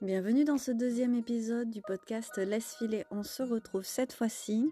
Bienvenue 0.00 0.44
dans 0.44 0.58
ce 0.58 0.70
deuxième 0.70 1.16
épisode 1.16 1.70
du 1.70 1.82
podcast 1.82 2.38
Laisse 2.38 2.76
filer. 2.76 3.04
On 3.10 3.24
se 3.24 3.42
retrouve 3.42 3.84
cette 3.84 4.12
fois-ci 4.12 4.70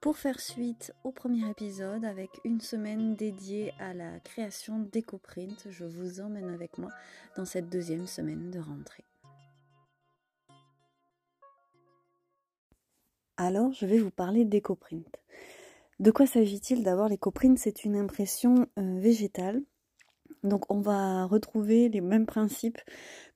pour 0.00 0.16
faire 0.16 0.40
suite 0.40 0.94
au 1.04 1.12
premier 1.12 1.50
épisode 1.50 2.06
avec 2.06 2.30
une 2.42 2.62
semaine 2.62 3.16
dédiée 3.16 3.74
à 3.78 3.92
la 3.92 4.18
création 4.20 4.78
d'EcoPrint. 4.78 5.68
Je 5.68 5.84
vous 5.84 6.20
emmène 6.22 6.48
avec 6.48 6.78
moi 6.78 6.90
dans 7.36 7.44
cette 7.44 7.68
deuxième 7.68 8.06
semaine 8.06 8.50
de 8.50 8.58
rentrée. 8.58 9.04
Alors, 13.36 13.74
je 13.74 13.84
vais 13.84 13.98
vous 13.98 14.10
parler 14.10 14.46
d'EcoPrint. 14.46 15.04
De 16.00 16.10
quoi 16.10 16.26
s'agit-il? 16.26 16.82
D'abord, 16.82 17.10
l'EcoPrint, 17.10 17.58
c'est 17.58 17.84
une 17.84 17.96
impression 17.96 18.66
euh, 18.78 18.98
végétale 19.00 19.60
donc 20.46 20.70
on 20.70 20.80
va 20.80 21.26
retrouver 21.26 21.88
les 21.88 22.00
mêmes 22.00 22.26
principes 22.26 22.80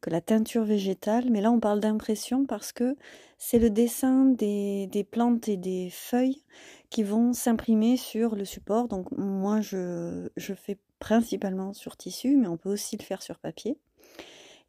que 0.00 0.10
la 0.10 0.20
teinture 0.20 0.64
végétale, 0.64 1.30
mais 1.30 1.40
là 1.40 1.50
on 1.50 1.60
parle 1.60 1.80
d'impression 1.80 2.46
parce 2.46 2.72
que 2.72 2.96
c'est 3.38 3.58
le 3.58 3.70
dessin 3.70 4.26
des, 4.26 5.06
plantes 5.10 5.48
et 5.48 5.56
des 5.56 5.88
feuilles 5.90 6.42
qui 6.90 7.02
vont 7.02 7.32
s'imprimer 7.32 7.96
sur 7.96 8.36
le 8.36 8.44
support. 8.44 8.88
Donc 8.88 9.10
moi 9.12 9.60
je, 9.60 10.28
fais 10.56 10.78
principalement 10.98 11.72
sur 11.72 11.96
tissu, 11.96 12.36
mais 12.36 12.48
on 12.48 12.56
peut 12.56 12.70
aussi 12.70 12.96
le 12.96 13.02
faire 13.02 13.22
sur 13.22 13.38
papier. 13.38 13.78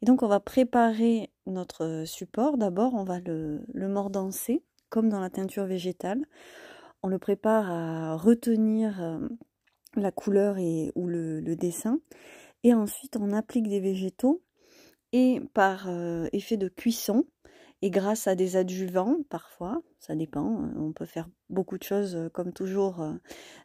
Et 0.00 0.06
donc 0.06 0.22
on 0.22 0.28
va 0.28 0.40
préparer 0.40 1.30
notre 1.46 2.04
support. 2.06 2.58
D'abord 2.58 2.94
on 2.94 3.04
va 3.04 3.20
le, 3.20 3.62
mordancer, 3.74 4.62
comme 4.88 5.08
dans 5.08 5.20
la 5.20 5.30
teinture 5.30 5.64
végétale. 5.64 6.22
On 7.02 7.08
le 7.08 7.18
prépare 7.18 7.70
à 7.70 8.16
retenir 8.16 9.02
euh, 9.02 9.18
la 9.96 10.10
couleur 10.10 10.56
ou 10.94 11.06
le, 11.06 11.40
dessin. 11.56 12.00
Et 12.64 12.74
ensuite, 12.74 13.16
on 13.16 13.32
applique 13.32 13.68
des 13.68 13.80
végétaux 13.80 14.42
et 15.12 15.40
par 15.52 15.88
euh, 15.88 16.26
effet 16.32 16.56
de 16.56 16.68
cuisson 16.68 17.24
et 17.82 17.90
grâce 17.90 18.28
à 18.28 18.34
des 18.34 18.56
adjuvants 18.56 19.16
parfois, 19.28 19.82
ça 19.98 20.14
dépend, 20.14 20.62
euh, 20.62 20.72
on 20.76 20.92
peut 20.92 21.06
faire 21.06 21.28
beaucoup 21.50 21.76
de 21.76 21.82
choses 21.82 22.14
euh, 22.14 22.28
comme 22.28 22.52
toujours 22.52 23.04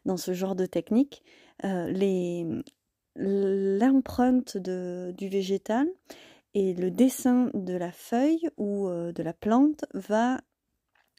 dans 0.04 0.16
ce 0.16 0.32
genre 0.32 0.56
de 0.56 0.66
technique, 0.66 1.22
l'empreinte 3.16 4.56
du 4.56 5.28
végétal 5.28 5.86
et 6.54 6.74
le 6.74 6.90
dessin 6.90 7.50
de 7.54 7.74
la 7.74 7.92
feuille 7.92 8.48
ou 8.56 8.88
de 8.88 9.22
la 9.22 9.32
plante 9.32 9.84
va 9.94 10.40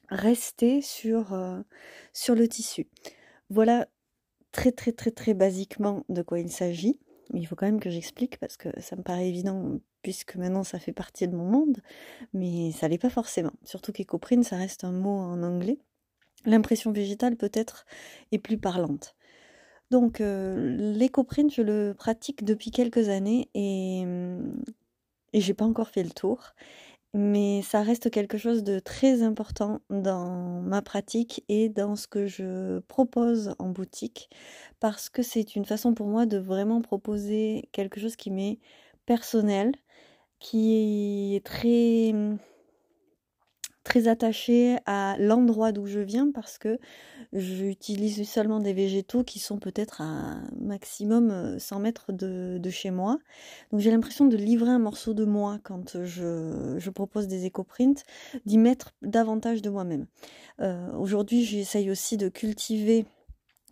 rester 0.09 0.81
sur 0.81 1.33
le 1.33 2.47
tissu. 2.47 2.87
Voilà 3.49 3.87
très 4.51 4.71
très 4.71 4.91
très 4.91 5.11
très 5.11 5.33
basiquement 5.33 6.03
de 6.09 6.21
quoi 6.21 6.39
il 6.39 6.51
s'agit. 6.51 6.99
Il 7.33 7.45
faut 7.45 7.55
quand 7.55 7.67
même 7.67 7.79
que 7.79 7.89
j'explique 7.89 8.39
parce 8.39 8.57
que 8.57 8.69
ça 8.81 8.95
me 8.95 9.03
paraît 9.03 9.27
évident 9.27 9.79
puisque 10.01 10.35
maintenant 10.35 10.63
ça 10.63 10.79
fait 10.79 10.93
partie 10.93 11.27
de 11.27 11.35
mon 11.35 11.45
monde, 11.45 11.77
mais 12.33 12.71
ça 12.71 12.87
l'est 12.87 12.97
pas 12.97 13.09
forcément. 13.09 13.53
Surtout 13.63 13.91
qu'écoprine, 13.91 14.43
ça 14.43 14.57
reste 14.57 14.83
un 14.83 14.91
mot 14.91 15.19
en 15.19 15.43
anglais. 15.43 15.77
L'impression 16.45 16.91
végétale 16.91 17.35
peut-être 17.35 17.85
est 18.31 18.39
plus 18.39 18.57
parlante. 18.57 19.15
Donc 19.91 20.21
euh, 20.21 20.93
je 20.95 21.61
le 21.61 21.93
pratique 21.93 22.43
depuis 22.43 22.71
quelques 22.71 23.09
années 23.09 23.49
et, 23.53 24.03
et 25.33 25.41
j'ai 25.41 25.53
pas 25.53 25.65
encore 25.65 25.89
fait 25.89 26.03
le 26.03 26.11
tour 26.11 26.53
mais 27.13 27.61
ça 27.63 27.81
reste 27.81 28.11
quelque 28.11 28.37
chose 28.37 28.63
de 28.63 28.79
très 28.79 29.23
important 29.23 29.81
dans 29.89 30.61
ma 30.61 30.81
pratique 30.81 31.43
et 31.49 31.69
dans 31.69 31.95
ce 31.95 32.07
que 32.07 32.27
je 32.27 32.79
propose 32.81 33.55
en 33.59 33.69
boutique 33.69 34.29
parce 34.79 35.09
que 35.09 35.23
c'est 35.23 35.55
une 35.55 35.65
façon 35.65 35.93
pour 35.93 36.07
moi 36.07 36.25
de 36.25 36.37
vraiment 36.37 36.81
proposer 36.81 37.69
quelque 37.71 37.99
chose 37.99 38.15
qui 38.15 38.31
m'est 38.31 38.59
personnel, 39.05 39.71
qui 40.39 41.35
est 41.35 41.45
très 41.45 42.13
très 43.83 44.07
attachée 44.07 44.77
à 44.85 45.15
l'endroit 45.19 45.71
d'où 45.71 45.85
je 45.85 45.99
viens 45.99 46.31
parce 46.31 46.57
que 46.57 46.79
j'utilise 47.33 48.27
seulement 48.27 48.59
des 48.59 48.73
végétaux 48.73 49.23
qui 49.23 49.39
sont 49.39 49.57
peut-être 49.57 50.01
à 50.01 50.41
maximum 50.59 51.57
100 51.57 51.75
euh, 51.75 51.79
mètres 51.79 52.11
de, 52.11 52.69
chez 52.69 52.91
moi. 52.91 53.17
Donc 53.71 53.79
j'ai 53.79 53.91
l'impression 53.91 54.25
de 54.25 54.37
livrer 54.37 54.69
un 54.69 54.79
morceau 54.79 55.13
de 55.13 55.25
moi 55.25 55.59
quand 55.63 56.03
je, 56.03 56.89
propose 56.89 57.27
des 57.27 57.45
éco-prints, 57.45 58.03
d'y 58.45 58.57
mettre 58.57 58.93
davantage 59.01 59.61
de 59.61 59.69
moi-même. 59.69 60.07
Euh, 60.59 60.91
aujourd'hui 60.93 61.43
j'essaye 61.45 61.89
aussi 61.89 62.17
de 62.17 62.29
cultiver 62.29 63.05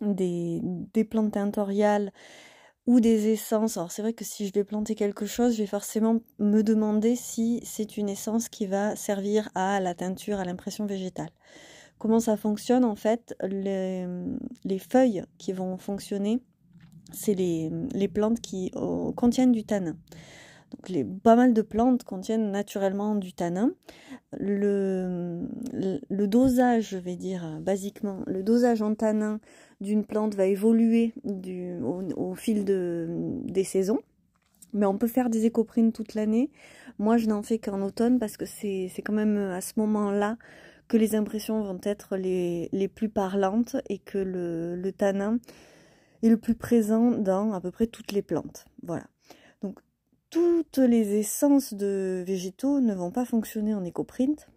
des, 0.00 0.60
des 0.62 1.04
plantes 1.04 1.32
tintoriales 1.32 2.12
ou 2.88 3.00
des 3.00 3.28
essences. 3.28 3.76
Alors 3.76 3.92
c'est 3.92 4.00
vrai 4.00 4.14
que 4.14 4.24
si 4.24 4.46
je 4.46 4.52
vais 4.54 4.64
planter 4.64 4.94
quelque 4.94 5.26
chose, 5.26 5.52
je 5.52 5.58
vais 5.58 5.66
forcément 5.66 6.20
me 6.38 6.62
demander 6.62 7.16
si 7.16 7.60
c'est 7.62 7.98
une 7.98 8.08
essence 8.08 8.48
qui 8.48 8.66
va 8.66 8.96
servir 8.96 9.50
à 9.54 9.78
la 9.78 9.94
teinture, 9.94 10.40
à 10.40 10.44
l'impression 10.46 10.86
végétale. 10.86 11.28
Comment 11.98 12.18
ça 12.18 12.38
fonctionne 12.38 12.86
en 12.86 12.94
fait 12.94 13.36
les, 13.42 14.06
feuilles 14.78 15.22
qui 15.36 15.52
vont 15.52 15.76
fonctionner, 15.76 16.40
c'est 17.12 17.34
les, 17.34 18.08
plantes 18.08 18.40
qui 18.40 18.72
oh, 18.74 19.12
contiennent 19.14 19.52
du 19.52 19.64
tanin. 19.64 19.98
Donc 20.70 20.88
les, 20.88 21.04
pas 21.04 21.36
mal 21.36 21.52
de 21.52 21.60
plantes 21.60 22.04
contiennent 22.04 22.50
naturellement 22.50 23.16
du 23.16 23.34
tanin. 23.34 23.72
Le, 24.32 25.46
dosage, 26.10 26.88
je 26.88 26.96
vais 26.96 27.16
dire 27.16 27.58
basiquement, 27.60 28.22
le 28.26 28.42
dosage 28.42 28.80
en 28.80 28.94
tanin 28.94 29.40
d'une 29.80 30.04
plante 30.04 30.34
va 30.34 30.46
évoluer 30.46 31.12
au, 32.16 32.34
fil 32.34 32.64
de, 32.64 33.06
des 33.44 33.64
saisons. 33.64 34.00
Mais 34.72 34.86
on 34.86 34.98
peut 34.98 35.06
faire 35.06 35.30
des 35.30 35.46
écoprints 35.46 35.92
toute 35.92 36.14
l'année. 36.14 36.50
Moi, 36.98 37.16
je 37.16 37.26
n'en 37.26 37.42
fais 37.42 37.58
qu'en 37.58 37.80
automne 37.80 38.18
parce 38.18 38.36
que 38.36 38.44
c'est 38.44 38.90
quand 39.04 39.12
même 39.14 39.36
à 39.36 39.60
ce 39.60 39.74
moment-là 39.76 40.36
que 40.88 40.96
les 40.96 41.14
impressions 41.14 41.62
vont 41.62 41.80
être 41.82 42.16
les, 42.16 42.68
les 42.72 42.88
plus 42.88 43.08
parlantes 43.08 43.76
et 43.88 43.98
que 43.98 44.18
le, 44.18 44.74
le, 44.74 44.92
tanin 44.92 45.38
est 46.22 46.28
le 46.28 46.38
plus 46.38 46.54
présent 46.54 47.10
dans 47.10 47.52
à 47.52 47.60
peu 47.60 47.70
près 47.70 47.86
toutes 47.86 48.12
les 48.12 48.22
plantes. 48.22 48.64
Voilà. 48.82 49.06
Donc, 49.62 49.78
toutes 50.30 50.78
les 50.78 51.18
essences 51.18 51.74
de 51.74 52.22
végétaux 52.26 52.80
ne 52.80 52.94
vont 52.94 53.10
pas 53.10 53.24
fonctionner 53.24 53.74
en 53.74 53.84
écoprint. 53.84 54.48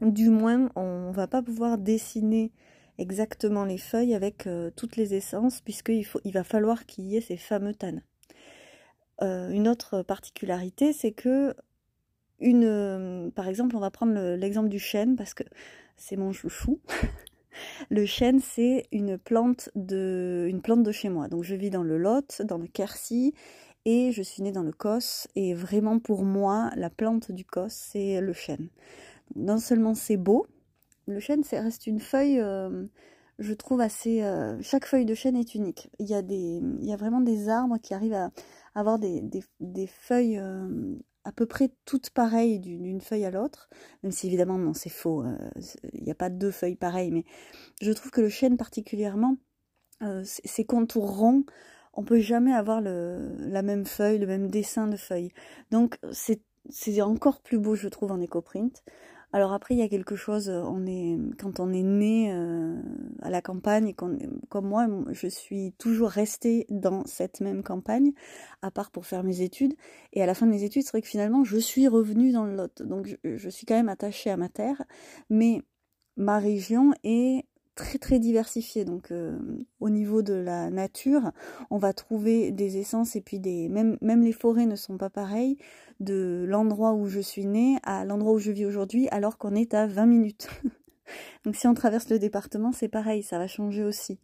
Du 0.00 0.28
moins, 0.28 0.70
on 0.76 1.12
va 1.12 1.26
pas 1.26 1.42
pouvoir 1.42 1.78
dessiner 1.78 2.52
exactement 2.98 3.64
les 3.64 3.78
feuilles 3.78 4.14
avec 4.14 4.46
euh, 4.46 4.70
toutes 4.76 4.96
les 4.96 5.14
essences 5.14 5.60
puisqu'il 5.60 6.06
il 6.24 6.32
va 6.32 6.44
falloir 6.44 6.86
qu'il 6.86 7.06
y 7.06 7.16
ait 7.16 7.20
ces 7.20 7.36
fameux 7.36 7.74
tannes. 7.74 8.02
Euh, 9.22 9.50
une 9.50 9.68
autre 9.68 10.02
particularité, 10.02 10.92
c'est 10.92 11.12
que 11.12 11.54
une, 12.40 12.64
euh, 12.64 13.30
par 13.30 13.48
exemple, 13.48 13.76
on 13.76 13.80
va 13.80 13.90
prendre 13.90 14.34
l'exemple 14.34 14.68
du 14.68 14.78
chêne 14.78 15.16
parce 15.16 15.34
que 15.34 15.44
c'est 15.96 16.16
mon 16.16 16.32
chouchou. 16.32 16.80
le 17.90 18.06
chêne, 18.06 18.40
c'est 18.40 18.86
une 18.92 19.18
plante 19.18 19.70
de, 19.76 20.46
une 20.48 20.60
plante 20.60 20.82
de 20.82 20.92
chez 20.92 21.08
moi. 21.08 21.28
Donc 21.28 21.44
je 21.44 21.54
vis 21.54 21.70
dans 21.70 21.84
le 21.84 21.96
Lot, 21.96 22.42
dans 22.42 22.58
le 22.58 22.66
Quercy, 22.66 23.34
et 23.84 24.12
je 24.12 24.22
suis 24.22 24.42
née 24.42 24.52
dans 24.52 24.62
le 24.62 24.72
Cos. 24.72 25.28
Et 25.36 25.54
vraiment 25.54 25.98
pour 25.98 26.24
moi, 26.24 26.70
la 26.76 26.90
plante 26.90 27.30
du 27.30 27.44
Cos, 27.44 27.68
c'est 27.68 28.20
le 28.20 28.32
chêne. 28.32 28.68
Non 29.36 29.58
seulement 29.58 29.94
c'est 29.94 30.16
beau, 30.16 30.46
le 31.06 31.20
chêne, 31.20 31.42
reste 31.52 31.86
une 31.86 32.00
feuille, 32.00 32.40
euh, 32.40 32.86
je 33.38 33.52
trouve 33.54 33.80
assez... 33.80 34.22
Euh, 34.22 34.60
chaque 34.62 34.86
feuille 34.86 35.04
de 35.04 35.14
chêne 35.14 35.36
est 35.36 35.54
unique. 35.54 35.90
Il 35.98 36.06
y 36.08 36.14
a, 36.14 36.96
vraiment 36.96 37.20
des 37.20 37.48
arbres 37.48 37.78
qui 37.78 37.94
arrivent 37.94 38.14
à 38.14 38.30
avoir 38.74 38.98
des, 38.98 39.42
feuilles 39.88 40.38
euh, 40.38 40.96
à 41.24 41.32
peu 41.32 41.46
près 41.46 41.70
toutes 41.84 42.10
pareilles 42.10 42.58
d'une 42.60 43.00
feuille 43.00 43.24
à 43.24 43.30
l'autre. 43.30 43.68
Même 44.02 44.12
si 44.12 44.26
évidemment, 44.26 44.58
non, 44.58 44.74
c'est 44.74 44.90
faux. 44.90 45.24
il 45.92 46.04
n'y 46.04 46.12
a 46.12 46.16
pas 46.16 46.30
deux 46.30 46.50
feuilles 46.50 46.76
pareilles. 46.76 47.10
Mais 47.10 47.24
je 47.80 47.92
trouve 47.92 48.10
que 48.10 48.20
le 48.20 48.28
chêne 48.28 48.56
particulièrement, 48.56 49.36
ses 50.24 50.64
contours 50.64 51.16
ronds, 51.16 51.44
on 51.94 52.02
peut 52.02 52.20
jamais 52.20 52.52
avoir 52.52 52.80
la 52.80 53.62
même 53.62 53.86
feuille, 53.86 54.18
le 54.18 54.26
même 54.26 54.50
dessin 54.50 54.86
de 54.86 54.96
feuille. 54.96 55.32
Donc 55.70 55.98
c'est 56.10 56.40
encore 57.00 57.40
plus 57.40 57.58
beau, 57.58 57.74
je 57.74 57.88
trouve, 57.88 58.12
en 58.12 58.20
éco-print. 58.20 58.82
Alors 59.34 59.52
après, 59.52 59.74
il 59.74 59.78
y 59.78 59.82
a 59.82 59.88
quelque 59.88 60.14
chose, 60.14 60.48
euh, 60.48 60.62
on 60.62 60.86
est, 60.86 61.18
quand 61.40 61.58
on 61.58 61.72
est 61.72 61.82
né 61.82 62.32
euh, 62.32 62.80
à 63.20 63.30
la 63.30 63.42
campagne, 63.42 63.92
comme 63.92 64.16
moi, 64.68 64.86
je 65.10 65.26
suis 65.26 65.72
toujours 65.72 66.10
restée 66.10 66.66
dans 66.70 67.04
cette 67.04 67.40
même 67.40 67.64
campagne, 67.64 68.12
à 68.62 68.70
part 68.70 68.92
pour 68.92 69.06
faire 69.06 69.24
mes 69.24 69.40
études. 69.40 69.74
Et 70.12 70.22
à 70.22 70.26
la 70.26 70.34
fin 70.34 70.46
de 70.46 70.52
mes 70.52 70.62
études, 70.62 70.84
c'est 70.84 70.92
vrai 70.92 71.02
que 71.02 71.08
finalement, 71.08 71.42
je 71.42 71.58
suis 71.58 71.88
revenue 71.88 72.30
dans 72.30 72.44
le 72.44 72.54
Lot. 72.54 72.82
Donc 72.82 73.08
je, 73.08 73.36
je 73.36 73.48
suis 73.48 73.66
quand 73.66 73.74
même 73.74 73.88
attachée 73.88 74.30
à 74.30 74.36
ma 74.36 74.48
terre, 74.48 74.80
mais 75.30 75.62
ma 76.16 76.38
région 76.38 76.92
est 77.02 77.44
très 77.74 77.98
très 77.98 78.18
diversifié. 78.18 78.84
Donc 78.84 79.10
euh, 79.10 79.38
au 79.80 79.90
niveau 79.90 80.22
de 80.22 80.34
la 80.34 80.70
nature, 80.70 81.32
on 81.70 81.78
va 81.78 81.92
trouver 81.92 82.50
des 82.50 82.78
essences 82.78 83.16
et 83.16 83.20
puis 83.20 83.40
des 83.40 83.68
même 83.68 83.98
même 84.00 84.22
les 84.22 84.32
forêts 84.32 84.66
ne 84.66 84.76
sont 84.76 84.96
pas 84.96 85.10
pareilles 85.10 85.56
de 86.00 86.44
l'endroit 86.48 86.92
où 86.92 87.06
je 87.06 87.20
suis 87.20 87.46
née 87.46 87.78
à 87.82 88.04
l'endroit 88.04 88.32
où 88.32 88.38
je 88.38 88.50
vis 88.50 88.66
aujourd'hui 88.66 89.08
alors 89.08 89.38
qu'on 89.38 89.54
est 89.54 89.74
à 89.74 89.86
20 89.86 90.06
minutes. 90.06 90.48
Donc 91.44 91.56
si 91.56 91.66
on 91.66 91.74
traverse 91.74 92.08
le 92.08 92.18
département, 92.18 92.72
c'est 92.72 92.88
pareil, 92.88 93.22
ça 93.22 93.38
va 93.38 93.46
changer 93.46 93.84
aussi. 93.84 94.18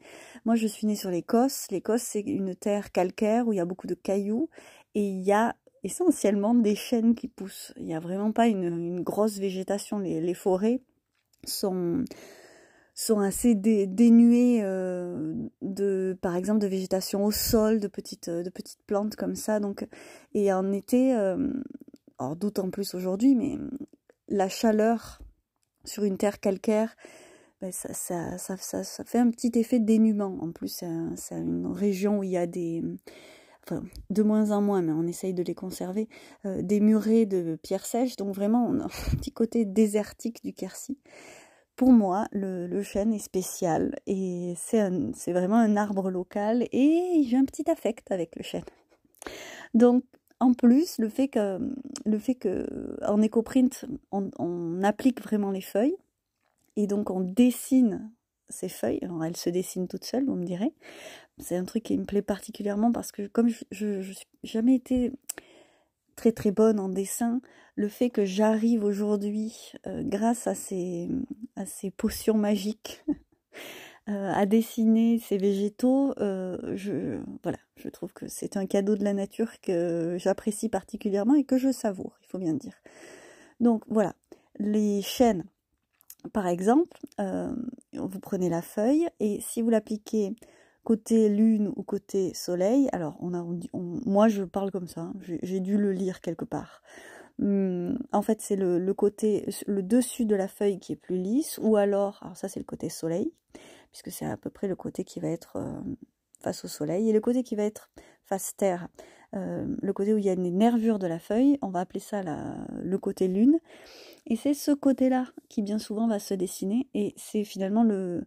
Moi, 0.44 0.54
je 0.54 0.66
suis 0.66 0.86
née 0.86 0.96
sur 0.96 1.10
l'Écosse. 1.10 1.66
L'Écosse, 1.70 2.02
c'est 2.02 2.20
une 2.20 2.54
terre 2.54 2.92
calcaire 2.92 3.46
où 3.46 3.52
il 3.52 3.56
y 3.56 3.60
a 3.60 3.66
beaucoup 3.66 3.86
de 3.86 3.94
cailloux 3.94 4.48
et 4.94 5.02
il 5.02 5.20
y 5.20 5.32
a 5.32 5.54
essentiellement 5.82 6.54
des 6.54 6.74
chênes 6.74 7.14
qui 7.14 7.28
poussent. 7.28 7.72
Il 7.76 7.84
n'y 7.84 7.94
a 7.94 8.00
vraiment 8.00 8.32
pas 8.32 8.46
une, 8.46 9.02
grosse 9.02 9.38
végétation. 9.38 9.98
Les, 9.98 10.34
forêts 10.34 10.80
sont, 11.46 12.04
sont 12.94 13.20
assez 13.20 13.54
dénuées 13.54 14.60
euh, 14.62 15.34
de, 15.62 16.18
par 16.20 16.36
exemple, 16.36 16.60
de 16.60 16.66
végétation 16.66 17.24
au 17.24 17.30
sol, 17.30 17.80
de 17.80 17.88
petites, 17.88 18.30
de 18.30 18.50
petites 18.50 18.82
plantes 18.86 19.16
comme 19.16 19.34
ça. 19.34 19.60
Donc, 19.60 19.86
et 20.34 20.52
en 20.52 20.72
été, 20.72 21.14
euh, 21.14 21.48
d'autant 22.36 22.70
plus 22.70 22.94
aujourd'hui, 22.94 23.34
mais 23.34 23.58
la 24.28 24.48
chaleur 24.48 25.20
sur 25.84 26.04
une 26.04 26.18
terre 26.18 26.40
calcaire, 26.40 26.96
ben 27.60 27.72
ça, 27.72 27.92
ça, 27.92 28.38
ça, 28.38 28.56
ça, 28.56 29.04
fait 29.04 29.18
un 29.18 29.30
petit 29.30 29.52
effet 29.54 29.80
de 29.80 29.84
dénuement. 29.84 30.38
En 30.40 30.50
plus, 30.50 30.82
c'est 31.16 31.34
une 31.34 31.66
région 31.66 32.18
où 32.18 32.22
il 32.22 32.30
y 32.30 32.36
a 32.36 32.46
des, 32.46 32.82
enfin 33.64 33.82
de 34.08 34.22
moins 34.22 34.50
en 34.50 34.62
moins, 34.62 34.82
mais 34.82 34.92
on 34.92 35.06
essaye 35.06 35.34
de 35.34 35.42
les 35.42 35.54
conserver, 35.54 36.08
euh, 36.46 36.62
des 36.62 36.80
murets 36.80 37.26
de 37.26 37.58
pierres 37.62 37.86
sèches, 37.86 38.16
donc 38.16 38.34
vraiment 38.34 38.66
on 38.66 38.80
a 38.80 38.84
un 39.12 39.16
petit 39.16 39.32
côté 39.32 39.64
désertique 39.64 40.42
du 40.44 40.52
Quercy. 40.52 40.98
Pour 41.80 41.92
moi, 41.94 42.26
le, 42.32 42.82
chêne 42.82 43.14
est 43.14 43.18
spécial 43.18 43.96
et 44.06 44.52
c'est 44.58 45.32
vraiment 45.32 45.56
un 45.56 45.78
arbre 45.78 46.10
local 46.10 46.68
et 46.72 47.24
j'ai 47.26 47.38
un 47.38 47.46
petit 47.46 47.70
affect 47.70 48.12
avec 48.12 48.36
le 48.36 48.42
chêne. 48.42 48.66
Donc 49.72 50.04
en 50.40 50.52
plus, 50.52 50.98
le 50.98 51.08
fait 51.08 51.28
que, 51.28 51.58
le 52.04 52.18
fait 52.18 52.34
que 52.34 52.98
en 53.02 53.22
écoprint, 53.22 53.86
on, 54.12 54.30
on 54.38 54.82
applique 54.82 55.22
vraiment 55.22 55.50
les 55.50 55.62
feuilles 55.62 55.96
et 56.76 56.86
donc 56.86 57.08
on 57.08 57.20
dessine 57.20 58.12
ces 58.50 58.68
feuilles. 58.68 58.98
Alors 59.00 59.24
elles 59.24 59.38
se 59.38 59.48
dessinent 59.48 59.88
toutes 59.88 60.04
seules, 60.04 60.26
vous 60.26 60.36
me 60.36 60.44
direz. 60.44 60.74
C'est 61.38 61.56
un 61.56 61.64
truc 61.64 61.84
qui 61.84 61.96
me 61.96 62.04
plaît 62.04 62.20
particulièrement 62.20 62.92
parce 62.92 63.10
que 63.10 63.26
comme 63.26 63.48
je 63.70 63.86
n'ai 63.86 64.14
jamais 64.44 64.74
été 64.74 65.12
très 66.20 66.32
très 66.32 66.50
bonne 66.50 66.78
en 66.78 66.90
dessin, 66.90 67.40
le 67.76 67.88
fait 67.88 68.10
que 68.10 68.26
j'arrive 68.26 68.84
aujourd'hui, 68.84 69.72
euh, 69.86 70.02
grâce 70.04 70.46
à 70.46 70.54
ces, 70.54 71.08
à 71.56 71.64
ces 71.64 71.90
potions 71.90 72.36
magiques, 72.36 73.02
euh, 74.10 74.30
à 74.34 74.44
dessiner 74.44 75.18
ces 75.18 75.38
végétaux, 75.38 76.12
euh, 76.18 76.76
je, 76.76 77.22
voilà, 77.42 77.56
je 77.76 77.88
trouve 77.88 78.12
que 78.12 78.28
c'est 78.28 78.58
un 78.58 78.66
cadeau 78.66 78.96
de 78.96 79.04
la 79.04 79.14
nature 79.14 79.62
que 79.62 80.18
j'apprécie 80.18 80.68
particulièrement 80.68 81.36
et 81.36 81.44
que 81.44 81.56
je 81.56 81.72
savoure, 81.72 82.18
il 82.22 82.26
faut 82.26 82.38
bien 82.38 82.52
dire. 82.52 82.76
Donc 83.58 83.84
voilà, 83.88 84.12
les 84.58 85.00
chênes, 85.00 85.44
par 86.34 86.46
exemple, 86.46 87.00
vous 87.94 88.20
prenez 88.20 88.50
la 88.50 88.60
feuille 88.60 89.08
et 89.20 89.40
si 89.40 89.62
vous 89.62 89.70
l'appliquez 89.70 90.34
côté 90.84 91.28
lune 91.28 91.72
ou 91.76 91.82
côté 91.82 92.32
soleil. 92.34 92.88
Alors, 92.92 93.16
on 93.20 93.34
a, 93.34 93.44
moi, 93.74 94.28
je 94.28 94.44
parle 94.44 94.70
comme 94.70 94.88
ça. 94.88 95.02
Hein. 95.02 95.14
J'ai 95.42 95.60
dû 95.60 95.76
le 95.76 95.92
lire 95.92 96.20
quelque 96.20 96.44
part. 96.44 96.82
Hum, 97.40 97.98
en 98.12 98.22
fait, 98.22 98.40
c'est 98.42 98.56
le, 98.56 98.92
côté, 98.92 99.46
le 99.66 99.82
dessus 99.82 100.26
de 100.26 100.36
la 100.36 100.48
feuille 100.48 100.78
qui 100.78 100.92
est 100.92 100.96
plus 100.96 101.16
lisse, 101.16 101.58
ou 101.62 101.76
alors, 101.76 102.22
ça 102.34 102.48
c'est 102.48 102.60
le 102.60 102.64
côté 102.64 102.90
soleil, 102.90 103.32
puisque 103.92 104.10
c'est 104.10 104.26
à 104.26 104.36
peu 104.36 104.50
près 104.50 104.68
le 104.68 104.76
côté 104.76 105.04
qui 105.04 105.20
va 105.20 105.28
être 105.28 105.56
euh, 105.56 105.80
face 106.40 106.64
au 106.64 106.68
soleil, 106.68 107.08
et 107.08 107.12
le 107.12 107.20
côté 107.20 107.42
qui 107.42 107.56
va 107.56 107.62
être 107.62 107.90
face 108.24 108.54
terre, 108.56 108.88
euh, 109.34 109.64
le 109.80 109.92
côté 109.94 110.12
où 110.12 110.18
il 110.18 110.24
y 110.24 110.28
a 110.28 110.34
une 110.34 110.50
nervure 110.56 110.98
de 110.98 111.06
la 111.06 111.18
feuille, 111.18 111.56
on 111.62 111.70
va 111.70 111.80
appeler 111.80 112.00
ça 112.00 112.22
le 112.22 112.98
côté 112.98 113.26
lune, 113.26 113.58
et 114.26 114.36
c'est 114.36 114.54
ce 114.54 114.72
côté-là 114.72 115.26
qui 115.48 115.62
bien 115.62 115.78
souvent 115.78 116.08
va 116.08 116.18
se 116.18 116.34
dessiner, 116.34 116.88
et 116.92 117.14
c'est 117.16 117.44
finalement 117.44 117.84
le, 117.84 118.26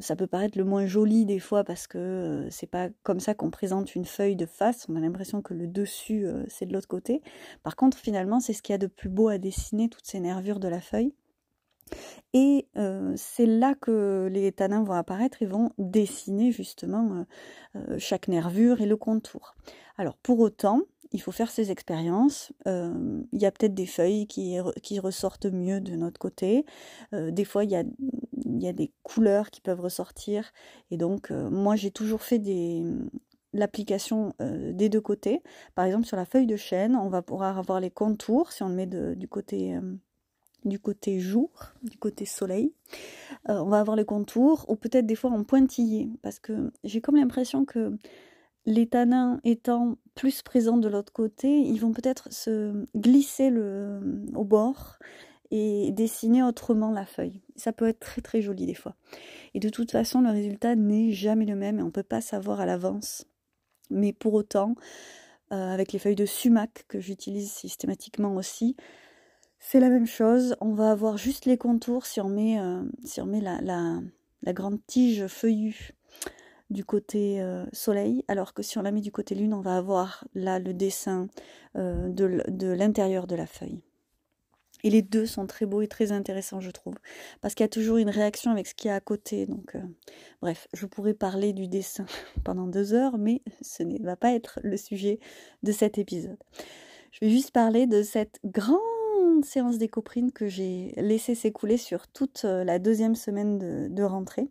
ça 0.00 0.16
peut 0.16 0.26
paraître 0.26 0.56
le 0.56 0.64
moins 0.64 0.86
joli 0.86 1.26
des 1.26 1.38
fois 1.38 1.64
parce 1.64 1.86
que 1.86 1.98
euh, 1.98 2.50
c'est 2.50 2.66
pas 2.66 2.88
comme 3.02 3.20
ça 3.20 3.34
qu'on 3.34 3.50
présente 3.50 3.94
une 3.94 4.06
feuille 4.06 4.36
de 4.36 4.46
face, 4.46 4.86
on 4.88 4.96
a 4.96 5.00
l'impression 5.00 5.42
que 5.42 5.54
le 5.54 5.66
dessus 5.66 6.26
euh, 6.26 6.44
c'est 6.48 6.66
de 6.66 6.72
l'autre 6.72 6.88
côté. 6.88 7.22
Par 7.62 7.76
contre, 7.76 7.98
finalement, 7.98 8.40
c'est 8.40 8.52
ce 8.52 8.62
qu'il 8.62 8.72
y 8.72 8.74
a 8.74 8.78
de 8.78 8.86
plus 8.86 9.10
beau 9.10 9.28
à 9.28 9.38
dessiner, 9.38 9.88
toutes 9.88 10.06
ces 10.06 10.20
nervures 10.20 10.60
de 10.60 10.68
la 10.68 10.80
feuille. 10.80 11.14
Et 12.34 12.68
euh, 12.76 13.14
c'est 13.16 13.46
là 13.46 13.74
que 13.74 14.28
les 14.30 14.52
tanins 14.52 14.84
vont 14.84 14.92
apparaître 14.92 15.42
et 15.42 15.46
vont 15.46 15.70
dessiner 15.78 16.52
justement 16.52 17.24
chaque 17.98 18.28
nervure 18.28 18.80
et 18.80 18.86
le 18.86 18.96
contour. 18.96 19.54
Alors 19.96 20.16
pour 20.18 20.40
autant, 20.40 20.82
il 21.12 21.20
faut 21.22 21.32
faire 21.32 21.50
ces 21.50 21.70
expériences. 21.70 22.52
il 22.66 23.26
y 23.32 23.46
a 23.46 23.50
peut-être 23.50 23.74
des 23.74 23.86
feuilles 23.86 24.26
qui, 24.26 24.56
qui, 24.82 24.98
ressortent 24.98 25.46
mieux 25.46 25.80
de 25.80 25.96
notre 25.96 26.18
côté. 26.18 26.64
des 27.12 27.44
fois, 27.44 27.64
il 27.64 27.70
y 27.70 27.76
a 27.76 27.84
y 28.56 28.68
a 28.68 28.72
des 28.72 28.92
couleurs 29.02 29.50
qui 29.50 29.60
peuvent 29.60 29.80
ressortir. 29.80 30.52
Et 30.90 30.96
donc, 30.96 31.30
euh, 31.30 31.50
moi, 31.50 31.76
j'ai 31.76 31.90
toujours 31.90 32.22
fait 32.22 32.38
des 32.38 32.84
l'application 33.54 34.34
euh, 34.42 34.72
des 34.72 34.90
deux 34.90 35.00
côtés. 35.00 35.42
Par 35.74 35.86
exemple, 35.86 36.04
sur 36.04 36.18
la 36.18 36.26
feuille 36.26 36.46
de 36.46 36.56
chêne, 36.56 36.94
on 36.94 37.08
va 37.08 37.22
pouvoir 37.22 37.58
avoir 37.58 37.80
les 37.80 37.90
contours 37.90 38.52
si 38.52 38.62
on 38.62 38.68
le 38.68 38.74
met 38.74 38.86
du 38.86 39.26
côté 39.26 39.74
euh, 39.74 39.80
du 40.64 40.78
côté 40.78 41.18
jour, 41.18 41.50
du 41.82 41.96
côté 41.96 42.26
soleil. 42.26 42.74
on 43.46 43.68
va 43.68 43.78
avoir 43.78 43.96
les 43.96 44.04
contours, 44.04 44.66
ou 44.68 44.76
peut-être 44.76 45.06
des 45.06 45.14
fois 45.14 45.30
en 45.30 45.44
pointillé, 45.44 46.10
parce 46.20 46.40
que 46.40 46.72
j'ai 46.84 47.00
comme 47.00 47.16
l'impression 47.16 47.64
que 47.64 47.96
les 48.68 48.86
tanins 48.86 49.40
étant 49.44 49.96
plus 50.14 50.42
présents 50.42 50.76
de 50.76 50.88
l'autre 50.88 51.12
côté, 51.12 51.48
ils 51.48 51.80
vont 51.80 51.92
peut-être 51.92 52.30
se 52.30 52.84
glisser 52.94 53.50
au 54.34 54.44
bord 54.44 54.98
et 55.50 55.90
dessiner 55.92 56.42
autrement 56.42 56.90
la 56.90 57.06
feuille. 57.06 57.40
Ça 57.56 57.72
peut 57.72 57.88
être 57.88 58.00
très 58.00 58.20
très 58.20 58.42
joli 58.42 58.66
des 58.66 58.74
fois. 58.74 58.94
Et 59.54 59.58
de 59.58 59.70
toute 59.70 59.90
façon, 59.90 60.20
le 60.20 60.28
résultat 60.28 60.76
n'est 60.76 61.12
jamais 61.12 61.46
le 61.46 61.56
même 61.56 61.78
et 61.78 61.82
on 61.82 61.86
ne 61.86 61.90
peut 61.90 62.02
pas 62.02 62.20
savoir 62.20 62.60
à 62.60 62.66
l'avance. 62.66 63.26
Mais 63.88 64.12
pour 64.12 64.34
autant, 64.34 64.74
euh, 65.50 65.72
avec 65.72 65.94
les 65.94 65.98
feuilles 65.98 66.14
de 66.14 66.26
sumac 66.26 66.84
que 66.88 67.00
j'utilise 67.00 67.50
systématiquement 67.50 68.34
aussi, 68.36 68.76
c'est 69.60 69.80
la 69.80 69.88
même 69.88 70.06
chose. 70.06 70.56
On 70.60 70.74
va 70.74 70.90
avoir 70.90 71.16
juste 71.16 71.46
les 71.46 71.56
contours 71.56 72.04
si 72.04 72.20
on 72.20 72.28
met, 72.28 72.60
euh, 72.60 72.82
la, 74.42 74.52
grande 74.52 74.78
tige 74.86 75.26
feuillue 75.26 75.94
du 76.70 76.84
côté 76.84 77.40
euh, 77.40 77.64
soleil, 77.72 78.24
alors 78.28 78.54
que 78.54 78.62
si 78.62 78.78
on 78.78 78.82
la 78.82 78.90
met 78.90 79.00
du 79.00 79.12
côté 79.12 79.34
lune, 79.34 79.54
on 79.54 79.60
va 79.60 79.76
avoir 79.76 80.24
là 80.34 80.58
le 80.58 80.74
dessin 80.74 81.28
de 81.74 82.72
l'intérieur 82.72 83.28
de 83.28 83.36
la 83.36 83.46
feuille. 83.46 83.82
Et 84.84 84.90
les 84.90 85.02
deux 85.02 85.26
sont 85.26 85.46
très 85.46 85.66
beaux 85.66 85.82
et 85.82 85.88
très 85.88 86.12
intéressants, 86.12 86.60
je 86.60 86.70
trouve. 86.70 86.94
Parce 87.40 87.54
qu'il 87.54 87.64
y 87.64 87.66
a 87.66 87.68
toujours 87.68 87.96
une 87.96 88.10
réaction 88.10 88.50
avec 88.50 88.66
ce 88.66 88.74
qu'il 88.74 88.88
y 88.88 88.92
a 88.92 88.94
à 88.94 89.00
côté. 89.00 89.46
Donc, 89.46 89.74
euh, 89.74 89.80
bref, 90.40 90.68
je 90.72 90.86
pourrais 90.86 91.14
parler 91.14 91.52
du 91.52 91.66
dessin 91.66 92.06
pendant 92.44 92.66
deux 92.66 92.94
heures, 92.94 93.18
mais 93.18 93.42
ce 93.60 93.82
ne 93.82 94.02
va 94.04 94.16
pas 94.16 94.32
être 94.32 94.60
le 94.62 94.76
sujet 94.76 95.18
de 95.62 95.72
cet 95.72 95.98
épisode. 95.98 96.38
Je 97.10 97.20
vais 97.24 97.30
juste 97.30 97.50
parler 97.50 97.86
de 97.86 98.02
cette 98.02 98.38
grande 98.44 98.78
séance 99.44 99.78
d'écoprine 99.78 100.32
que 100.32 100.46
j'ai 100.46 100.92
laissé 100.96 101.34
s'écouler 101.34 101.76
sur 101.76 102.06
toute 102.08 102.44
euh, 102.44 102.64
la 102.64 102.78
deuxième 102.78 103.14
semaine 103.14 103.58
de, 103.58 104.02
rentrée. 104.02 104.48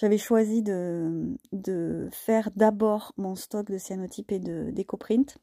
J'avais 0.00 0.16
choisi 0.16 0.62
de, 0.62 2.08
faire 2.10 2.50
d'abord 2.56 3.12
mon 3.18 3.34
stock 3.34 3.66
de 3.70 3.76
cyanotype 3.76 4.32
et 4.32 4.38
d'écoprint 4.38 5.36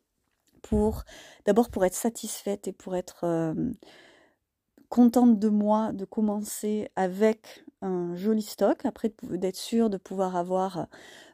pour 0.64 1.04
d'abord 1.46 1.70
pour 1.70 1.86
être 1.86 1.94
satisfaite 1.94 2.68
et 2.68 2.72
pour 2.72 2.96
être 2.96 3.24
euh, 3.24 3.54
contente 4.90 5.38
de 5.38 5.50
moi 5.50 5.92
de 5.94 6.06
commencer 6.06 6.90
avec 6.96 7.66
un 7.84 8.16
joli 8.16 8.42
stock, 8.42 8.84
après 8.88 9.14
d'être 9.30 9.58
sûre 9.58 9.92
de 9.92 9.98
pouvoir 9.98 10.36
avoir 10.36 10.78
euh, 10.80 10.84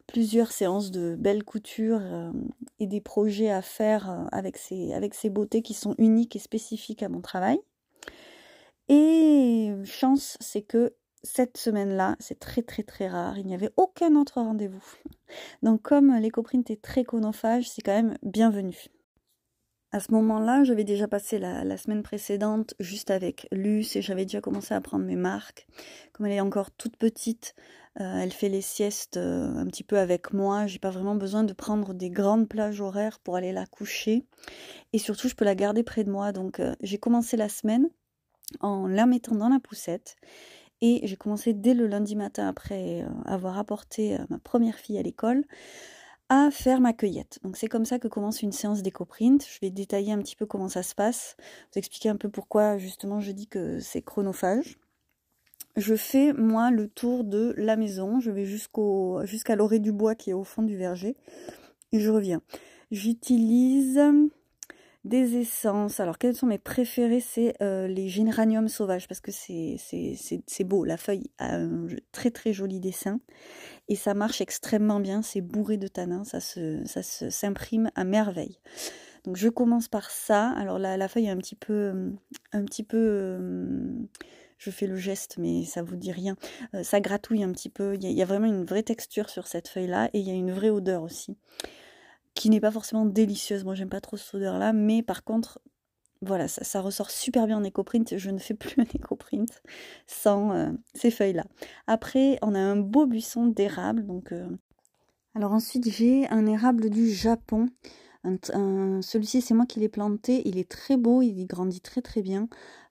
plusieurs 0.05 0.51
séances 0.51 0.91
de 0.91 1.15
belles 1.17 1.45
coutures 1.45 2.01
euh, 2.01 2.33
et 2.79 2.87
des 2.87 2.99
projets 2.99 3.51
à 3.51 3.61
faire 3.61 4.27
avec 4.33 4.57
ces, 4.57 4.91
avec 4.91 5.13
ces 5.13 5.29
beautés 5.29 5.61
qui 5.61 5.73
sont 5.73 5.95
uniques 5.97 6.35
et 6.35 6.39
spécifiques 6.39 7.03
à 7.03 7.07
mon 7.07 7.21
travail. 7.21 7.61
Et 8.89 9.71
chance, 9.85 10.37
c'est 10.41 10.61
que 10.61 10.93
cette 11.23 11.57
semaine-là, 11.57 12.15
c'est 12.19 12.39
très 12.39 12.61
très 12.61 12.83
très 12.83 13.07
rare, 13.07 13.37
il 13.37 13.45
n'y 13.45 13.55
avait 13.55 13.71
aucun 13.77 14.15
autre 14.15 14.41
rendez-vous. 14.41 14.83
Donc 15.63 15.81
comme 15.81 16.15
l'écoprint 16.15 16.69
est 16.69 16.81
très 16.81 17.03
chronophage, 17.03 17.69
c'est 17.69 17.81
quand 17.81 17.95
même 17.95 18.17
bienvenu. 18.23 18.89
À 19.93 19.99
ce 19.99 20.11
moment-là, 20.13 20.63
j'avais 20.63 20.83
déjà 20.83 21.07
passé 21.07 21.37
la, 21.37 21.77
semaine 21.77 22.01
précédente 22.01 22.73
juste 22.79 23.11
avec 23.11 23.47
Luce 23.51 23.95
et 23.95 24.01
j'avais 24.01 24.25
déjà 24.25 24.41
commencé 24.41 24.73
à 24.73 24.81
prendre 24.81 25.05
mes 25.05 25.15
marques. 25.15 25.67
Comme 26.13 26.25
elle 26.25 26.31
est 26.31 26.41
encore 26.41 26.71
toute 26.71 26.97
petite, 26.97 27.53
euh, 28.01 28.17
elle 28.17 28.31
fait 28.31 28.49
les 28.49 28.61
siestes 28.61 29.17
euh, 29.17 29.55
un 29.55 29.67
petit 29.67 29.83
peu 29.83 29.99
avec 29.99 30.33
moi. 30.33 30.65
J'ai 30.65 30.79
pas 30.79 30.89
vraiment 30.89 31.13
besoin 31.13 31.43
de 31.43 31.53
prendre 31.53 31.93
des 31.93 32.09
grandes 32.09 32.49
plages 32.49 32.81
horaires 32.81 33.19
pour 33.19 33.35
aller 33.35 33.51
la 33.51 33.67
coucher. 33.67 34.25
Et 34.93 34.97
surtout, 34.97 35.29
je 35.29 35.35
peux 35.35 35.45
la 35.45 35.53
garder 35.53 35.83
près 35.83 36.03
de 36.03 36.09
moi. 36.09 36.31
Donc, 36.31 36.59
euh, 36.59 36.73
j'ai 36.81 36.97
commencé 36.97 37.37
la 37.37 37.47
semaine 37.47 37.87
en 38.61 38.87
la 38.87 39.05
mettant 39.05 39.35
dans 39.35 39.49
la 39.49 39.59
poussette. 39.59 40.15
Et 40.85 40.99
j'ai 41.03 41.15
commencé 41.15 41.53
dès 41.53 41.73
le 41.73 41.87
lundi 41.87 42.17
matin 42.17 42.45
après 42.45 43.05
avoir 43.23 43.57
apporté 43.57 44.17
ma 44.29 44.37
première 44.37 44.75
fille 44.75 44.97
à 44.97 45.01
l'école 45.01 45.45
à 46.29 46.49
faire 46.51 46.81
ma 46.81 46.93
cueillette. 46.93 47.39
Donc 47.43 47.57
c'est 47.57 47.67
comme 47.67 47.85
ça 47.85 47.99
que 47.99 48.07
commence 48.07 48.41
une 48.41 48.51
séance 48.51 48.81
d'éco-print. 48.81 49.45
Je 49.45 49.59
vais 49.61 49.69
détailler 49.69 50.11
un 50.11 50.19
petit 50.19 50.35
peu 50.35 50.45
comment 50.45 50.67
ça 50.67 50.83
se 50.83 50.95
passe, 50.95 51.37
vous 51.71 51.79
expliquer 51.79 52.09
un 52.09 52.15
peu 52.15 52.27
pourquoi 52.27 52.77
justement 52.77 53.19
je 53.19 53.31
dis 53.31 53.47
que 53.47 53.79
c'est 53.79 54.01
chronophage. 54.01 54.77
Je 55.75 55.95
fais 55.95 56.33
moi 56.33 56.69
le 56.69 56.87
tour 56.87 57.23
de 57.23 57.53
la 57.57 57.75
maison, 57.75 58.19
je 58.19 58.31
vais 58.31 58.45
jusqu'au 58.45 59.21
jusqu'à 59.25 59.55
l'orée 59.55 59.79
du 59.79 59.91
bois 59.91 60.15
qui 60.15 60.31
est 60.31 60.33
au 60.33 60.43
fond 60.43 60.63
du 60.63 60.75
verger 60.75 61.15
et 61.91 61.99
je 61.99 62.09
reviens. 62.09 62.41
J'utilise 62.91 63.99
des 65.03 65.37
essences. 65.37 65.99
Alors, 65.99 66.17
quels 66.17 66.35
sont 66.35 66.47
mes 66.47 66.57
préférés? 66.57 67.19
C'est 67.19 67.55
euh, 67.61 67.87
les 67.87 68.09
géraniums 68.09 68.67
sauvages 68.67 69.07
parce 69.07 69.21
que 69.21 69.31
c'est 69.31 70.63
beau. 70.63 70.85
La 70.85 70.97
feuille 70.97 71.29
a 71.37 71.55
un 71.55 71.87
très 72.11 72.31
très 72.31 72.53
joli 72.53 72.79
dessin 72.79 73.19
et 73.89 73.95
ça 73.95 74.13
marche 74.13 74.41
extrêmement 74.41 74.99
bien. 74.99 75.21
C'est 75.21 75.41
bourré 75.41 75.77
de 75.77 75.87
tanins, 75.87 76.23
ça 76.23 76.39
se 76.39 76.83
ça 76.85 77.03
s'imprime 77.03 77.91
à 77.95 78.03
merveille. 78.03 78.59
Donc, 79.25 79.37
je 79.37 79.49
commence 79.49 79.87
par 79.87 80.09
ça. 80.09 80.49
Alors, 80.51 80.79
la, 80.79 80.97
la 80.97 81.07
feuille 81.07 81.27
est 81.27 81.31
un 81.31 81.37
petit 81.37 81.55
peu 81.55 82.13
un 82.51 82.65
petit 82.65 82.83
peu 82.83 82.97
euh, 82.97 84.07
je 84.63 84.71
fais 84.71 84.87
le 84.87 84.95
geste, 84.95 85.37
mais 85.37 85.65
ça 85.65 85.81
vous 85.81 85.95
dit 85.95 86.11
rien. 86.11 86.37
Euh, 86.73 86.83
ça 86.83 87.01
gratouille 87.01 87.43
un 87.43 87.51
petit 87.51 87.69
peu. 87.69 87.95
Il 87.95 88.09
y, 88.09 88.21
a 88.21 88.25
vraiment 88.25 88.47
une 88.47 88.63
vraie 88.63 88.83
texture 88.83 89.29
sur 89.29 89.47
cette 89.47 89.67
feuille-là 89.67 90.09
et 90.13 90.19
il 90.19 90.27
y 90.27 90.31
a 90.31 90.35
une 90.35 90.51
vraie 90.51 90.69
odeur 90.69 91.03
aussi, 91.03 91.37
qui 92.33 92.49
n'est 92.49 92.59
pas 92.59 92.71
forcément 92.71 93.05
délicieuse. 93.05 93.63
Moi, 93.63 93.75
j'aime 93.75 93.89
pas 93.89 94.01
trop 94.01 94.17
cette 94.17 94.35
odeur-là, 94.35 94.73
mais 94.73 95.03
par 95.03 95.23
contre, 95.23 95.59
voilà, 96.21 96.47
ça, 96.47 96.81
ressort 96.81 97.11
super 97.11 97.47
bien 97.47 97.57
en 97.57 97.63
éco-print. 97.63 98.17
Je 98.17 98.29
ne 98.29 98.37
fais 98.37 98.53
plus 98.53 98.75
un 98.81 98.85
éco-print 98.85 99.61
sans 100.07 100.51
euh, 100.53 100.71
ces 100.93 101.11
feuilles-là. 101.11 101.45
Après, 101.87 102.39
on 102.41 102.55
a 102.55 102.59
un 102.59 102.77
beau 102.77 103.05
buisson 103.05 103.47
d'érable. 103.47 104.05
Donc, 104.05 104.31
euh, 104.31 104.47
alors 105.35 105.53
ensuite, 105.53 105.89
j'ai 105.89 106.27
un 106.29 106.45
érable 106.45 106.89
du 106.89 107.11
Japon. 107.11 107.67
Celui-ci, 108.23 109.41
c'est 109.41 109.53
moi 109.53 109.65
qui 109.65 109.79
l'ai 109.81 109.89
planté. 109.89 110.47
Il 110.47 110.57
est 110.57 110.69
très 110.69 110.95
beau, 110.95 111.21
il 111.21 111.45
grandit 111.45 111.81
très 111.81 112.01
très 112.01 112.21
bien. 112.21 112.47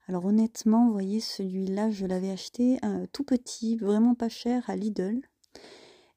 Alors 0.08 0.26
honnêtement, 0.26 0.86
vous 0.86 0.92
voyez, 0.92 1.20
celui-là, 1.20 1.90
je 1.90 2.06
l'avais 2.06 2.30
acheté 2.30 2.78
euh, 2.84 3.06
tout 3.12 3.24
petit, 3.24 3.76
vraiment 3.76 4.14
pas 4.14 4.28
cher 4.28 4.68
à 4.68 4.76
Lidl. 4.76 5.20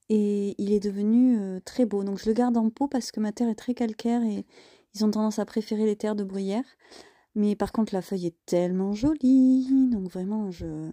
Et 0.09 0.55
il 0.57 0.71
est 0.71 0.79
devenu 0.79 1.39
euh, 1.39 1.59
très 1.59 1.85
beau. 1.85 2.03
Donc 2.03 2.19
je 2.19 2.27
le 2.27 2.33
garde 2.33 2.57
en 2.57 2.69
pot 2.69 2.87
parce 2.87 3.11
que 3.11 3.19
ma 3.19 3.31
terre 3.31 3.49
est 3.49 3.55
très 3.55 3.73
calcaire 3.73 4.23
et 4.23 4.45
ils 4.93 5.03
ont 5.03 5.11
tendance 5.11 5.39
à 5.39 5.45
préférer 5.45 5.85
les 5.85 5.95
terres 5.95 6.15
de 6.15 6.23
bruyère. 6.23 6.65
Mais 7.33 7.55
par 7.55 7.71
contre, 7.71 7.93
la 7.93 8.01
feuille 8.01 8.27
est 8.27 8.45
tellement 8.45 8.93
jolie. 8.93 9.89
Donc 9.91 10.09
vraiment, 10.09 10.51
je, 10.51 10.89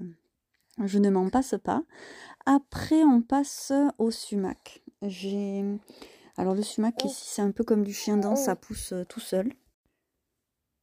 je 0.85 0.99
ne 0.99 1.11
m'en 1.11 1.29
passe 1.29 1.55
pas. 1.63 1.83
Après, 2.47 3.05
on 3.05 3.23
passe 3.23 3.73
au 3.99 4.11
sumac. 4.11 4.83
J'ai... 5.03 5.65
Alors 6.37 6.55
le 6.55 6.63
sumac 6.63 7.05
ici, 7.05 7.27
c'est 7.29 7.43
un 7.43 7.51
peu 7.51 7.63
comme 7.63 7.85
du 7.85 7.93
chien 7.93 8.17
dent, 8.17 8.37
ça 8.37 8.57
pousse 8.57 8.93
euh, 8.93 9.05
tout 9.05 9.21
seul. 9.21 9.53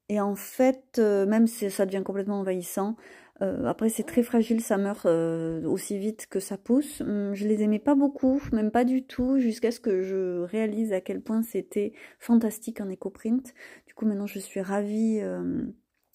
Et 0.08 0.20
en 0.20 0.36
fait, 0.36 0.98
euh, 1.00 1.26
même 1.26 1.48
si 1.48 1.70
ça 1.70 1.86
devient 1.86 2.04
complètement 2.04 2.40
envahissant, 2.40 2.96
euh, 3.42 3.66
après 3.66 3.90
c'est 3.90 4.04
très 4.04 4.24
fragile, 4.24 4.62
ça 4.62 4.78
meurt 4.78 5.06
euh, 5.06 5.64
aussi 5.64 5.98
vite 5.98 6.28
que 6.30 6.40
ça 6.40 6.58
pousse. 6.58 7.02
Hum, 7.02 7.34
je 7.34 7.48
les 7.48 7.62
aimais 7.64 7.80
pas 7.80 7.96
beaucoup, 7.96 8.42
même 8.52 8.72
pas 8.72 8.86
du 8.86 9.04
tout, 9.04 9.40
jusqu'à 9.40 9.72
ce 9.72 9.80
que 9.80 10.02
je 10.02 10.42
réalise 10.44 10.94
à 10.94 11.02
quel 11.02 11.22
point 11.22 11.42
c'était 11.42 11.94
fantastique 12.20 12.82
en 12.82 12.90
éco-print. 12.90 13.54
Du 13.88 13.94
coup 13.94 14.06
maintenant 14.06 14.28
je 14.28 14.40
suis 14.40 14.62
ravie 14.62 15.22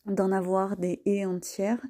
d'en 0.06 0.32
avoir 0.32 0.76
des 0.76 1.02
haies 1.06 1.24
entières. 1.24 1.80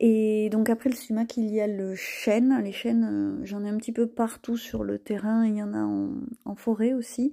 Et 0.00 0.48
donc 0.50 0.70
après 0.70 0.90
le 0.90 0.94
sumac, 0.94 1.36
il 1.36 1.50
y 1.52 1.60
a 1.60 1.66
le 1.66 1.94
chêne. 1.94 2.60
Les 2.62 2.72
chênes, 2.72 3.40
j'en 3.42 3.64
ai 3.64 3.68
un 3.68 3.76
petit 3.78 3.92
peu 3.92 4.06
partout 4.06 4.56
sur 4.56 4.84
le 4.84 4.98
terrain. 4.98 5.44
Il 5.44 5.56
y 5.56 5.62
en 5.62 5.74
a 5.74 5.82
en, 5.82 6.12
en 6.44 6.54
forêt 6.54 6.94
aussi. 6.94 7.32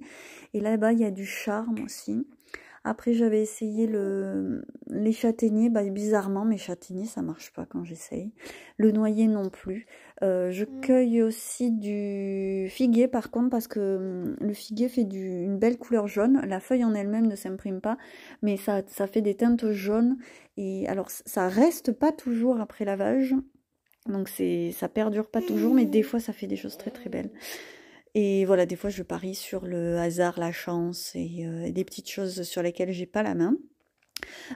Et 0.52 0.60
là-bas, 0.60 0.92
il 0.92 1.00
y 1.00 1.04
a 1.04 1.12
du 1.12 1.24
charme 1.24 1.76
aussi. 1.84 2.26
Après, 2.88 3.14
j'avais 3.14 3.42
essayé 3.42 3.88
le, 3.88 4.64
les 4.88 5.10
châtaigniers. 5.10 5.70
Bah, 5.70 5.82
bizarrement, 5.82 6.44
mes 6.44 6.56
châtaigniers, 6.56 7.06
ça 7.06 7.20
marche 7.20 7.52
pas 7.52 7.66
quand 7.66 7.82
j'essaye. 7.82 8.30
Le 8.76 8.92
noyer 8.92 9.26
non 9.26 9.50
plus. 9.50 9.86
Euh, 10.22 10.52
je 10.52 10.64
mm. 10.64 10.80
cueille 10.82 11.22
aussi 11.22 11.72
du 11.72 12.68
figuier, 12.70 13.08
par 13.08 13.32
contre, 13.32 13.50
parce 13.50 13.66
que 13.66 13.96
hum, 13.96 14.36
le 14.40 14.52
figuier 14.52 14.88
fait 14.88 15.02
du, 15.02 15.42
une 15.42 15.58
belle 15.58 15.78
couleur 15.78 16.06
jaune. 16.06 16.40
La 16.46 16.60
feuille 16.60 16.84
en 16.84 16.94
elle-même 16.94 17.26
ne 17.26 17.34
s'imprime 17.34 17.80
pas, 17.80 17.98
mais 18.40 18.56
ça, 18.56 18.82
ça 18.86 19.08
fait 19.08 19.20
des 19.20 19.34
teintes 19.34 19.72
jaunes. 19.72 20.16
Et 20.56 20.86
alors, 20.86 21.10
ça 21.10 21.48
reste 21.48 21.90
pas 21.90 22.12
toujours 22.12 22.60
après 22.60 22.84
lavage. 22.84 23.34
Donc, 24.06 24.28
c'est, 24.28 24.70
ça 24.70 24.88
perdure 24.88 25.28
pas 25.28 25.42
toujours, 25.42 25.74
mais 25.74 25.86
des 25.86 26.04
fois, 26.04 26.20
ça 26.20 26.32
fait 26.32 26.46
des 26.46 26.54
choses 26.54 26.76
très 26.76 26.92
très 26.92 27.10
belles. 27.10 27.32
Et 28.18 28.46
voilà, 28.46 28.64
des 28.64 28.76
fois, 28.76 28.88
je 28.88 29.02
parie 29.02 29.34
sur 29.34 29.66
le 29.66 29.98
hasard, 29.98 30.40
la 30.40 30.50
chance 30.50 31.12
et 31.14 31.44
euh, 31.44 31.70
des 31.70 31.84
petites 31.84 32.08
choses 32.08 32.44
sur 32.44 32.62
lesquelles 32.62 32.90
j'ai 32.90 33.04
pas 33.04 33.22
la 33.22 33.34
main. 33.34 33.58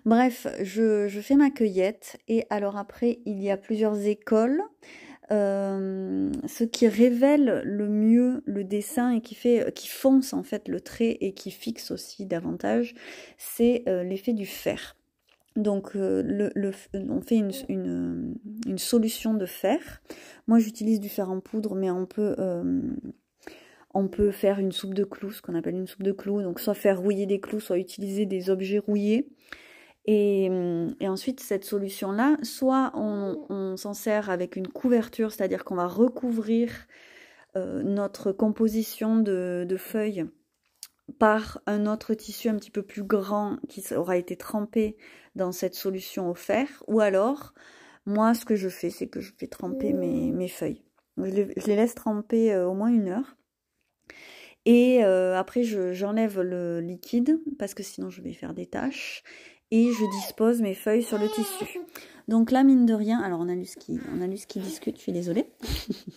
Bref, 0.07 0.47
je, 0.63 1.07
fais 1.21 1.37
ma 1.37 1.51
cueillette 1.51 2.17
et 2.27 2.47
alors 2.49 2.79
après, 2.79 3.19
il 3.27 3.39
y 3.43 3.51
a 3.51 3.59
plusieurs 3.59 3.99
écoles. 4.07 4.63
Euh, 5.31 6.33
ce 6.47 6.65
qui 6.65 6.89
révèle 6.89 7.61
le 7.67 7.89
mieux 7.91 8.43
le 8.47 8.65
dessin 8.65 9.13
et 9.13 9.21
qui 9.21 9.37
fait 9.37 9.73
qui 9.75 9.87
fonce 9.87 10.33
en 10.33 10.43
fait 10.43 10.67
le 10.67 10.81
trait 10.81 11.19
et 11.21 11.35
qui 11.35 11.53
fixe 11.53 11.91
aussi 11.91 12.25
davantage, 12.25 12.95
c'est 13.37 13.85
euh, 13.87 14.03
l'effet 14.03 14.33
du 14.33 14.47
fer. 14.47 14.97
Donc 15.55 15.93
on 15.95 17.21
fait 17.21 17.37
une, 17.37 17.53
une, 17.69 18.79
solution 18.79 19.35
de 19.35 19.47
fer. 19.47 20.01
Moi 20.47 20.59
j'utilise 20.59 20.99
du 20.99 21.11
fer 21.11 21.31
en 21.31 21.41
poudre, 21.41 21.75
mais 21.75 21.91
on 21.91 22.07
peut 22.07 22.35
on 23.93 24.09
peut 24.09 24.31
faire 24.31 24.59
une 24.59 24.73
soupe 24.73 24.95
de 24.95 25.05
clous, 25.05 25.33
ce 25.33 25.43
qu'on 25.43 25.55
appelle 25.55 25.75
une 25.75 25.87
soupe 25.87 26.03
de 26.03 26.13
clous, 26.13 26.43
donc 26.43 26.61
soit 26.61 26.75
faire 26.75 27.01
rouiller 27.01 27.27
des 27.27 27.41
clous, 27.41 27.61
soit 27.61 27.79
utiliser 27.79 28.27
des 28.27 28.51
objets 28.51 28.79
rouillés. 28.79 29.29
Et, 30.07 30.49
ensuite, 31.03 31.41
cette 31.41 31.65
solution-là, 31.65 32.37
soit 32.43 32.93
on, 32.95 33.77
s'en 33.77 33.95
sert 33.95 34.31
avec 34.31 34.57
une 34.57 34.69
couverture, 34.69 35.33
c'est-à-dire 35.33 35.65
qu'on 35.65 35.75
va 35.75 35.87
recouvrir 35.87 36.73
euh, 37.57 37.83
notre 37.83 38.33
composition 38.33 39.19
de, 39.19 39.77
feuilles 39.79 40.25
par 41.19 41.61
un 41.67 41.87
autre 41.87 42.15
tissu 42.15 42.49
un 42.49 42.57
petit 42.57 42.71
peu 42.71 42.83
plus 42.83 43.03
grand 43.03 43.59
qui 43.69 43.85
aura 43.95 44.17
été 44.17 44.37
trempé 44.37 44.97
dans 45.35 45.53
cette 45.53 45.75
solution 45.75 46.31
au 46.31 46.35
fer, 46.35 46.83
ou 46.87 47.01
alors, 47.01 47.53
moi, 48.07 48.35
ce 48.35 48.45
que 48.45 48.57
je 48.57 48.69
fais, 48.69 48.91
c'est 48.91 49.09
que 49.09 49.21
je 49.21 49.33
fais 49.37 49.49
tremper 49.49 49.93
mes, 49.93 50.49
feuilles. 50.49 50.83
Je 51.19 51.25
les, 51.25 51.77
laisse 51.77 51.95
tremper 51.95 52.55
euh, 52.55 52.67
au 52.67 52.75
moins 52.75 52.89
une 52.89 53.09
heure. 53.09 53.37
Et 54.67 55.05
euh, 55.05 55.39
après, 55.39 55.63
j'enlève 55.63 56.41
le 56.41 56.81
liquide 56.81 57.41
parce 57.59 57.75
que 57.75 57.83
sinon 57.83 58.11
je 58.11 58.23
vais 58.23 58.33
faire 58.33 58.55
des 58.55 58.67
taches. 58.67 59.23
Et 59.73 59.93
je 59.93 60.11
dispose 60.19 60.61
mes 60.61 60.75
feuilles 60.75 61.05
sur 61.05 61.17
le 61.17 61.29
tissu. 61.29 61.79
Donc 62.27 62.51
là, 62.51 62.65
mine 62.65 62.87
de 62.87 62.95
rien, 62.95 63.21
alors 63.21 63.39
on 63.41 63.49
a 63.49 63.55
lu 63.55 63.65
ce 63.65 63.77
qui, 63.77 63.99
on 64.13 64.21
a 64.21 64.29
qui 64.29 64.59
discute, 64.59 64.97
je 64.97 65.03
suis 65.03 65.13
désolée. 65.13 65.47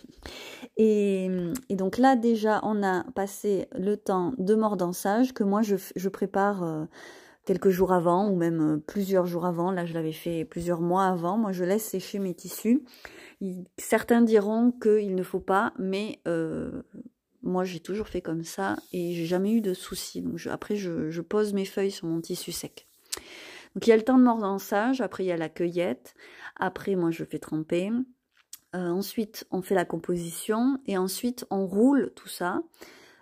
et, 0.76 1.28
donc 1.70 1.98
là, 1.98 2.16
déjà, 2.16 2.60
on 2.64 2.82
a 2.82 3.04
passé 3.14 3.66
le 3.76 3.96
temps 3.96 4.32
de 4.38 4.56
mordançage 4.56 5.34
que 5.34 5.44
moi 5.44 5.62
je, 5.62 5.76
je 5.94 6.08
prépare 6.08 6.64
euh, 6.64 6.84
quelques 7.46 7.70
jours 7.70 7.92
avant 7.92 8.28
ou 8.28 8.34
même 8.34 8.60
euh, 8.60 8.76
plusieurs 8.76 9.26
jours 9.26 9.46
avant. 9.46 9.70
Là, 9.70 9.86
je 9.86 9.94
l'avais 9.94 10.12
fait 10.12 10.44
plusieurs 10.44 10.80
mois 10.80 11.06
avant. 11.06 11.38
Moi, 11.38 11.52
je 11.52 11.62
laisse 11.62 11.84
sécher 11.84 12.18
mes 12.18 12.34
tissus. 12.34 12.84
certains 13.78 14.22
diront 14.22 14.72
qu'il 14.72 15.14
ne 15.14 15.22
faut 15.22 15.40
pas, 15.40 15.72
mais 15.78 16.20
moi, 17.44 17.64
j'ai 17.64 17.80
toujours 17.80 18.08
fait 18.08 18.22
comme 18.22 18.42
ça 18.42 18.76
et 18.92 19.12
j'ai 19.12 19.26
jamais 19.26 19.52
eu 19.52 19.60
de 19.60 19.74
soucis. 19.74 20.24
Après, 20.50 20.76
je, 20.76 21.20
pose 21.20 21.52
mes 21.52 21.64
feuilles 21.64 21.90
sur 21.90 22.06
mon 22.06 22.20
tissu 22.20 22.52
sec. 22.52 22.88
Donc, 23.74 23.86
il 23.86 23.90
y 23.90 23.92
a 23.92 23.96
le 23.96 24.02
temps 24.02 24.18
de 24.18 24.24
mordançage. 24.24 25.00
Après, 25.00 25.24
il 25.24 25.28
y 25.28 25.32
a 25.32 25.36
la 25.36 25.48
cueillette. 25.48 26.14
Après, 26.56 26.96
moi, 26.96 27.10
je 27.10 27.24
fais 27.24 27.38
tremper. 27.38 27.90
Euh, 28.74 28.88
ensuite, 28.88 29.46
on 29.50 29.62
fait 29.62 29.74
la 29.74 29.84
composition 29.84 30.78
et 30.86 30.96
ensuite, 30.96 31.46
on 31.50 31.66
roule 31.66 32.12
tout 32.16 32.28
ça. 32.28 32.62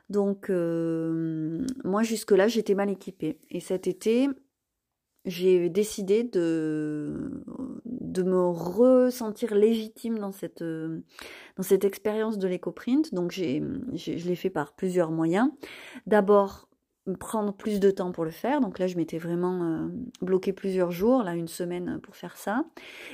Donc, 0.09 0.51
euh, 0.51 1.67
moi, 1.85 2.03
jusque-là, 2.03 2.49
j'étais 2.49 2.75
mal 2.75 2.91
équipée. 2.91 3.39
Et 3.51 3.61
cet 3.61 3.87
été, 3.87 4.29
j'ai 5.25 5.69
décidé 5.69 6.25
de, 6.25 7.45
de 7.85 8.23
me 8.23 8.47
ressentir 8.49 9.55
légitime 9.55 10.19
dans 10.19 10.33
cette, 10.33 10.63
dans 10.63 11.63
cette 11.63 11.85
expérience 11.85 12.39
de 12.39 12.49
l'éco-print. 12.49 13.15
Donc 13.15 13.31
j'ai, 13.31 13.63
je 13.95 14.27
l'ai 14.27 14.37
fait 14.37 14.51
par 14.51 14.75
plusieurs 14.75 15.11
moyens. 15.11 15.51
D'abord, 16.07 16.69
prendre 17.19 17.53
plus 17.53 17.81
de 17.81 17.91
temps 17.91 18.13
pour 18.13 18.25
le 18.25 18.31
faire. 18.31 18.61
Donc 18.61 18.79
là, 18.79 18.87
je 18.87 18.97
m'étais 18.97 19.19
vraiment 19.19 19.63
euh, 19.65 19.89
bloqué 20.21 20.53
plusieurs 20.53 20.91
jours, 20.91 21.23
là, 21.23 21.35
une 21.35 21.49
semaine 21.49 22.01
pour 22.01 22.17
faire 22.17 22.37
ça. 22.37 22.65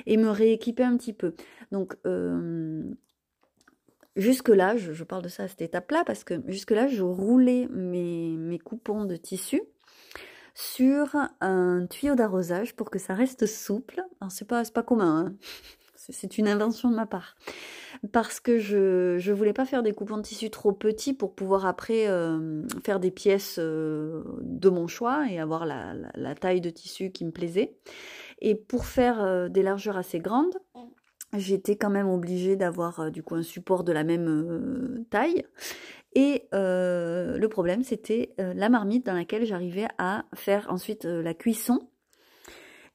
Et 0.05 0.17
me 0.17 0.29
rééquiper 0.29 0.83
un 0.83 0.95
petit 0.97 1.13
peu. 1.13 1.33
Donc, 1.71 1.95
euh, 2.05 2.83
jusque-là, 4.15 4.77
je, 4.77 4.93
je, 4.93 5.03
parle 5.03 5.23
de 5.23 5.29
ça 5.29 5.43
à 5.43 5.47
cette 5.47 5.61
étape-là, 5.61 6.03
parce 6.05 6.23
que 6.23 6.35
jusque-là, 6.47 6.87
je 6.87 7.01
roulais 7.01 7.67
mes, 7.71 8.37
mes 8.37 8.59
coupons 8.59 9.05
de 9.05 9.15
tissu 9.15 9.61
sur 10.59 11.15
un 11.39 11.85
tuyau 11.89 12.15
d'arrosage 12.15 12.75
pour 12.75 12.89
que 12.89 12.99
ça 12.99 13.13
reste 13.13 13.45
souple. 13.45 14.01
Alors 14.19 14.29
c'est 14.29 14.47
pas, 14.47 14.63
pas 14.65 14.83
commun, 14.83 15.27
hein. 15.27 15.35
c'est 15.95 16.37
une 16.37 16.49
invention 16.49 16.89
de 16.89 16.95
ma 16.95 17.05
part. 17.05 17.37
Parce 18.11 18.41
que 18.41 18.59
je 18.59 19.15
ne 19.15 19.33
voulais 19.33 19.53
pas 19.53 19.65
faire 19.65 19.83
des 19.83 19.93
coupons 19.93 20.17
de 20.17 20.21
tissu 20.21 20.49
trop 20.49 20.73
petits 20.73 21.13
pour 21.13 21.33
pouvoir 21.33 21.65
après 21.65 22.07
euh, 22.07 22.63
faire 22.83 22.99
des 22.99 23.09
pièces 23.09 23.55
euh, 23.57 24.21
de 24.41 24.69
mon 24.69 24.87
choix 24.87 25.29
et 25.29 25.39
avoir 25.39 25.65
la, 25.65 26.35
taille 26.35 26.59
de 26.59 26.69
tissu 26.69 27.11
qui 27.11 27.23
me 27.23 27.31
plaisait. 27.31 27.77
Et 28.41 28.55
pour 28.55 28.85
faire 28.85 29.23
euh, 29.23 29.47
des 29.47 29.63
largeurs 29.63 29.95
assez 29.95 30.19
grandes, 30.19 30.57
j'étais 31.37 31.77
quand 31.77 31.89
même 31.89 32.09
obligée 32.09 32.57
d'avoir 32.57 33.11
du 33.11 33.23
coup 33.23 33.35
un 33.35 33.43
support 33.43 33.85
de 33.85 33.93
la 33.93 34.03
même 34.03 35.05
taille 35.09 35.45
Et 36.13 36.47
le 36.51 37.47
problème, 37.47 37.83
c'était 37.83 38.33
la 38.37 38.69
marmite 38.69 39.05
dans 39.05 39.13
laquelle 39.13 39.45
j'arrivais 39.45 39.87
à 39.97 40.25
faire 40.35 40.67
ensuite 40.69 41.05
la 41.05 41.33
cuisson. 41.33 41.89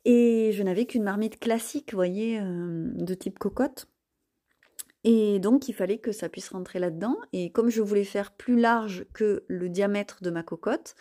Et 0.05 0.51
je 0.53 0.63
n'avais 0.63 0.85
qu'une 0.85 1.03
marmite 1.03 1.39
classique, 1.39 1.93
vous 1.93 1.99
voyez, 1.99 2.39
de 2.41 3.15
type 3.15 3.39
cocotte. 3.39 3.89
Et 5.07 5.39
donc, 5.39 5.69
il 5.69 5.75
fallait 5.75 5.99
que 5.99 6.13
ça 6.13 6.31
puisse 6.31 6.49
rentrer 6.49 6.79
là-dedans. 6.79 7.17
Et 7.33 7.53
comme 7.53 7.69
je 7.69 7.83
voulais 7.83 8.05
faire 8.05 8.33
plus 8.33 8.59
large 8.59 9.07
que 9.13 9.45
le 9.49 9.69
diamètre 9.69 10.23
de 10.23 10.31
ma 10.31 10.43
cocotte, 10.43 10.95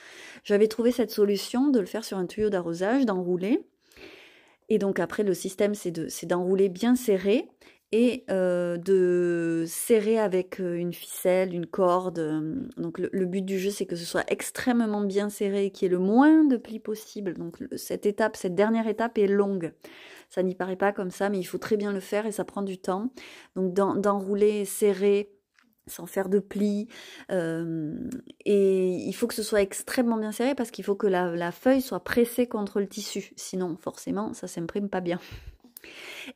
j'avais 0.43 0.67
trouvé 0.67 0.91
cette 0.91 1.11
solution 1.11 1.69
de 1.69 1.79
le 1.79 1.85
faire 1.85 2.03
sur 2.03 2.17
un 2.17 2.25
tuyau 2.25 2.49
d'arrosage, 2.49 3.05
d'enrouler. 3.05 3.65
Et 4.69 4.77
donc 4.77 4.99
après, 4.99 5.23
le 5.23 5.33
système, 5.33 5.73
c'est 5.73 6.25
d'enrouler 6.25 6.69
bien 6.69 6.95
serré 6.95 7.49
et 7.93 8.25
euh, 8.31 8.77
de 8.77 9.65
serrer 9.67 10.17
avec 10.17 10.59
euh, 10.59 10.73
une 10.73 10.93
ficelle, 10.93 11.53
une 11.53 11.67
corde. 11.67 12.17
Euh, 12.17 12.55
donc 12.75 12.97
le, 12.97 13.25
but 13.27 13.45
du 13.45 13.59
jeu, 13.59 13.69
c'est 13.69 13.85
que 13.85 13.95
ce 13.95 14.03
soit 14.03 14.23
extrêmement 14.31 15.01
bien 15.01 15.29
serré, 15.29 15.69
qu'il 15.69 15.85
y 15.85 15.85
ait 15.85 15.91
le 15.91 15.99
moins 15.99 16.43
de 16.43 16.57
plis 16.57 16.79
possible. 16.79 17.35
Donc 17.35 17.63
cette 17.75 18.07
étape, 18.07 18.35
cette 18.35 18.55
dernière 18.55 18.87
étape 18.87 19.19
est 19.19 19.27
longue. 19.27 19.73
Ça 20.31 20.41
n'y 20.41 20.55
paraît 20.55 20.75
pas 20.75 20.91
comme 20.91 21.11
ça, 21.11 21.29
mais 21.29 21.37
il 21.37 21.43
faut 21.43 21.59
très 21.59 21.77
bien 21.77 21.93
le 21.93 21.99
faire 21.99 22.25
et 22.25 22.31
ça 22.31 22.43
prend 22.43 22.63
du 22.63 22.79
temps. 22.79 23.11
Donc 23.55 23.75
d'enrouler, 23.75 24.65
serrer, 24.65 25.29
sans 25.85 26.07
faire 26.07 26.29
de 26.29 26.39
plis. 26.39 26.87
et 27.29 28.87
il 29.07 29.13
faut 29.13 29.27
que 29.27 29.35
ce 29.35 29.43
soit 29.43 29.61
extrêmement 29.61 30.17
bien 30.17 30.31
serré 30.31 30.55
parce 30.55 30.71
qu'il 30.71 30.83
faut 30.83 30.95
que 30.95 31.05
la, 31.05 31.35
la, 31.35 31.51
feuille 31.51 31.83
soit 31.83 32.03
pressée 32.03 32.47
contre 32.47 32.79
le 32.79 32.87
tissu. 32.87 33.33
Sinon, 33.35 33.77
forcément, 33.79 34.33
ça 34.33 34.47
s'imprime 34.47 34.89
pas 34.89 35.01
bien. 35.01 35.19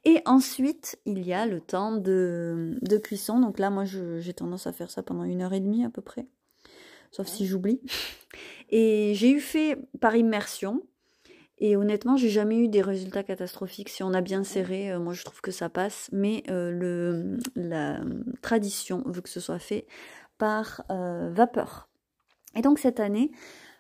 Et 0.05 0.21
ensuite, 0.25 0.99
il 1.05 1.25
y 1.25 1.33
a 1.33 1.45
le 1.45 1.61
temps 1.61 1.91
de, 1.91 2.77
cuisson. 3.03 3.39
Donc 3.39 3.59
là, 3.59 3.69
moi, 3.69 3.85
j'ai 3.85 4.33
tendance 4.33 4.67
à 4.67 4.71
faire 4.71 4.89
ça 4.89 5.03
pendant 5.03 5.23
une 5.23 5.41
heure 5.41 5.53
et 5.53 5.59
demie 5.59 5.85
à 5.85 5.89
peu 5.89 6.01
près. 6.01 6.27
Sauf 7.11 7.27
si 7.27 7.45
j'oublie. 7.45 7.81
Et 8.69 9.13
j'ai 9.15 9.31
eu 9.31 9.39
fait 9.39 9.77
par 10.01 10.15
immersion. 10.15 10.83
Et 11.59 11.75
honnêtement, 11.75 12.17
j'ai 12.17 12.29
jamais 12.29 12.59
eu 12.59 12.67
des 12.67 12.81
résultats 12.81 13.23
catastrophiques. 13.23 13.89
Si 13.89 14.03
on 14.03 14.13
a 14.13 14.21
bien 14.21 14.43
serré, 14.43 14.91
euh, 14.91 14.99
moi 14.99 15.13
je 15.13 15.23
trouve 15.23 15.41
que 15.41 15.51
ça 15.51 15.69
passe. 15.69 16.09
Mais 16.11 16.43
euh, 16.49 16.69
le, 16.69 17.39
la 17.55 18.01
tradition 18.41 19.01
veut 19.05 19.21
que 19.21 19.29
ce 19.29 19.39
soit 19.39 19.57
fait 19.57 19.87
par 20.37 20.83
euh, 20.91 21.31
vapeur. 21.31 21.89
Et 22.55 22.61
donc 22.61 22.77
cette 22.77 22.99
année, 22.99 23.31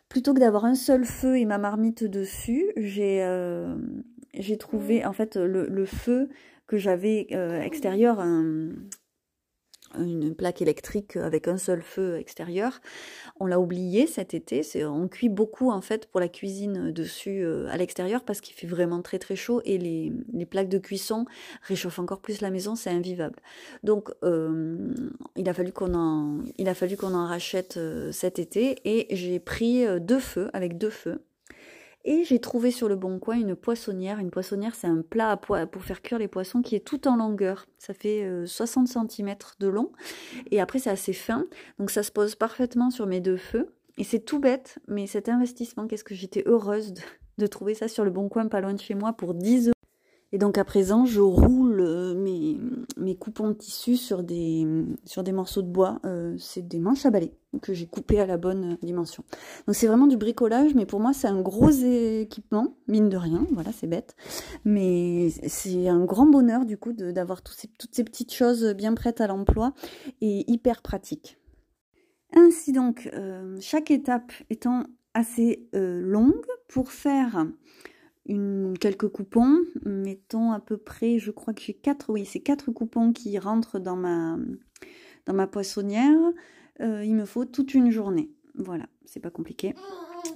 plutôt 0.09 0.33
que 0.33 0.39
d'avoir 0.39 0.65
un 0.65 0.75
seul 0.75 1.05
feu 1.05 1.37
et 1.37 1.45
ma 1.45 1.57
marmite 1.57 2.03
dessus, 2.03 2.71
j'ai 2.77 3.21
j'ai 4.39 4.57
trouvé 4.57 5.05
en 5.05 5.13
fait 5.13 5.35
le, 5.35 5.85
feu 5.85 6.29
que 6.67 6.77
j'avais 6.77 7.27
euh, 7.31 7.61
extérieur, 7.61 8.19
une 9.97 10.35
plaque 10.35 10.61
électrique 10.61 11.15
avec 11.15 11.47
un 11.47 11.57
seul 11.57 11.81
feu 11.81 12.17
extérieur. 12.17 12.79
On 13.39 13.45
l'a 13.45 13.59
oublié 13.59 14.07
cet 14.07 14.33
été. 14.33 14.61
On 14.85 15.07
cuit 15.07 15.29
beaucoup 15.29 15.71
en 15.71 15.81
fait 15.81 16.07
pour 16.07 16.19
la 16.19 16.27
cuisine 16.27 16.91
dessus 16.91 17.43
euh, 17.43 17.67
à 17.69 17.77
l'extérieur 17.77 18.23
parce 18.23 18.41
qu'il 18.41 18.55
fait 18.55 18.67
vraiment 18.67 19.01
très 19.01 19.19
très 19.19 19.35
chaud 19.35 19.61
et 19.65 19.77
les, 19.77 20.13
plaques 20.45 20.69
de 20.69 20.77
cuisson 20.77 21.25
réchauffent 21.63 21.99
encore 21.99 22.21
plus 22.21 22.41
la 22.41 22.49
maison. 22.49 22.75
C'est 22.75 22.89
invivable. 22.89 23.39
Donc 23.83 24.11
euh, 24.23 24.93
il 25.35 25.47
a 25.49 25.53
fallu 25.53 25.71
qu'on 25.71 25.93
en, 25.93 26.43
il 26.57 26.69
a 26.69 26.73
fallu 26.73 26.95
qu'on 26.97 27.13
en 27.13 27.27
rachète 27.27 27.79
cet 28.11 28.39
été 28.39 28.77
et 28.85 29.15
j'ai 29.15 29.39
pris 29.39 29.85
deux 29.99 30.19
feux 30.19 30.49
avec 30.53 30.77
deux 30.77 30.89
feux. 30.89 31.21
Et 32.09 32.23
j'ai 32.23 32.39
trouvé 32.39 32.71
sur 32.71 32.87
le 32.87 32.95
bon 32.95 33.19
coin 33.19 33.35
une 33.35 33.53
poissonnière. 33.53 34.19
Une 34.19 34.31
poissonnière, 34.31 34.75
c'est 34.75 34.87
un 34.87 35.01
plat 35.01 35.35
pour 35.35 35.83
faire 35.83 36.01
cuire 36.01 36.19
les 36.19 36.29
poissons 36.29 36.61
qui 36.61 36.73
est 36.73 36.79
tout 36.79 37.05
en 37.05 37.17
longueur. 37.17 37.65
Ça 37.79 37.93
fait 37.93 38.25
60 38.45 38.87
euh, 38.87 39.07
cm 39.09 39.35
de 39.59 39.67
long. 39.67 39.91
Et 40.49 40.61
après, 40.61 40.79
c'est 40.79 40.89
assez 40.89 41.11
fin. 41.11 41.45
Donc 41.79 41.91
ça 41.91 42.03
se 42.03 42.11
pose 42.13 42.35
parfaitement 42.35 42.91
sur 42.91 43.07
mes 43.07 43.19
deux 43.19 43.35
feux. 43.35 43.75
Et 43.97 44.05
c'est 44.05 44.19
tout 44.19 44.39
bête, 44.39 44.79
mais 44.87 45.05
cet 45.05 45.27
investissement, 45.27 45.85
qu'est-ce 45.85 46.05
que 46.05 46.15
j'étais 46.15 46.43
heureuse 46.45 46.93
de, 46.93 47.01
de, 47.39 47.47
trouver 47.47 47.73
ça 47.73 47.89
sur 47.89 48.05
le 48.05 48.09
bon 48.09 48.29
coin, 48.29 48.47
pas 48.47 48.61
loin 48.61 48.73
de 48.73 48.79
chez 48.79 48.95
moi, 48.95 49.11
pour 49.11 49.33
10 49.33 49.67
euros. 49.67 49.73
Et 50.31 50.37
donc 50.37 50.57
à 50.57 50.63
présent, 50.63 51.05
je 51.05 51.19
roule 51.19 51.66
euh, 51.87 52.13
mes, 52.97 53.15
coupons 53.15 53.49
de 53.49 53.53
tissu 53.53 53.95
sur 53.95 54.23
des, 54.23 54.67
sur 55.05 55.23
des 55.23 55.31
morceaux 55.31 55.61
de 55.61 55.69
bois. 55.69 55.99
Euh, 56.05 56.35
c'est 56.37 56.67
des 56.67 56.79
manches 56.79 57.05
à 57.05 57.11
balai 57.11 57.31
que 57.61 57.73
j'ai 57.73 57.87
coupées 57.87 58.19
à 58.19 58.25
la 58.25 58.37
bonne 58.37 58.73
euh, 58.73 58.85
dimension. 58.85 59.23
Donc 59.65 59.75
c'est 59.75 59.87
vraiment 59.87 60.07
du 60.07 60.17
bricolage, 60.17 60.75
mais 60.75 60.85
pour 60.85 60.99
moi 60.99 61.13
c'est 61.13 61.27
un 61.27 61.41
gros 61.41 61.69
équipement, 61.69 62.75
mine 62.87 63.09
de 63.09 63.17
rien. 63.17 63.47
Voilà, 63.51 63.71
c'est 63.71 63.87
bête. 63.87 64.15
Mais 64.65 65.29
c'est 65.47 65.87
un 65.87 66.03
grand 66.03 66.27
bonheur 66.27 66.65
du 66.65 66.77
coup 66.77 66.93
d'avoir 66.93 67.41
ces, 67.55 67.67
toutes 67.79 67.95
ces 67.95 68.03
petites 68.03 68.33
choses 68.33 68.65
bien 68.75 68.93
prêtes 68.93 69.21
à 69.21 69.27
l'emploi 69.27 69.73
et 70.21 70.49
hyper 70.51 70.81
pratiques. 70.81 71.37
Ainsi 72.35 72.73
donc, 72.73 73.09
chaque 73.61 73.89
étape 73.89 74.33
étant 74.49 74.83
assez 75.13 75.69
longue 75.73 76.45
pour 76.67 76.91
faire 76.91 77.47
quelques 78.79 79.07
coupons. 79.07 79.59
Mettons 79.85 80.51
à 80.51 80.59
peu 80.59 80.77
près, 80.77 81.19
je 81.19 81.31
crois 81.31 81.53
que 81.53 81.61
j'ai 81.61 81.73
quatre, 81.73 82.09
oui, 82.09 82.25
c'est 82.25 82.39
quatre 82.39 82.71
coupons 82.71 83.13
qui 83.13 83.37
rentrent 83.39 83.79
dans 83.79 83.95
ma, 83.95 84.37
dans 85.25 85.33
ma 85.33 85.47
poissonnière. 85.47 86.19
Euh, 86.81 87.03
il 87.03 87.15
me 87.15 87.25
faut 87.25 87.45
toute 87.45 87.73
une 87.73 87.91
journée. 87.91 88.29
Voilà, 88.55 88.87
c'est 89.05 89.19
pas 89.19 89.29
compliqué. 89.31 89.73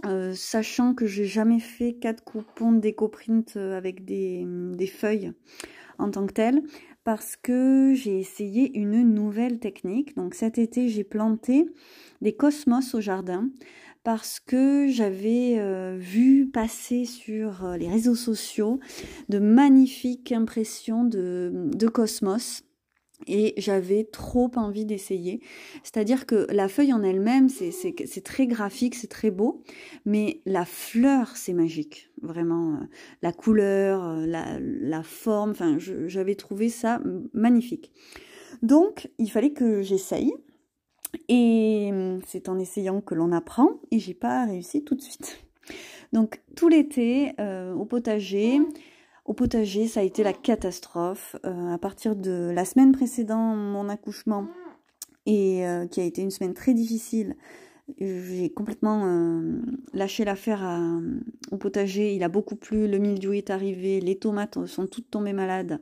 Euh, 0.06 0.34
sachant 0.34 0.94
que 0.94 1.06
j'ai 1.06 1.26
jamais 1.26 1.60
fait 1.60 1.94
quatre 1.94 2.24
coupons 2.24 2.72
d'éco-print 2.72 3.58
avec 3.58 4.06
des, 4.06 4.46
des 4.48 4.88
feuilles 4.88 5.34
en 5.98 6.10
tant 6.10 6.26
que 6.26 6.34
telles, 6.34 6.64
parce 7.04 7.36
que 7.36 7.94
j'ai 7.94 8.20
essayé 8.20 8.78
une 8.78 9.04
nouvelle 9.14 9.60
technique. 9.60 10.16
Donc 10.16 10.34
cet 10.34 10.58
été, 10.58 10.88
j'ai 10.90 11.04
planté 11.04 11.68
des 12.22 12.34
cosmos 12.34 12.96
au 12.96 13.02
jardin 13.02 13.50
parce 14.04 14.40
que 14.40 14.88
j'avais 14.90 15.60
euh, 15.60 15.96
vu 16.00 16.48
passer 16.48 17.06
sur 17.06 17.66
euh, 17.66 17.78
les 17.78 17.88
réseaux 17.88 18.16
sociaux 18.16 18.80
de 19.30 19.40
magnifiques 19.40 20.32
impressions 20.32 21.04
de, 21.04 21.88
cosmos 21.94 22.64
et 23.28 23.54
j'avais 23.58 24.04
trop 24.04 24.50
envie 24.56 24.86
d'essayer. 24.86 25.42
C'est-à-dire 25.84 26.26
que 26.26 26.48
la 26.50 26.68
feuille 26.68 26.94
en 26.94 27.04
elle-même, 27.04 27.50
c'est 27.50 28.24
très 28.24 28.48
graphique, 28.48 28.96
c'est 28.96 29.12
très 29.12 29.30
beau, 29.30 29.64
mais 30.06 30.42
la 30.46 30.66
fleur, 30.66 31.38
c'est 31.38 31.54
magique. 31.54 32.10
Vraiment, 32.24 32.74
euh, 32.74 32.86
la 33.22 33.32
couleur, 33.32 34.16
la, 34.26 34.60
la 34.60 35.04
forme, 35.04 35.54
j'avais 36.08 36.36
trouvé 36.36 36.70
ça 36.70 37.00
magnifique. 37.34 37.92
Donc, 38.64 39.10
il 39.20 39.30
fallait 39.30 39.54
que 39.54 39.84
j'essaye. 39.84 40.34
Et 41.28 41.90
hum, 41.92 42.20
c'est 42.26 42.50
en 42.50 42.60
essayant 42.60 43.02
que 43.02 43.16
l'on 43.16 43.32
apprend 43.32 43.80
et 43.92 44.00
j'ai 44.00 44.14
pas 44.14 44.46
réussi 44.46 44.84
tout 44.84 44.96
de 44.96 45.02
suite. 45.02 45.44
Donc 46.14 46.42
tout 46.56 46.68
l'été 46.68 47.34
euh, 47.40 47.74
au 47.74 47.86
potager, 47.86 48.60
au 49.26 49.34
potager 49.34 49.88
ça 49.88 50.02
a 50.02 50.04
été 50.04 50.24
la 50.24 50.34
catastrophe. 50.34 51.36
Euh, 51.46 51.74
à 51.74 51.78
partir 51.78 52.16
de 52.16 52.52
la 52.54 52.66
semaine 52.66 52.92
précédant 52.92 53.56
mon 53.56 53.90
accouchement 53.90 54.48
et 55.26 55.68
euh, 55.68 55.88
qui 55.88 56.02
a 56.02 56.04
été 56.04 56.22
une 56.22 56.32
semaine 56.32 56.54
très 56.54 56.74
difficile, 56.74 57.36
j'ai 58.00 58.50
complètement 58.50 59.42
lâché 59.94 60.24
l'affaire 60.24 60.64
au 61.52 61.58
potager. 61.58 62.16
Il 62.16 62.24
a 62.24 62.30
beaucoup 62.30 62.56
plu, 62.56 62.88
le 62.88 63.00
mildiou 63.00 63.34
est 63.34 63.50
arrivé, 63.50 64.00
les 64.00 64.18
tomates 64.18 64.66
sont 64.66 64.88
toutes 64.88 65.12
tombées 65.12 65.34
malades. 65.34 65.82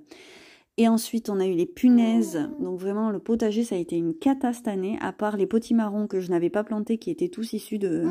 Et 0.80 0.88
ensuite, 0.88 1.30
on 1.30 1.42
a 1.42 1.46
eu 1.46 1.56
les 1.56 1.66
punaises. 1.66 2.50
Donc 2.62 2.80
vraiment, 2.80 3.12
le 3.12 3.20
potager, 3.20 3.66
ça 3.66 3.76
a 3.76 3.78
été 3.78 3.98
une 3.98 4.18
cata 4.18 4.54
à 5.02 5.12
part 5.12 5.36
les 5.36 5.46
potimarrons 5.46 6.08
que 6.08 6.22
je 6.22 6.30
n'avais 6.30 6.50
pas 6.50 6.64
plantés, 6.64 6.98
qui 6.98 7.12
étaient 7.12 7.28
tous 7.28 7.52
issus 7.52 7.80
de, 7.80 8.08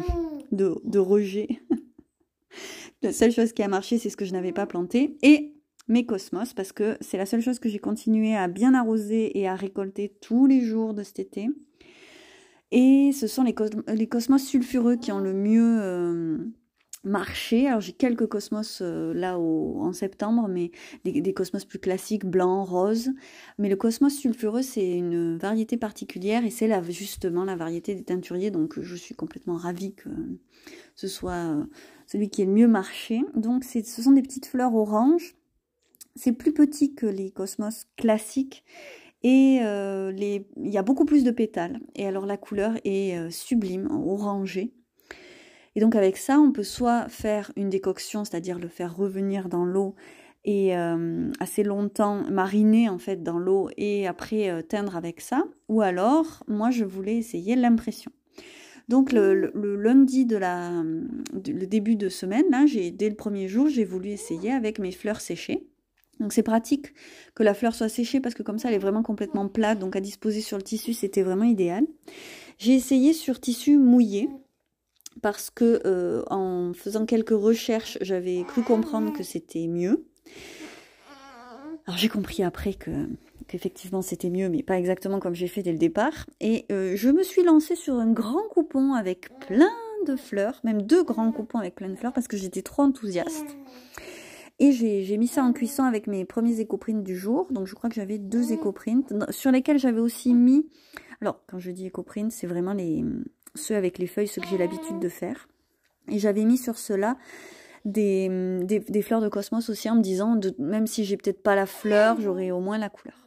de, 0.52 0.98
rejets. 0.98 1.62
la 3.02 3.14
seule 3.14 3.32
chose 3.32 3.54
qui 3.54 3.62
a 3.62 3.68
marché, 3.68 3.96
c'est 3.96 4.10
ce 4.10 4.18
que 4.18 4.26
je 4.26 4.34
n'avais 4.34 4.52
pas 4.52 4.66
planté. 4.66 5.16
Et 5.22 5.54
mes 5.88 6.04
cosmos, 6.04 6.52
parce 6.52 6.72
que 6.72 6.98
c'est 7.00 7.16
la 7.16 7.24
seule 7.24 7.40
chose 7.40 7.58
que 7.58 7.70
j'ai 7.70 7.78
continué 7.78 8.36
à 8.36 8.48
bien 8.48 8.74
arroser 8.74 9.38
et 9.38 9.48
à 9.48 9.54
récolter 9.54 10.14
tous 10.20 10.44
les 10.44 10.60
jours 10.60 10.92
de 10.92 11.02
cet 11.02 11.20
été. 11.20 11.48
Et 12.70 13.12
ce 13.14 13.26
sont 13.26 13.44
les, 13.44 13.54
les 13.94 14.08
cosmos 14.08 14.42
sulfureux 14.42 14.96
qui 14.96 15.10
ont 15.10 15.20
le 15.20 15.32
mieux... 15.32 15.78
Euh, 15.80 16.36
marché. 17.04 17.66
Alors 17.66 17.80
j'ai 17.80 17.92
quelques 17.92 18.26
cosmos 18.26 18.80
euh, 18.82 19.12
là 19.14 19.38
en 19.38 19.92
septembre, 19.92 20.48
mais 20.48 20.70
des, 21.04 21.32
cosmos 21.32 21.64
plus 21.64 21.78
classiques, 21.78 22.24
blancs, 22.24 22.68
roses. 22.68 23.10
Mais 23.58 23.68
le 23.68 23.76
cosmos 23.76 24.14
sulfureux, 24.14 24.62
c'est 24.62 24.96
une 24.96 25.36
variété 25.36 25.76
particulière 25.76 26.44
et 26.44 26.50
c'est 26.50 26.68
justement 26.90 27.44
la 27.44 27.56
variété 27.56 27.94
des 27.94 28.04
teinturiers. 28.04 28.50
Donc 28.50 28.80
je 28.80 28.94
suis 28.94 29.14
complètement 29.14 29.56
ravie 29.56 29.94
que 29.94 30.08
ce 30.94 31.08
soit 31.08 31.32
euh, 31.32 31.64
celui 32.06 32.30
qui 32.30 32.42
est 32.42 32.46
le 32.46 32.52
mieux 32.52 32.68
marché. 32.68 33.20
Donc 33.34 33.64
ce 33.64 33.82
sont 33.82 34.12
des 34.12 34.22
petites 34.22 34.46
fleurs 34.46 34.74
oranges. 34.74 35.36
C'est 36.16 36.32
plus 36.32 36.52
petit 36.52 36.94
que 36.94 37.06
les 37.06 37.30
cosmos 37.30 37.84
classiques. 37.96 38.64
Et 39.24 39.58
euh, 39.62 40.12
les, 40.12 40.46
il 40.56 40.72
y 40.72 40.78
a 40.78 40.82
beaucoup 40.82 41.04
plus 41.04 41.24
de 41.24 41.32
pétales. 41.32 41.80
Et 41.96 42.06
alors 42.06 42.26
la 42.26 42.36
couleur 42.36 42.74
est 42.84 43.30
sublime, 43.30 43.88
orangée. 43.90 44.72
Et 45.78 45.80
donc 45.80 45.94
avec 45.94 46.16
ça, 46.16 46.40
on 46.40 46.50
peut 46.50 46.64
soit 46.64 47.08
faire 47.08 47.52
une 47.54 47.70
décoction, 47.70 48.24
c'est-à-dire 48.24 48.58
le 48.58 48.66
faire 48.66 48.96
revenir 48.96 49.48
dans 49.48 49.64
l'eau 49.64 49.94
et 50.44 50.74
assez 50.74 51.62
longtemps 51.62 52.28
mariner 52.28 52.88
en 52.88 52.98
fait 52.98 53.22
dans 53.22 53.38
l'eau 53.38 53.70
et 53.76 54.08
après 54.08 54.64
teindre 54.64 54.96
avec 54.96 55.20
ça. 55.20 55.44
Ou 55.68 55.80
alors, 55.80 56.42
moi 56.48 56.72
je 56.72 56.84
voulais 56.84 57.16
essayer 57.16 57.54
l'impression. 57.54 58.10
Donc 58.88 59.12
le, 59.12 59.52
lundi 59.76 60.26
de 60.26 60.36
la, 60.36 60.82
le 60.82 61.66
début 61.66 61.94
de 61.94 62.08
semaine, 62.08 62.46
là, 62.50 62.64
dès 62.92 63.08
le 63.08 63.14
premier 63.14 63.46
jour, 63.46 63.68
j'ai 63.68 63.84
voulu 63.84 64.08
essayer 64.08 64.50
avec 64.50 64.80
mes 64.80 64.90
fleurs 64.90 65.20
séchées. 65.20 65.64
Donc 66.18 66.32
c'est 66.32 66.42
pratique 66.42 66.92
que 67.36 67.44
la 67.44 67.54
fleur 67.54 67.76
soit 67.76 67.88
séchée 67.88 68.18
parce 68.18 68.34
que 68.34 68.42
comme 68.42 68.58
ça 68.58 68.66
elle 68.66 68.74
est 68.74 68.78
vraiment 68.78 69.04
complètement 69.04 69.46
plate, 69.46 69.78
donc 69.78 69.94
à 69.94 70.00
disposer 70.00 70.40
sur 70.40 70.56
le 70.56 70.64
tissu 70.64 70.92
c'était 70.92 71.22
vraiment 71.22 71.44
idéal. 71.44 71.84
J'ai 72.58 72.74
essayé 72.74 73.12
sur 73.12 73.38
tissu 73.38 73.78
mouillé 73.78 74.28
parce 75.22 75.50
que 75.50 75.80
euh, 75.84 76.22
en 76.30 76.72
faisant 76.74 77.06
quelques 77.06 77.30
recherches 77.30 77.98
j'avais 78.00 78.44
cru 78.46 78.62
comprendre 78.62 79.12
que 79.12 79.22
c'était 79.22 79.66
mieux. 79.66 80.04
Alors 81.86 81.96
j'ai 81.98 82.08
compris 82.08 82.42
après 82.42 82.74
que 82.74 82.90
qu'effectivement 83.46 84.02
c'était 84.02 84.30
mieux, 84.30 84.48
mais 84.48 84.62
pas 84.62 84.78
exactement 84.78 85.20
comme 85.20 85.34
j'ai 85.34 85.48
fait 85.48 85.62
dès 85.62 85.72
le 85.72 85.78
départ. 85.78 86.26
Et 86.40 86.66
euh, 86.70 86.94
je 86.96 87.08
me 87.08 87.22
suis 87.22 87.42
lancée 87.42 87.76
sur 87.76 87.94
un 87.94 88.12
grand 88.12 88.46
coupon 88.50 88.92
avec 88.92 89.30
plein 89.40 89.72
de 90.06 90.16
fleurs, 90.16 90.60
même 90.64 90.82
deux 90.82 91.02
grands 91.02 91.32
coupons 91.32 91.58
avec 91.58 91.74
plein 91.74 91.88
de 91.88 91.96
fleurs, 91.96 92.12
parce 92.12 92.28
que 92.28 92.36
j'étais 92.36 92.62
trop 92.62 92.82
enthousiaste. 92.82 93.56
Et 94.60 94.72
j'ai 94.72 95.16
mis 95.16 95.28
ça 95.28 95.44
en 95.44 95.52
cuisson 95.52 95.84
avec 95.84 96.08
mes 96.08 96.24
premiers 96.24 96.58
écoprints 96.58 97.04
du 97.04 97.16
jour. 97.16 97.46
Donc 97.50 97.66
je 97.66 97.74
crois 97.74 97.88
que 97.88 97.94
j'avais 97.94 98.18
deux 98.18 98.52
écoprints, 98.52 99.06
sur 99.30 99.52
lesquels 99.52 99.78
j'avais 99.78 100.00
aussi 100.00 100.34
mis... 100.34 100.68
Alors 101.20 101.42
quand 101.48 101.58
je 101.58 101.70
dis 101.70 101.86
écoprints, 101.86 102.30
c'est 102.30 102.46
vraiment 102.46 102.74
les 102.74 103.04
ceux 103.58 103.76
avec 103.76 103.98
les 103.98 104.06
feuilles, 104.06 104.28
ceux 104.28 104.40
que 104.40 104.48
j'ai 104.48 104.58
l'habitude 104.58 104.98
de 104.98 105.08
faire. 105.08 105.48
Et 106.10 106.18
j'avais 106.18 106.44
mis 106.44 106.58
sur 106.58 106.78
cela 106.78 107.16
des, 107.84 108.28
des, 108.64 109.02
fleurs 109.02 109.20
de 109.20 109.28
cosmos 109.28 109.68
aussi 109.68 109.88
en 109.88 109.96
me 109.96 110.02
disant, 110.02 110.38
même 110.58 110.86
si 110.86 111.04
j'ai 111.04 111.16
peut-être 111.16 111.42
pas 111.42 111.54
la 111.54 111.66
fleur, 111.66 112.20
j'aurai 112.20 112.50
au 112.50 112.60
moins 112.60 112.78
la 112.78 112.88
couleur. 112.88 113.26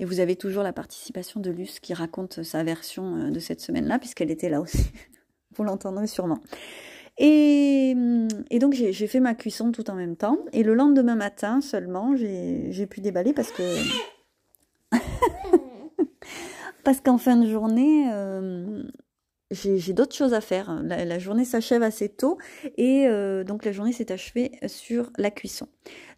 Et 0.00 0.04
vous 0.04 0.20
avez 0.20 0.36
toujours 0.36 0.62
la 0.62 0.72
participation 0.72 1.40
de 1.40 1.50
Luce 1.50 1.80
qui 1.80 1.92
raconte 1.92 2.42
sa 2.44 2.62
version 2.62 3.16
euh, 3.16 3.30
de 3.30 3.40
cette 3.40 3.60
semaine-là, 3.60 3.98
puisqu'elle 3.98 4.30
était 4.30 4.48
là 4.48 4.60
aussi. 4.60 4.86
vous 5.56 5.64
l'entendrez 5.64 6.06
sûrement. 6.06 6.38
Et, 7.18 7.96
et 8.50 8.58
donc 8.60 8.74
j'ai 8.74 9.06
fait 9.08 9.18
ma 9.18 9.34
cuisson 9.34 9.72
tout 9.72 9.90
en 9.90 9.94
même 9.94 10.14
temps. 10.14 10.38
Et 10.52 10.62
le 10.62 10.74
lendemain 10.74 11.16
matin 11.16 11.60
seulement, 11.60 12.14
j'ai 12.16 12.86
pu 12.86 13.00
déballer 13.00 13.32
parce 13.32 13.50
que... 13.50 13.62
parce 16.84 17.00
qu'en 17.00 17.18
fin 17.18 17.36
de 17.36 17.48
journée, 17.48 18.08
euh, 18.12 18.84
j'ai 19.50 19.92
d'autres 19.92 20.14
choses 20.14 20.34
à 20.34 20.40
faire. 20.40 20.82
La, 20.82 21.18
journée 21.18 21.44
s'achève 21.44 21.82
assez 21.82 22.08
tôt 22.08 22.38
et 22.76 23.06
euh, 23.06 23.44
donc 23.44 23.64
la 23.64 23.72
journée 23.72 23.92
s'est 23.92 24.12
achevée 24.12 24.52
sur 24.66 25.10
la 25.16 25.30
cuisson. 25.30 25.68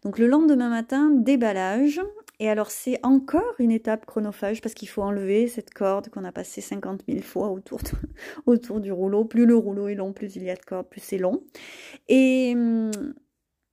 Donc 0.03 0.19
le 0.19 0.27
lendemain 0.27 0.69
matin, 0.69 1.09
déballage. 1.11 2.01
Et 2.39 2.49
alors 2.49 2.71
c'est 2.71 2.99
encore 3.03 3.53
une 3.59 3.71
étape 3.71 4.05
chronophage 4.05 4.61
parce 4.61 4.73
qu'il 4.73 4.89
faut 4.89 5.03
enlever 5.03 5.47
cette 5.47 5.73
corde 5.73 6.09
qu'on 6.09 6.25
a 6.25 6.31
passée 6.31 6.59
50 6.59 7.03
000 7.07 7.21
fois 7.21 7.51
autour, 7.51 7.79
autour 8.45 8.81
du 8.81 8.91
rouleau. 8.91 9.23
Plus 9.25 9.45
le 9.45 9.55
rouleau 9.55 9.87
est 9.87 9.95
long, 9.95 10.11
plus 10.11 10.35
il 10.35 10.43
y 10.43 10.49
a 10.49 10.55
de 10.55 10.65
corde, 10.65 10.87
plus 10.87 11.01
c'est 11.01 11.19
long. 11.19 11.43
Et 12.09 12.53
hum, 12.55 12.91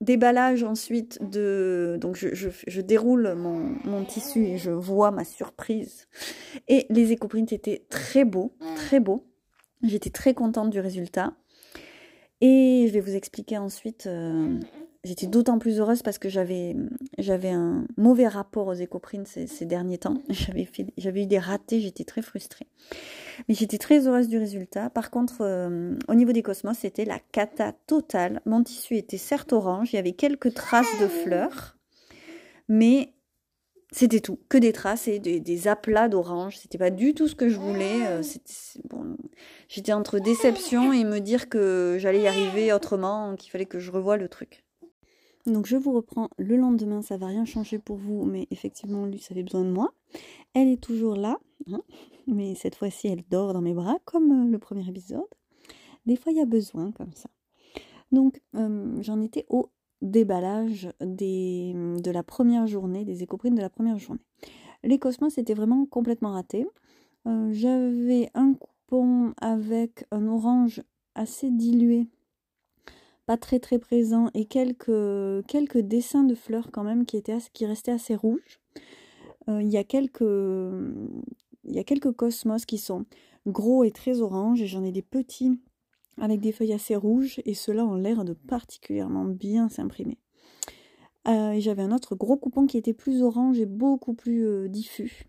déballage 0.01 0.63
ensuite 0.63 1.19
de... 1.29 1.99
Donc 2.01 2.17
je, 2.17 2.29
je, 2.33 2.81
déroule 2.81 3.35
mon, 3.35 3.75
mon, 3.85 4.05
tissu 4.05 4.45
et 4.45 4.59
je 4.59 4.71
vois 4.71 5.11
ma 5.11 5.25
surprise. 5.25 6.07
Et 6.69 6.87
les 6.91 7.11
éco-prints 7.13 7.53
étaient 7.53 7.87
très 7.89 8.25
beaux, 8.25 8.55
très 8.77 9.01
beaux. 9.01 9.28
J'étais 9.83 10.11
très 10.11 10.35
contente 10.35 10.71
du 10.71 10.81
résultat. 10.81 11.35
Et 12.41 12.85
je 12.87 12.93
vais 12.93 13.01
vous 13.01 13.17
expliquer 13.17 13.59
ensuite. 13.59 14.07
Euh, 14.07 14.59
j'étais 15.05 15.27
d'autant 15.27 15.59
plus 15.59 15.81
heureuse 15.81 16.03
parce 16.03 16.19
que 16.19 16.29
j'avais, 16.29 16.77
un 17.45 17.85
mauvais 17.97 18.29
rapport 18.29 18.69
aux 18.69 18.75
écoprints 18.75 19.27
ces, 19.27 19.65
derniers 19.65 19.99
temps. 19.99 20.23
J'avais 20.97 21.23
eu 21.23 21.27
des 21.27 21.39
ratés, 21.39 21.81
j'étais 21.81 22.05
très 22.05 22.23
frustrée. 22.23 22.67
Mais 23.49 23.55
j'étais 23.55 23.79
très 23.79 24.07
heureuse 24.07 24.29
du 24.29 24.39
résultat. 24.39 24.91
Par 24.91 25.11
contre, 25.11 25.39
euh, 25.41 25.97
au 26.09 26.15
niveau 26.15 26.33
des 26.33 26.43
cosmos, 26.43 26.79
c'était 26.79 27.05
la 27.05 27.19
cata 27.19 27.73
totale. 27.87 28.41
Mon 28.47 28.63
tissu 28.63 28.97
était 28.97 29.19
certes 29.19 29.53
orange, 29.53 29.93
il 29.93 29.97
y 29.97 29.99
avait 29.99 30.13
quelques 30.13 30.55
traces 30.55 30.99
de 31.01 31.09
fleurs, 31.09 31.77
mais 32.69 33.15
c'était 33.91 34.21
tout, 34.21 34.39
que 34.49 34.59
des 34.59 34.73
traces 34.73 35.09
et 35.09 35.19
des, 35.19 35.69
aplats 35.69 36.09
d'orange. 36.09 36.59
C'était 36.59 36.79
pas 36.79 36.91
du 36.91 37.15
tout 37.15 37.27
ce 37.27 37.35
que 37.35 37.49
je 37.49 37.59
voulais. 37.59 38.07
Euh, 38.07 38.23
bon, 38.85 39.17
J'étais 39.69 39.93
entre 39.93 40.19
déception 40.19 40.93
et 40.93 41.05
me 41.05 41.21
dire 41.21 41.49
que 41.49 41.97
j'allais 41.99 42.23
y 42.23 42.27
arriver 42.27 42.73
autrement, 42.73 43.35
qu'il 43.37 43.51
fallait 43.51 43.67
que 43.67 43.79
je 43.79 43.91
revoie 43.91 44.17
le 44.17 44.29
truc. 44.29 44.65
Donc 45.47 45.67
je 45.67 45.77
vous 45.77 45.93
reprends 45.93 46.29
le 46.37 46.57
lendemain, 46.57 47.01
ça 47.01 47.17
va 47.17 47.27
rien 47.27 47.47
changer 47.47 47.79
pour 47.79 47.97
vous, 47.97 48.25
mais 48.25 48.47
effectivement 48.51 49.07
lui 49.07 49.19
ça 49.19 49.33
avait 49.33 49.43
besoin 49.43 49.65
de 49.65 49.71
moi. 49.71 49.95
Elle 50.53 50.69
est 50.69 50.81
toujours 50.81 51.17
là, 51.17 51.39
hein, 51.71 51.81
mais 52.27 52.55
cette 52.55 52.75
fois-ci 52.75 53.09
elle 53.09 53.23
dort 53.31 53.55
dans 53.55 53.63
mes 53.63 53.73
bras 53.73 53.97
comme 54.05 54.31
euh, 54.33 54.51
le 54.51 54.59
premier 54.59 54.87
épisode. 54.87 55.23
Des 56.05 56.17
fois 56.17 56.33
il 56.33 56.39
y 56.39 56.43
a 56.43 56.47
besoin 56.47 56.93
comme 56.93 57.15
ça. 57.15 57.31
Donc 58.13 58.43
euh, 58.57 59.01
j'en 59.01 59.23
étais 59.23 59.47
au 59.49 59.71
déballage 60.03 60.91
des, 61.01 61.73
de 61.75 62.11
la 62.11 62.23
première 62.23 62.67
journée, 62.67 63.05
des 63.05 63.23
écoprines 63.23 63.55
de 63.55 63.61
la 63.61 63.71
première 63.71 63.99
journée. 63.99 64.21
Les 64.85 64.99
cosmos 64.99 65.39
étaient 65.39 65.55
vraiment 65.55 65.87
complètement 65.87 66.33
ratés. 66.33 66.67
Euh, 67.27 67.51
j'avais 67.53 68.31
un 68.35 68.55
coupon 68.55 69.33
avec 69.41 70.05
un 70.11 70.27
orange 70.29 70.83
assez 71.15 71.51
dilué, 71.51 72.07
pas 73.27 73.37
très 73.37 73.59
très 73.59 73.79
présent, 73.79 74.31
et 74.35 74.45
quelques, 74.45 75.47
quelques 75.47 75.81
dessins 75.81 76.25
de 76.25 76.35
fleurs 76.35 76.71
quand 76.71 76.85
même 76.85 77.05
qui, 77.05 77.17
étaient, 77.17 77.39
restaient 77.63 77.93
assez 77.93 78.15
rouges. 78.15 78.61
Euh, 79.49 79.61
il 79.63 79.69
y 79.69 79.77
a 79.77 79.85
quelques 79.85 80.23
il 81.69 81.75
y 81.75 81.79
a 81.79 81.85
quelques 81.85 82.13
cosmos 82.13 82.65
qui 82.65 82.79
sont 82.79 83.05
gros 83.47 83.85
et 83.85 83.91
très 83.91 84.21
orange 84.21 84.63
et 84.63 84.67
j'en 84.67 84.85
ai 84.85 84.93
des 84.93 85.03
petits 85.03 85.61
avec 86.21 86.41
des 86.41 86.53
feuilles 86.53 86.73
assez 86.73 86.97
rouges 86.97 87.41
et 87.45 87.55
ceux-là 87.55 87.85
ont 87.85 87.95
l'air 87.95 88.25
de 88.25 88.33
particulièrement 88.33 89.25
bien 89.25 89.69
s'imprimer. 89.69 90.19
Euh, 91.27 91.57
j'avais 91.59 91.83
un 91.83 91.93
autre 91.93 92.15
gros 92.15 92.37
coupon 92.37 92.67
qui 92.67 92.79
était 92.79 92.95
plus 92.95 93.23
orange 93.23 93.59
et 93.61 93.67
beaucoup 93.67 94.15
plus 94.15 94.47
euh, 94.47 94.69
diffus. 94.69 95.25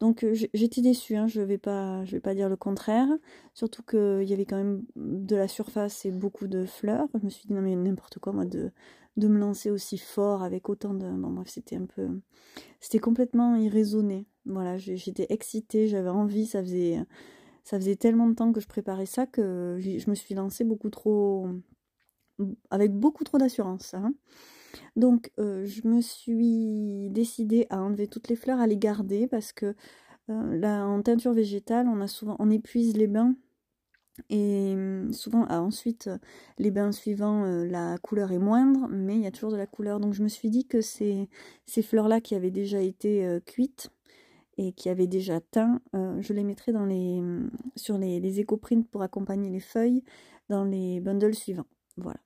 Donc 0.00 0.24
euh, 0.24 0.34
j'étais 0.54 0.80
déçue, 0.80 1.16
hein, 1.16 1.26
je 1.26 1.40
ne 1.40 1.46
vais, 1.46 1.58
pas, 1.58 2.02
vais 2.04 2.20
pas 2.20 2.34
dire 2.34 2.48
le 2.48 2.56
contraire. 2.56 3.08
Surtout 3.54 3.82
qu'il 3.82 4.28
y 4.28 4.32
avait 4.32 4.46
quand 4.46 4.56
même 4.56 4.82
de 4.96 5.36
la 5.36 5.46
surface 5.46 6.04
et 6.04 6.10
beaucoup 6.10 6.48
de 6.48 6.64
fleurs. 6.64 7.06
Je 7.20 7.24
me 7.24 7.30
suis 7.30 7.46
dit 7.46 7.52
non 7.52 7.60
mais 7.60 7.76
n'importe 7.76 8.18
quoi 8.18 8.32
moi 8.32 8.44
de, 8.44 8.72
de 9.18 9.28
me 9.28 9.38
lancer 9.38 9.70
aussi 9.70 9.98
fort 9.98 10.42
avec 10.42 10.68
autant 10.68 10.94
de... 10.94 11.08
Bon 11.08 11.30
bref 11.30 11.48
c'était 11.48 11.76
un 11.76 11.86
peu... 11.86 12.08
C'était 12.80 12.98
complètement 12.98 13.56
irraisonné. 13.56 14.26
Voilà, 14.46 14.78
j'étais 14.78 15.26
excitée, 15.28 15.86
j'avais 15.86 16.08
envie, 16.08 16.46
ça 16.46 16.62
faisait 16.62 16.98
ça 17.70 17.78
faisait 17.78 17.94
tellement 17.94 18.26
de 18.26 18.34
temps 18.34 18.52
que 18.52 18.60
je 18.60 18.66
préparais 18.66 19.06
ça 19.06 19.26
que 19.26 19.78
je 19.80 20.10
me 20.10 20.16
suis 20.16 20.34
lancée 20.34 20.64
beaucoup 20.64 20.90
trop 20.90 21.46
avec 22.70 22.90
beaucoup 22.90 23.22
trop 23.22 23.38
d'assurance. 23.38 23.94
Hein. 23.94 24.12
Donc 24.96 25.30
euh, 25.38 25.64
je 25.66 25.86
me 25.86 26.00
suis 26.00 27.10
décidée 27.10 27.68
à 27.70 27.80
enlever 27.80 28.08
toutes 28.08 28.26
les 28.26 28.34
fleurs, 28.34 28.58
à 28.58 28.66
les 28.66 28.76
garder 28.76 29.28
parce 29.28 29.52
que 29.52 29.76
euh, 30.30 30.56
là 30.58 30.84
en 30.84 31.00
teinture 31.00 31.32
végétale 31.32 31.86
on 31.86 32.00
a 32.00 32.08
souvent 32.08 32.34
on 32.40 32.50
épuise 32.50 32.96
les 32.96 33.06
bains 33.06 33.36
et 34.30 34.72
hum, 34.74 35.12
souvent 35.12 35.46
ah, 35.48 35.62
ensuite 35.62 36.10
les 36.58 36.72
bains 36.72 36.90
suivants 36.90 37.44
euh, 37.44 37.64
la 37.66 37.98
couleur 37.98 38.32
est 38.32 38.38
moindre 38.38 38.88
mais 38.90 39.14
il 39.14 39.22
y 39.22 39.28
a 39.28 39.30
toujours 39.30 39.52
de 39.52 39.56
la 39.56 39.68
couleur 39.68 40.00
donc 40.00 40.12
je 40.12 40.24
me 40.24 40.28
suis 40.28 40.50
dit 40.50 40.66
que 40.66 40.80
ces, 40.80 41.28
ces 41.66 41.82
fleurs 41.82 42.08
là 42.08 42.20
qui 42.20 42.34
avaient 42.34 42.50
déjà 42.50 42.80
été 42.80 43.38
cuites 43.46 43.90
et 44.60 44.72
qui 44.72 44.90
avait 44.90 45.06
déjà 45.06 45.40
teint, 45.40 45.80
euh, 45.96 46.20
je 46.20 46.34
les 46.34 46.44
mettrai 46.44 46.72
les, 46.86 47.22
sur 47.76 47.96
les, 47.96 48.20
les 48.20 48.40
éco-prints 48.40 48.86
pour 48.90 49.00
accompagner 49.00 49.48
les 49.48 49.58
feuilles 49.58 50.04
dans 50.50 50.64
les 50.64 51.00
bundles 51.00 51.34
suivants. 51.34 51.66
Voilà. 51.96 52.20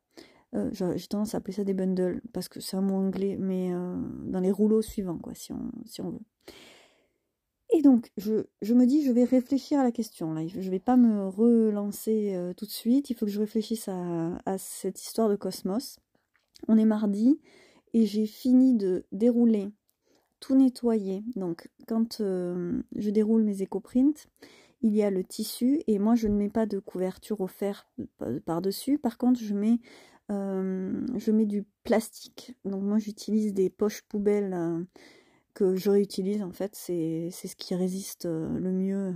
Euh, 0.57 0.69
j'ai 0.73 1.07
tendance 1.07 1.35
à 1.35 1.39
appeler 1.39 1.53
ça 1.53 1.63
des 1.63 1.75
bundles 1.75 2.21
parce 2.33 2.49
que 2.49 2.59
c'est 2.59 2.77
un 2.77 2.81
mot 2.81 2.97
anglais, 2.97 3.37
mais 3.39 3.73
euh, 3.73 3.97
dans 4.25 4.41
les 4.41 4.51
rouleaux 4.51 4.83
suivants, 4.83 5.17
quoi, 5.17 5.33
si 5.35 5.53
on, 5.53 6.11
veut. 6.11 6.21
Et 7.73 7.83
donc, 7.83 8.11
je, 8.17 8.75
me 8.75 8.85
dis, 8.85 9.05
je 9.05 9.13
vais 9.13 9.25
réfléchir 9.25 9.79
à 9.79 9.85
la 9.85 9.93
question. 9.93 10.35
Je 10.49 10.59
ne 10.59 10.71
vais 10.71 10.81
pas 10.81 10.97
me 10.97 11.29
relancer 11.29 12.37
tout 12.57 12.67
de 12.67 12.71
suite. 12.71 13.11
Il 13.11 13.15
faut 13.15 13.27
que 13.27 13.33
je 13.33 13.41
réfléchisse 13.41 13.89
à 13.89 14.59
cette 14.59 15.01
histoire 15.01 15.29
de 15.29 15.37
Cosmos. 15.37 16.01
On 16.67 16.79
est 16.79 16.85
mardi 16.85 17.41
et 17.93 18.07
j'ai 18.07 18.27
fini 18.27 18.75
de 18.75 19.05
dérouler 19.13 19.71
tout 20.45 20.55
nettoyer. 20.55 21.25
Donc 21.37 21.69
quand 21.89 22.21
euh, 22.21 22.83
je 22.97 23.09
déroule 23.09 23.43
mes 23.43 23.63
éco-prints, 23.63 24.27
il 24.83 24.95
y 24.95 25.03
a 25.03 25.11
le 25.11 25.25
tissu 25.25 25.81
et 25.87 25.99
moi 25.99 26.17
je 26.17 26.29
ne 26.29 26.35
mets 26.35 26.51
pas 26.51 26.67
de 26.67 26.79
couverture 26.79 27.41
offerte 27.41 27.87
par-dessus. 28.45 28.99
Par 28.99 29.17
contre 29.17 29.41
je 29.41 29.55
mets, 29.55 29.81
euh, 30.31 31.07
je 31.17 31.31
mets 31.33 31.47
du 31.47 31.65
plastique. 31.83 32.55
Donc 32.67 32.83
moi 32.83 32.99
j'utilise 32.99 33.55
des 33.55 33.71
poches 33.71 34.03
poubelles 34.03 34.53
euh, 34.53 34.85
que 35.55 35.77
je 35.77 35.91
réutilise 35.91 36.43
en 36.43 36.53
fait. 36.53 36.75
C'est 36.75 37.31
ce 37.31 37.57
qui 37.57 37.75
résiste 37.75 38.27
le 38.27 38.71
mieux 38.71 39.15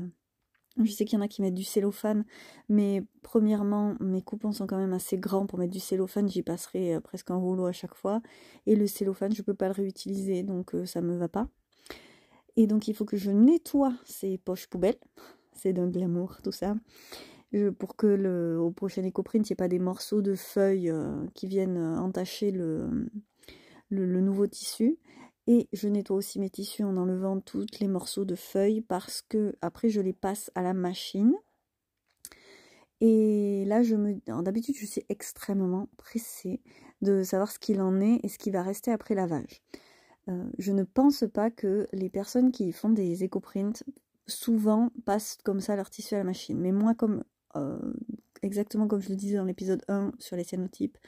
Je 0.84 0.92
sais 0.92 1.04
qu'il 1.04 1.18
y 1.18 1.20
en 1.20 1.24
a 1.24 1.28
qui 1.28 1.42
mettent 1.42 1.54
du 1.54 1.64
cellophane, 1.64 2.24
mais 2.68 3.02
premièrement, 3.22 3.96
mes 4.00 4.22
coupons 4.22 4.52
sont 4.52 4.66
quand 4.66 4.76
même 4.76 4.92
assez 4.92 5.18
grands 5.18 5.46
pour 5.46 5.58
mettre 5.58 5.72
du 5.72 5.80
cellophane. 5.80 6.28
J'y 6.28 6.42
passerai 6.42 6.94
euh, 6.94 7.00
presque 7.00 7.30
un 7.30 7.36
rouleau 7.36 7.66
à 7.66 7.72
chaque 7.72 7.94
fois. 7.94 8.22
Et 8.66 8.76
le 8.76 8.86
cellophane, 8.86 9.32
je 9.34 9.42
ne 9.42 9.44
peux 9.44 9.54
pas 9.54 9.66
le 9.66 9.72
réutiliser, 9.72 10.44
donc 10.44 10.74
euh, 10.74 10.86
ça 10.86 11.00
ne 11.00 11.06
me 11.08 11.16
va 11.16 11.28
pas. 11.28 11.48
Et 12.56 12.66
donc, 12.66 12.86
il 12.86 12.94
faut 12.94 13.04
que 13.04 13.16
je 13.16 13.30
nettoie 13.30 13.92
ces 14.04 14.38
poches 14.38 14.68
poubelles. 14.68 14.98
C'est 15.52 15.72
d'un 15.72 15.88
glamour, 15.88 16.40
tout 16.44 16.52
ça. 16.52 16.76
pour 17.80 17.96
que 17.96 18.06
le, 18.06 18.60
au 18.60 18.70
prochain 18.70 19.02
écoprint, 19.02 19.48
il 19.48 19.50
n'y 19.50 19.54
ait 19.54 19.56
pas 19.56 19.66
des 19.66 19.80
morceaux 19.80 20.22
de 20.22 20.36
feuilles 20.36 20.90
euh, 20.90 21.26
qui 21.34 21.48
viennent 21.48 21.78
entacher 21.78 22.52
le, 22.52 23.08
le 23.88 24.20
nouveau 24.20 24.46
tissu. 24.46 24.98
Et 25.50 25.66
je 25.72 25.88
nettoie 25.88 26.18
aussi 26.18 26.38
mes 26.38 26.50
tissus 26.50 26.84
en 26.84 26.98
enlevant 26.98 27.40
tous 27.40 27.64
les 27.80 27.88
morceaux 27.88 28.26
de 28.26 28.34
feuilles 28.34 28.82
parce 28.82 29.22
que 29.22 29.54
après 29.62 29.88
je 29.88 30.02
les 30.02 30.12
passe 30.12 30.50
à 30.54 30.62
la 30.62 30.74
machine. 30.74 31.32
Et 33.00 33.64
là, 33.66 33.82
je 33.82 33.94
me, 33.94 34.20
d'habitude, 34.42 34.76
je 34.76 34.84
suis 34.84 35.04
extrêmement 35.08 35.88
pressée 35.96 36.60
de 37.00 37.22
savoir 37.22 37.50
ce 37.50 37.58
qu'il 37.58 37.80
en 37.80 37.98
est 38.00 38.20
et 38.22 38.28
ce 38.28 38.36
qui 38.36 38.50
va 38.50 38.62
rester 38.62 38.90
après 38.90 39.14
lavage. 39.14 39.62
Euh, 40.28 40.44
je 40.58 40.72
ne 40.72 40.82
pense 40.82 41.24
pas 41.32 41.50
que 41.50 41.88
les 41.92 42.10
personnes 42.10 42.52
qui 42.52 42.70
font 42.72 42.90
des 42.90 43.24
éco-prints 43.24 43.84
souvent 44.26 44.90
passent 45.06 45.38
comme 45.44 45.60
ça 45.60 45.76
leur 45.76 45.88
tissu 45.88 46.14
à 46.14 46.18
la 46.18 46.24
machine. 46.24 46.58
Mais 46.58 46.72
moi, 46.72 46.94
comme 46.94 47.24
euh, 47.56 47.78
exactement 48.42 48.86
comme 48.86 49.00
je 49.00 49.08
le 49.08 49.16
disais 49.16 49.36
dans 49.38 49.44
l'épisode 49.44 49.82
1 49.88 50.12
sur 50.18 50.36
les 50.36 50.44
cyanotypes, 50.44 50.98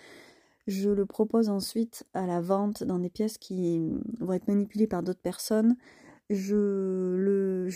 je 0.70 0.88
le 0.88 1.04
propose 1.04 1.48
ensuite 1.48 2.04
à 2.14 2.26
la 2.26 2.40
vente 2.40 2.84
dans 2.84 2.98
des 2.98 3.10
pièces 3.10 3.38
qui 3.38 3.90
vont 4.20 4.32
être 4.32 4.46
manipulées 4.46 4.86
par 4.86 5.02
d'autres 5.02 5.20
personnes. 5.20 5.76
Je, 6.30 6.54
le, 6.54 7.68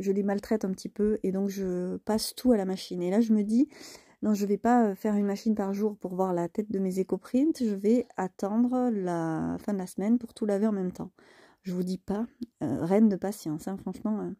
les, 0.00 0.22
maltraite 0.22 0.64
un 0.64 0.70
petit 0.70 0.88
peu 0.88 1.18
et 1.24 1.32
donc 1.32 1.48
je 1.48 1.96
passe 1.98 2.34
tout 2.34 2.52
à 2.52 2.56
la 2.56 2.64
machine. 2.64 3.02
Et 3.02 3.10
là, 3.10 3.20
je 3.20 3.32
me 3.32 3.42
dis, 3.42 3.68
non, 4.22 4.32
je 4.32 4.44
ne 4.44 4.48
vais 4.48 4.58
pas 4.58 4.94
faire 4.94 5.16
une 5.16 5.26
machine 5.26 5.56
par 5.56 5.74
jour 5.74 5.96
pour 5.96 6.14
voir 6.14 6.32
la 6.32 6.48
tête 6.48 6.70
de 6.70 6.78
mes 6.78 7.00
éco-prints. 7.00 7.58
Je 7.58 7.74
vais 7.74 8.06
attendre 8.16 8.90
la 8.92 9.56
fin 9.58 9.72
de 9.72 9.78
la 9.78 9.88
semaine 9.88 10.18
pour 10.18 10.34
tout 10.34 10.46
laver 10.46 10.68
en 10.68 10.72
même 10.72 10.92
temps. 10.92 11.10
Je 11.62 11.72
vous 11.72 11.82
dis 11.82 11.98
pas, 11.98 12.26
euh, 12.62 12.84
reine 12.84 13.08
de 13.08 13.16
patience. 13.16 13.66
Hein, 13.66 13.76
franchement, 13.78 14.20
euh, 14.20 14.30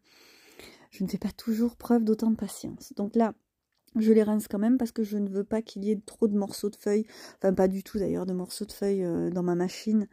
je 0.91 1.03
ne 1.03 1.09
fais 1.09 1.17
pas 1.17 1.31
toujours 1.31 1.75
preuve 1.75 2.05
d'autant 2.05 2.31
de 2.31 2.37
patience. 2.37 2.93
Donc 2.95 3.17
là, 3.17 3.33
je 3.97 4.13
les 4.13 4.23
rince 4.23 4.47
quand 4.47 4.59
même 4.59 4.77
parce 4.77 4.91
que 4.91 5.03
je 5.03 5.17
ne 5.17 5.29
veux 5.29 5.43
pas 5.43 5.61
qu'il 5.61 5.85
y 5.85 5.91
ait 5.91 5.99
trop 6.05 6.27
de 6.27 6.37
morceaux 6.37 6.69
de 6.69 6.75
feuilles, 6.75 7.05
enfin 7.37 7.53
pas 7.53 7.67
du 7.67 7.83
tout 7.83 7.99
d'ailleurs, 7.99 8.25
de 8.25 8.33
morceaux 8.33 8.65
de 8.65 8.71
feuilles 8.71 9.03
euh, 9.03 9.29
dans 9.29 9.43
ma 9.43 9.55
machine 9.55 10.07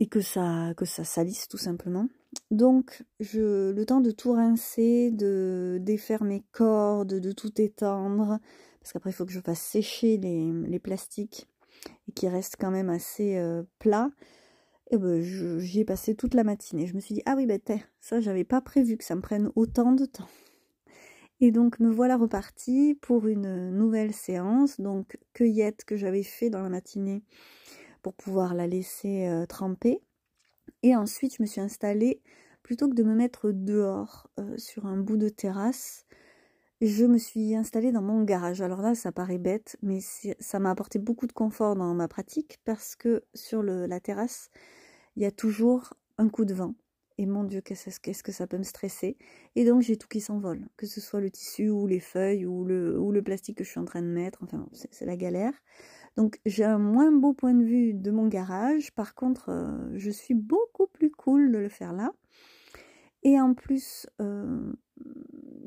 et 0.00 0.06
que 0.06 0.20
ça, 0.20 0.72
que 0.76 0.84
ça 0.84 1.04
salisse 1.04 1.46
tout 1.46 1.58
simplement. 1.58 2.08
Donc 2.50 3.04
le 3.20 3.84
temps 3.84 4.00
de 4.00 4.10
tout 4.10 4.32
rincer, 4.32 5.10
de 5.10 5.78
défaire 5.80 6.24
mes 6.24 6.42
cordes, 6.52 7.14
de 7.14 7.32
tout 7.32 7.60
étendre, 7.60 8.38
parce 8.80 8.92
qu'après 8.92 9.10
il 9.10 9.12
faut 9.12 9.26
que 9.26 9.32
je 9.32 9.40
fasse 9.40 9.60
sécher 9.60 10.16
les, 10.16 10.78
plastiques 10.78 11.48
et 12.08 12.12
qu'ils 12.12 12.30
restent 12.30 12.56
quand 12.58 12.70
même 12.70 12.90
assez 12.90 13.36
euh, 13.36 13.62
plats. 13.78 14.10
Et 14.90 14.96
ben, 14.96 15.20
j'y 15.20 15.80
ai 15.80 15.84
passé 15.84 16.16
toute 16.16 16.34
la 16.34 16.42
matinée. 16.42 16.86
Je 16.86 16.94
me 16.94 17.00
suis 17.00 17.14
dit, 17.14 17.22
ah 17.24 17.34
oui, 17.36 17.46
ben, 17.46 17.60
ça, 18.00 18.20
j'avais 18.20 18.42
pas 18.42 18.60
prévu 18.60 18.96
que 18.96 19.04
ça 19.04 19.14
me 19.14 19.20
prenne 19.20 19.52
autant 19.54 19.92
de 19.92 20.04
temps. 20.04 20.26
Et 21.40 21.52
donc 21.52 21.80
me 21.80 21.90
voilà 21.90 22.18
repartie 22.18 22.98
pour 23.00 23.26
une 23.26 23.70
nouvelle 23.70 24.12
séance, 24.12 24.78
donc 24.78 25.18
cueillette 25.32 25.84
que 25.86 25.96
j'avais 25.96 26.22
fait 26.22 26.50
dans 26.50 26.60
la 26.60 26.68
matinée 26.68 27.22
pour 28.02 28.12
pouvoir 28.14 28.54
la 28.54 28.66
laisser 28.66 29.26
euh, 29.26 29.46
tremper. 29.46 30.02
Et 30.82 30.94
ensuite 30.94 31.36
je 31.36 31.42
me 31.42 31.46
suis 31.46 31.62
installée, 31.62 32.20
plutôt 32.62 32.88
que 32.90 32.94
de 32.94 33.02
me 33.02 33.14
mettre 33.14 33.52
dehors 33.52 34.28
euh, 34.38 34.56
sur 34.58 34.84
un 34.84 34.98
bout 34.98 35.16
de 35.16 35.30
terrasse, 35.30 36.04
je 36.82 37.06
me 37.06 37.16
suis 37.16 37.54
installée 37.54 37.92
dans 37.92 38.02
mon 38.02 38.22
garage. 38.22 38.60
Alors 38.60 38.82
là 38.82 38.94
ça 38.94 39.10
paraît 39.10 39.38
bête, 39.38 39.78
mais 39.82 40.00
ça 40.40 40.58
m'a 40.58 40.70
apporté 40.70 40.98
beaucoup 40.98 41.26
de 41.26 41.32
confort 41.32 41.74
dans 41.74 41.94
ma 41.94 42.08
pratique 42.08 42.58
parce 42.66 42.96
que 42.96 43.24
sur 43.34 43.62
la 43.62 44.00
terrasse, 44.00 44.50
il 45.16 45.22
y 45.22 45.26
a 45.26 45.30
toujours 45.30 45.94
un 46.18 46.28
coup 46.28 46.44
de 46.44 46.52
vent 46.52 46.74
et 47.20 47.26
mon 47.26 47.44
Dieu, 47.44 47.60
qu'est-ce 47.60 48.22
que 48.22 48.32
ça 48.32 48.46
peut 48.46 48.56
me 48.56 48.62
stresser? 48.62 49.18
Et 49.54 49.66
donc 49.66 49.82
j'ai 49.82 49.98
tout 49.98 50.08
qui 50.08 50.22
s'envole, 50.22 50.66
que 50.78 50.86
ce 50.86 51.02
soit 51.02 51.20
le 51.20 51.30
tissu 51.30 51.68
ou 51.68 51.86
les 51.86 52.00
feuilles 52.00 52.46
ou 52.46 52.64
le, 52.64 52.98
ou 52.98 53.12
le 53.12 53.20
plastique 53.20 53.58
que 53.58 53.64
je 53.64 53.68
suis 53.68 53.78
en 53.78 53.84
train 53.84 54.00
de 54.00 54.06
mettre, 54.06 54.42
enfin 54.42 54.66
c'est 54.72 55.04
la 55.04 55.18
galère. 55.18 55.52
Donc 56.16 56.40
j'ai 56.46 56.64
un 56.64 56.78
moins 56.78 57.12
beau 57.12 57.34
point 57.34 57.52
de 57.52 57.62
vue 57.62 57.92
de 57.92 58.10
mon 58.10 58.26
garage, 58.26 58.94
par 58.94 59.14
contre 59.14 59.50
euh, 59.50 59.90
je 59.96 60.10
suis 60.10 60.32
beaucoup 60.32 60.86
plus 60.86 61.10
cool 61.10 61.52
de 61.52 61.58
le 61.58 61.68
faire 61.68 61.92
là. 61.92 62.10
Et 63.22 63.38
en 63.38 63.52
plus, 63.52 64.06
euh, 64.22 64.72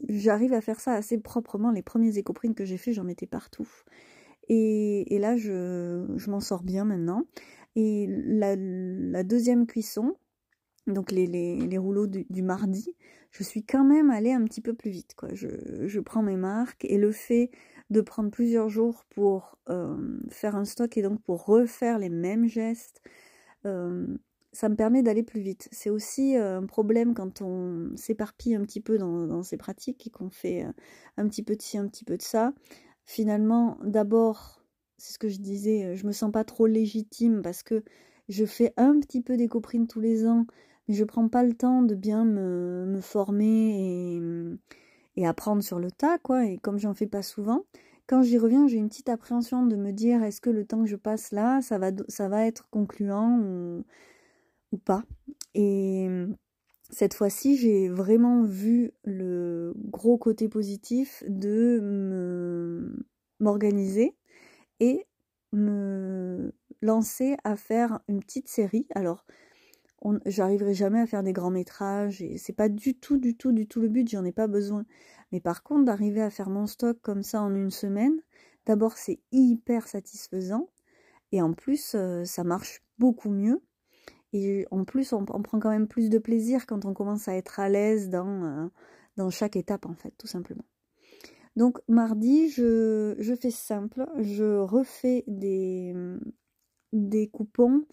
j'arrive 0.09 0.53
à 0.53 0.61
faire 0.61 0.79
ça 0.79 0.93
assez 0.93 1.19
proprement. 1.19 1.69
Les 1.69 1.83
premiers 1.83 2.17
éco-prints 2.17 2.55
que 2.55 2.65
j'ai 2.65 2.77
fait, 2.77 2.93
j'en 2.93 3.03
mettais 3.03 3.27
partout. 3.27 3.69
Et, 4.49 5.19
là, 5.19 5.37
je, 5.37 6.27
m'en 6.27 6.39
sors 6.39 6.63
bien 6.63 6.83
maintenant. 6.83 7.25
Et 7.75 8.07
la 8.09 9.23
deuxième 9.23 9.67
cuisson, 9.67 10.15
donc 10.87 11.11
les, 11.11 11.77
rouleaux 11.77 12.07
du, 12.07 12.41
mardi, 12.41 12.95
je 13.31 13.43
suis 13.43 13.63
quand 13.63 13.83
même 13.83 14.09
allée 14.09 14.33
un 14.33 14.43
petit 14.43 14.61
peu 14.61 14.73
plus 14.73 14.91
vite. 14.91 15.15
Je, 15.33 15.99
prends 15.99 16.21
mes 16.21 16.35
marques 16.35 16.85
et 16.85 16.97
le 16.97 17.11
fait 17.11 17.51
de 17.89 18.01
prendre 18.01 18.29
plusieurs 18.31 18.69
jours 18.69 19.05
pour 19.09 19.57
euh, 19.69 20.19
faire 20.29 20.55
un 20.55 20.65
stock 20.65 20.97
et 20.97 21.01
donc 21.01 21.21
pour 21.21 21.45
refaire 21.45 21.99
les 21.99 22.09
mêmes 22.09 22.47
gestes, 22.47 23.01
euh, 23.65 24.07
ça 24.51 24.69
me 24.69 24.75
permet 24.75 25.03
d'aller 25.03 25.23
plus 25.23 25.41
vite. 25.41 25.69
C'est 25.71 25.89
aussi 25.89 26.37
euh, 26.37 26.59
un 26.59 26.65
problème 26.65 27.13
quand 27.13 27.41
on 27.41 27.95
s'éparpille 27.95 28.55
un 28.55 28.61
petit 28.61 28.81
peu 28.81 28.97
dans, 28.97 29.25
dans 29.25 29.43
ses 29.43 29.57
pratiques 29.57 30.05
et 30.07 30.09
qu'on 30.09 30.29
fait 30.29 30.65
un 31.17 31.27
petit 31.27 31.43
peu 31.43 31.55
de 31.55 31.61
ci, 31.61 31.77
un 31.77 31.87
petit 31.87 32.03
peu 32.03 32.17
de 32.17 32.21
ça. 32.21 32.53
Finalement, 33.05 33.77
d'abord, 33.83 34.61
c'est 34.97 35.13
ce 35.13 35.19
que 35.19 35.29
je 35.29 35.39
disais, 35.39 35.95
je 35.95 36.05
me 36.05 36.11
sens 36.11 36.31
pas 36.31 36.43
trop 36.43 36.67
légitime 36.67 37.41
parce 37.41 37.63
que 37.63 37.83
je 38.29 38.45
fais 38.45 38.73
un 38.77 38.99
petit 38.99 39.21
peu 39.21 39.37
d'éco 39.37 39.61
tous 39.89 39.99
les 39.99 40.25
ans 40.27 40.45
mais 40.87 40.93
je 40.93 41.03
prends 41.03 41.29
pas 41.29 41.43
le 41.43 41.53
temps 41.53 41.81
de 41.81 41.95
bien 41.95 42.25
me, 42.25 42.85
me 42.87 43.01
former 43.01 44.19
et, 45.15 45.25
apprendre 45.25 45.63
sur 45.63 45.79
le 45.79 45.91
tas, 45.91 46.17
quoi. 46.17 46.45
Et 46.45 46.57
comme 46.57 46.79
j'en 46.79 46.93
fais 46.93 47.07
pas 47.07 47.21
souvent, 47.21 47.65
quand 48.07 48.23
j'y 48.23 48.37
reviens, 48.37 48.67
j'ai 48.67 48.77
une 48.77 48.89
petite 48.89 49.09
appréhension 49.09 49.65
de 49.65 49.75
me 49.75 49.91
dire 49.91 50.23
est-ce 50.23 50.41
que 50.41 50.49
le 50.49 50.65
temps 50.65 50.81
que 50.81 50.89
je 50.89 50.95
passe 50.95 51.31
là, 51.31 51.61
ça 51.61 51.77
va, 51.77 51.91
ça 52.07 52.27
va 52.27 52.45
être 52.45 52.67
concluant 52.69 53.39
ou, 53.39 53.85
ou 54.71 54.77
pas? 54.77 55.03
Et 55.55 56.07
cette 56.89 57.13
fois-ci, 57.13 57.57
j'ai 57.57 57.89
vraiment 57.89 58.43
vu 58.43 58.91
le 59.03 59.73
gros 59.77 60.17
côté 60.17 60.47
positif 60.49 61.23
de 61.27 62.91
m'organiser 63.39 64.15
et 64.79 65.05
me 65.53 66.51
lancer 66.81 67.37
à 67.43 67.55
faire 67.55 67.99
une 68.07 68.19
petite 68.19 68.47
série. 68.47 68.87
Alors, 68.93 69.25
j'arriverai 70.25 70.73
jamais 70.73 70.99
à 70.99 71.07
faire 71.07 71.23
des 71.23 71.33
grands 71.33 71.51
métrages 71.51 72.21
et 72.21 72.37
c'est 72.37 72.53
pas 72.53 72.69
du 72.69 72.95
tout, 72.95 73.17
du 73.17 73.35
tout, 73.35 73.51
du 73.51 73.67
tout 73.67 73.81
le 73.81 73.87
but, 73.87 74.09
j'en 74.09 74.25
ai 74.25 74.31
pas 74.31 74.47
besoin. 74.47 74.85
Mais 75.31 75.39
par 75.39 75.63
contre, 75.63 75.85
d'arriver 75.85 76.21
à 76.21 76.29
faire 76.29 76.49
mon 76.49 76.67
stock 76.67 76.97
comme 77.01 77.23
ça 77.23 77.41
en 77.41 77.53
une 77.55 77.71
semaine, 77.71 78.21
d'abord 78.65 78.97
c'est 78.97 79.19
hyper 79.31 79.87
satisfaisant 79.87 80.69
et 81.31 81.41
en 81.41 81.53
plus 81.53 81.95
euh, 81.95 82.25
ça 82.25 82.43
marche 82.43 82.83
beaucoup 82.99 83.29
mieux. 83.29 83.61
Et 84.33 84.65
en 84.71 84.83
plus, 84.83 85.13
on, 85.13 85.25
prend 85.25 85.59
quand 85.59 85.69
même 85.69 85.87
plus 85.87 86.09
de 86.09 86.17
plaisir 86.17 86.65
quand 86.65 86.85
on 86.85 86.93
commence 86.93 87.27
à 87.27 87.35
être 87.35 87.59
à 87.59 87.69
l'aise 87.69 88.09
dans, 88.09 88.43
euh, 88.43 88.67
dans 89.15 89.29
chaque 89.29 89.55
étape, 89.55 89.85
en 89.85 89.93
fait, 89.93 90.11
tout 90.17 90.25
simplement. 90.25 90.65
Donc, 91.55 91.79
mardi, 91.87 92.49
je, 92.49 93.15
je 93.19 93.35
fais 93.35 93.51
simple. 93.51 94.07
Je 94.17 94.57
refais 94.57 95.23
des, 95.27 95.93
des 96.93 97.27
coupons 97.27 97.85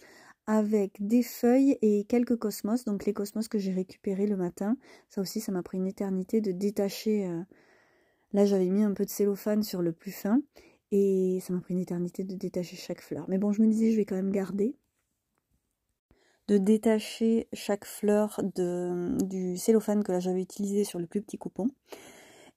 avec 0.51 0.97
des 0.99 1.23
feuilles 1.23 1.79
et 1.81 2.03
quelques 2.09 2.35
cosmos. 2.35 2.85
Donc 2.85 3.07
les 3.07 3.13
cosmos 3.13 3.47
que 3.47 3.57
j'ai 3.57 3.71
récupérés 3.71 4.27
le 4.27 4.37
matin. 4.37 4.77
Ça 5.09 5.21
aussi, 5.21 5.41
ça 5.41 5.53
m'a 5.53 5.63
pris 5.63 5.79
une 5.79 5.87
éternité 5.87 6.41
de 6.41 6.51
détacher. 6.51 7.25
Euh, 7.25 7.41
là, 8.33 8.45
j'avais 8.47 8.69
mis 8.69 8.83
un 8.83 8.93
peu 8.93 9.05
de 9.05 9.11
cellophane 9.11 9.63
sur 9.63 9.81
le 9.81 9.93
plus 9.93 10.11
fin. 10.11 10.43
Et 10.91 11.39
ça 11.41 11.53
m'a 11.53 11.61
pris 11.61 11.75
une 11.75 11.81
éternité 11.81 12.25
de 12.25 12.35
détacher 12.35 12.75
chaque 12.75 13.01
fleur. 13.01 13.27
Mais 13.29 13.39
bon, 13.39 13.53
je 13.53 13.63
me 13.63 13.69
disais, 13.69 13.93
je 13.93 13.97
vais 13.97 14.05
quand 14.05 14.17
même 14.17 14.33
garder. 14.33 14.75
De 16.49 16.59
détacher 16.59 17.47
chaque 17.53 17.85
fleur 17.85 18.41
de, 18.57 19.17
du 19.23 19.57
cellophane 19.57 20.03
que 20.03 20.19
j'avais 20.19 20.43
utilisé 20.43 20.83
sur 20.83 20.99
le 20.99 21.07
plus 21.07 21.23
petit 21.23 21.39
coupon. 21.39 21.69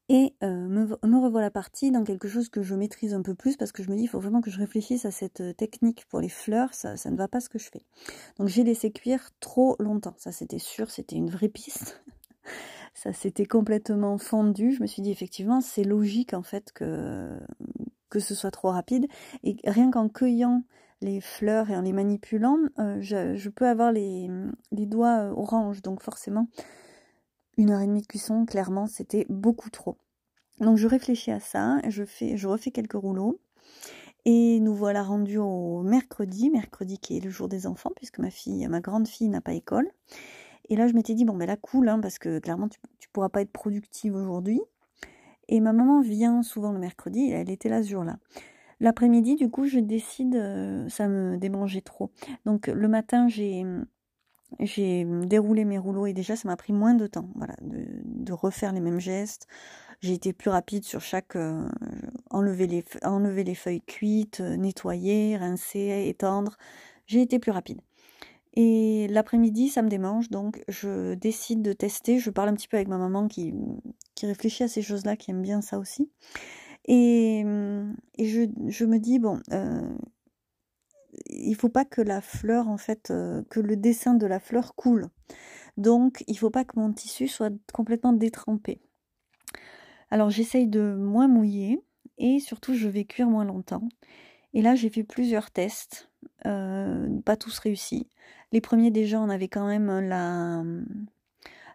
Et 0.10 0.36
euh, 0.44 0.68
me, 0.68 1.18
revoilà 1.18 1.50
partie 1.50 1.90
dans 1.90 2.04
quelque 2.04 2.28
chose 2.28 2.50
que 2.50 2.62
je 2.62 2.76
maîtrise 2.76 3.14
un 3.14 3.22
peu 3.22 3.36
plus 3.36 3.56
parce 3.56 3.72
que 3.72 3.84
je 3.84 3.90
me 3.90 3.96
dis 3.96 4.04
il 4.04 4.08
faut 4.08 4.20
vraiment 4.20 4.42
que 4.42 4.52
je 4.52 4.58
réfléchisse 4.58 5.06
à 5.06 5.12
cette 5.12 5.40
euh, 5.40 5.54
technique 5.54 6.06
pour 6.10 6.20
les 6.20 6.30
fleurs, 6.30 6.74
ça, 6.74 6.96
ne 7.10 7.16
va 7.16 7.30
pas 7.30 7.40
ce 7.40 7.48
que 7.48 7.58
je 7.58 7.70
fais. 7.70 7.84
Donc 8.38 8.50
j'ai 8.50 8.66
laissé 8.66 8.92
cuire 8.92 9.30
trop 9.40 9.78
longtemps, 9.80 10.16
ça 10.18 10.34
c'était 10.34 10.60
sûr, 10.60 10.92
c'était 10.92 11.16
une 11.16 11.30
vraie 11.30 11.48
piste. 11.48 12.04
ça 12.94 13.14
s'était 13.14 13.46
complètement 13.46 14.18
fondu. 14.18 14.74
Je 14.74 14.82
me 14.82 14.88
suis 14.88 15.02
dit 15.02 15.12
effectivement 15.12 15.62
c'est 15.62 15.86
logique 15.86 16.34
en 16.34 16.44
fait 16.44 16.74
que, 16.74 17.40
que 18.10 18.20
ce 18.20 18.36
soit 18.36 18.52
trop 18.52 18.72
rapide. 18.72 19.08
Et 19.44 19.56
rien 19.64 19.90
qu'en 19.90 20.10
cueillant 20.10 20.64
les 21.00 21.22
fleurs 21.22 21.70
et 21.70 21.78
en 21.78 21.82
les 21.82 21.94
manipulant, 21.94 22.58
euh, 22.78 22.98
je, 23.00 23.50
peux 23.50 23.68
avoir 23.68 23.94
les, 23.94 24.30
les 24.72 24.86
doigts 24.86 25.32
orange, 25.36 25.82
donc 25.82 26.02
forcément 26.02 26.48
une 27.58 27.72
heure 27.72 27.82
et 27.82 27.88
demie 27.88 28.02
de 28.02 28.08
cuisson, 28.08 28.46
clairement, 28.46 28.88
c'était 28.88 29.26
beaucoup 29.30 29.70
trop. 29.70 29.98
Donc 30.60 30.78
je 30.78 30.88
réfléchis 30.88 31.32
à 31.32 31.40
ça, 31.40 31.80
je, 31.88 32.04
je 32.04 32.48
refais 32.48 32.72
quelques 32.72 32.94
rouleaux. 32.94 33.40
Et 34.26 34.62
nous 34.62 34.74
voilà 34.74 35.04
rendus 35.04 35.38
au 35.38 35.82
mercredi, 35.82 36.50
mercredi 36.50 36.98
qui 36.98 37.18
est 37.18 37.20
le 37.20 37.30
jour 37.30 37.50
des 37.50 37.68
enfants, 37.68 37.92
puisque 37.96 38.20
ma 38.20 38.30
fille, 38.30 38.66
ma 38.68 38.80
grande 38.80 39.08
fille 39.08 39.28
n'a 39.28 39.42
pas 39.42 39.54
école. 39.54 39.90
Et 40.70 40.78
là, 40.78 40.88
je 40.88 40.94
m'étais 40.94 41.14
dit, 41.14 41.26
bon, 41.26 41.36
ben 41.36 41.46
là, 41.46 41.58
cool, 41.58 41.90
hein, 41.90 42.00
parce 42.00 42.20
que 42.20 42.40
clairement, 42.40 42.70
tu, 42.70 42.80
tu 43.00 43.10
pourras 43.10 43.28
pas 43.28 43.42
être 43.42 43.52
productive 43.52 44.16
aujourd'hui. 44.16 44.62
Et 45.50 45.60
ma 45.60 45.74
maman 45.74 46.00
vient 46.02 46.42
souvent 46.42 46.72
le 46.72 46.80
mercredi, 46.80 47.32
elle 47.32 47.50
était 47.50 47.68
là 47.68 47.84
ce 47.84 47.90
jour-là. 47.90 48.18
L'après-midi, 48.80 49.36
du 49.36 49.50
coup, 49.50 49.66
je 49.66 49.80
décide, 49.80 50.36
euh, 50.36 50.88
ça 50.90 51.08
me 51.08 51.38
démangeait 51.38 51.82
trop. 51.82 52.12
Donc 52.46 52.68
le 52.68 52.88
matin, 52.88 53.28
j'ai 53.28 53.66
j'ai 54.60 55.06
déroulé 55.06 55.66
mes 55.66 55.78
rouleaux 55.78 56.06
et 56.06 56.14
déjà 56.14 56.36
ça 56.36 56.48
m'a 56.48 56.56
pris 56.56 56.74
moins 56.74 56.94
de 56.94 57.08
temps, 57.08 57.30
voilà, 57.36 57.56
de, 57.62 58.34
refaire 58.34 58.74
les 58.74 58.80
mêmes 58.80 59.00
gestes. 59.00 59.48
J'ai 60.02 60.14
été 60.14 60.34
plus 60.34 60.50
rapide 60.50 60.84
sur 60.84 61.02
chaque 61.02 61.36
euh, 61.36 61.68
enlever 62.30 62.68
les 62.68 62.84
enlever 63.04 63.44
les 63.44 63.56
feuilles 63.56 63.82
cuites, 63.82 64.42
euh, 64.42 64.58
nettoyer, 64.58 65.38
rincer, 65.38 66.08
étendre. 66.08 66.58
J'ai 67.08 67.22
été 67.22 67.40
plus 67.40 67.52
rapide. 67.52 67.80
Et 68.56 69.08
l'après-midi, 69.10 69.70
ça 69.70 69.82
me 69.82 69.90
démange, 69.90 70.30
donc 70.30 70.64
je 70.68 71.16
décide 71.16 71.62
de 71.62 71.74
tester. 71.74 72.20
Je 72.20 72.30
parle 72.30 72.50
un 72.50 72.54
petit 72.54 72.68
peu 72.68 72.78
avec 72.78 72.88
ma 72.88 72.98
maman 72.98 73.28
qui, 73.28 73.54
qui 74.16 74.28
réfléchit 74.28 74.64
à 74.64 74.68
ces 74.68 74.82
choses-là, 74.82 75.16
qui 75.16 75.32
aime 75.32 75.42
bien 75.42 75.62
ça 75.62 75.80
aussi. 75.80 76.10
Et, 76.86 77.44
je, 78.20 78.86
me 78.86 78.98
dis, 78.98 79.20
bon, 79.20 79.40
euh, 79.52 79.82
il 81.28 81.56
faut 81.56 81.70
pas 81.70 81.86
que 81.86 82.02
la 82.02 82.22
fleur, 82.22 82.68
en 82.68 82.78
fait, 82.78 83.12
euh, 83.12 83.44
que 83.50 83.60
le 83.60 83.76
dessin 83.76 84.14
de 84.14 84.26
la 84.26 84.40
fleur 84.40 84.76
coule. 84.76 85.08
Donc, 85.78 86.24
il 86.28 86.38
faut 86.38 86.50
pas 86.50 86.66
que 86.66 86.80
mon 86.80 86.94
tissu 86.94 87.28
soit 87.28 87.54
complètement 87.74 88.14
détrempé. 88.14 88.82
Alors, 90.12 90.30
j'essaye 90.30 90.68
de 90.68 90.94
moins 90.94 91.28
mouiller 91.28 91.82
et 92.18 92.40
surtout, 92.40 92.74
je 92.76 92.88
vais 92.88 93.06
cuire 93.06 93.28
moins 93.28 93.46
longtemps. 93.46 93.88
Et 94.54 94.62
là, 94.62 94.76
j'ai 94.76 94.90
fait 94.90 95.04
plusieurs 95.04 95.50
tests, 95.50 96.12
euh, 96.46 97.10
pas 97.22 97.36
tous 97.36 97.58
réussis. 97.60 98.08
Les 98.52 98.62
premiers 98.62 98.92
déjà, 98.92 99.20
on 99.20 99.30
avait 99.30 99.48
quand 99.48 99.66
même 99.66 100.00
la, 100.00 100.64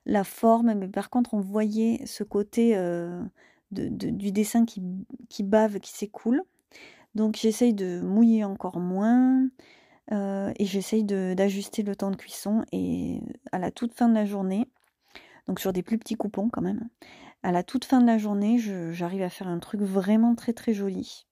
la 0.07 0.24
forme, 0.24 0.74
mais 0.74 0.88
par 0.88 1.11
contre, 1.11 1.35
on 1.35 1.40
voyait 1.40 2.07
ce 2.07 2.22
côté 2.22 2.77
euh, 2.77 3.20
du 3.72 4.31
dessin 4.31 4.64
qui 4.64 5.42
bave, 5.42 5.81
qui 5.81 5.92
s'écoule. 5.92 6.42
Donc 7.14 7.37
j'essaye 7.37 7.75
de 7.75 8.01
mouiller 8.01 8.44
encore 8.44 8.81
moins 8.81 9.49
euh, 10.12 10.53
et 10.57 10.64
j'essaye 10.64 11.05
d'ajuster 11.05 11.83
le 11.83 11.97
temps 11.97 12.11
de 12.11 12.16
cuisson. 12.16 12.64
Et 12.73 13.21
à 13.53 13.59
la 13.59 13.71
toute 13.71 13.94
fin 13.94 14.09
de 14.09 14.14
la 14.14 14.25
journée, 14.25 14.68
donc 15.47 15.61
sur 15.61 15.73
des 15.73 15.83
plus 15.83 15.99
petits 15.99 16.16
coupons 16.16 16.49
quand 16.49 16.62
même, 16.62 16.88
à 17.42 17.53
la 17.53 17.62
toute 17.62 17.85
fin 17.85 18.01
de 18.01 18.07
la 18.07 18.18
journée, 18.18 18.59
j'arrive 18.92 19.23
à 19.23 19.31
faire 19.31 19.49
un 19.49 19.59
truc 19.59 19.81
vraiment 19.81 20.35
très 20.35 20.53
très 20.53 20.75
joli 20.75 21.27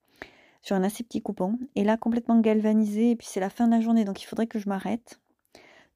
sur 0.63 0.75
un 0.75 0.83
assez 0.83 1.05
petit 1.05 1.23
coupon. 1.23 1.59
Et 1.77 1.85
là, 1.85 1.97
complètement 1.97 2.41
galvanisé, 2.41 3.13
et 3.13 3.17
puis 3.17 3.29
c'est 3.31 3.41
la 3.41 3.51
fin 3.51 3.67
de 3.67 3.73
la 3.73 3.81
journée, 3.81 4.05
donc 4.05 4.21
il 4.23 4.27
faudrait 4.27 4.49
que 4.49 4.59
je 4.59 4.69
m'arrête. 4.69 5.21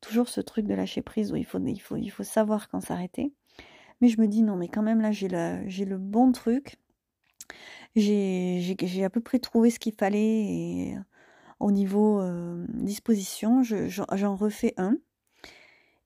Toujours 0.01 0.29
ce 0.29 0.41
truc 0.41 0.67
de 0.67 0.75
lâcher 0.75 1.03
prise 1.03 1.33
où 1.33 1.37
il 1.37 1.45
faut, 1.45 1.59
il 1.59 1.81
faut, 1.81 1.97
il 1.97 2.09
faut 2.09 2.23
savoir 2.23 2.69
quand 2.69 2.81
s'arrêter. 2.81 3.33
Mais 4.01 4.09
je 4.09 4.21
me 4.21 4.29
dis 4.29 4.43
non, 4.43 4.57
mais 4.57 4.69
quand 4.69 4.83
même 4.83 5.01
là, 5.01 5.11
j'ai 5.11 5.29
le 5.29 5.99
bon 5.99 6.33
truc. 6.33 6.79
J'ai 7.97 9.05
à 9.05 9.11
peu 9.11 9.21
près 9.21 9.39
trouvé 9.39 9.71
ce 9.71 9.79
qu'il 9.79 9.95
fallait 9.95 10.19
et 10.19 10.97
au 11.59 11.73
niveau 11.73 12.21
euh, 12.21 12.65
disposition, 12.73 13.63
j'en 13.63 14.37
refais 14.37 14.75
un 14.77 14.97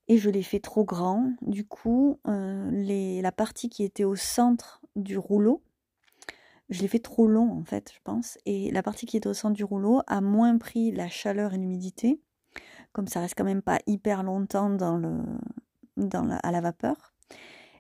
et 0.09 0.19
je 0.19 0.31
l'ai 0.31 0.43
fait 0.43 0.61
trop 0.61 0.85
grand. 0.85 1.33
Du 1.43 1.65
coup, 1.67 2.19
euh, 2.27 2.71
la 3.23 3.33
partie 3.33 3.69
qui 3.69 3.85
était 3.85 4.05
au 4.05 4.17
centre 4.17 4.83
du 4.97 5.17
rouleau, 5.17 5.63
je 6.71 6.81
l'ai 6.81 6.89
fait 6.89 6.99
trop 6.99 7.27
long 7.27 7.51
en 7.53 7.65
fait, 7.65 7.93
je 7.95 8.01
pense. 8.03 8.39
Et 8.47 8.71
la 8.71 8.83
partie 8.83 9.07
qui 9.07 9.17
était 9.17 9.29
au 9.29 9.35
centre 9.35 9.55
du 9.55 9.65
rouleau 9.65 10.01
a 10.07 10.21
moins 10.21 10.59
pris 10.59 10.91
la 10.91 11.09
chaleur 11.09 11.55
et 11.55 11.59
l'humidité, 11.59 12.21
comme 12.93 13.07
ça 13.07 13.21
reste 13.21 13.35
quand 13.37 13.45
même 13.45 13.63
pas 13.63 13.79
hyper 13.87 14.23
longtemps 14.23 14.77
à 14.77 16.51
la 16.51 16.61
vapeur 16.61 17.15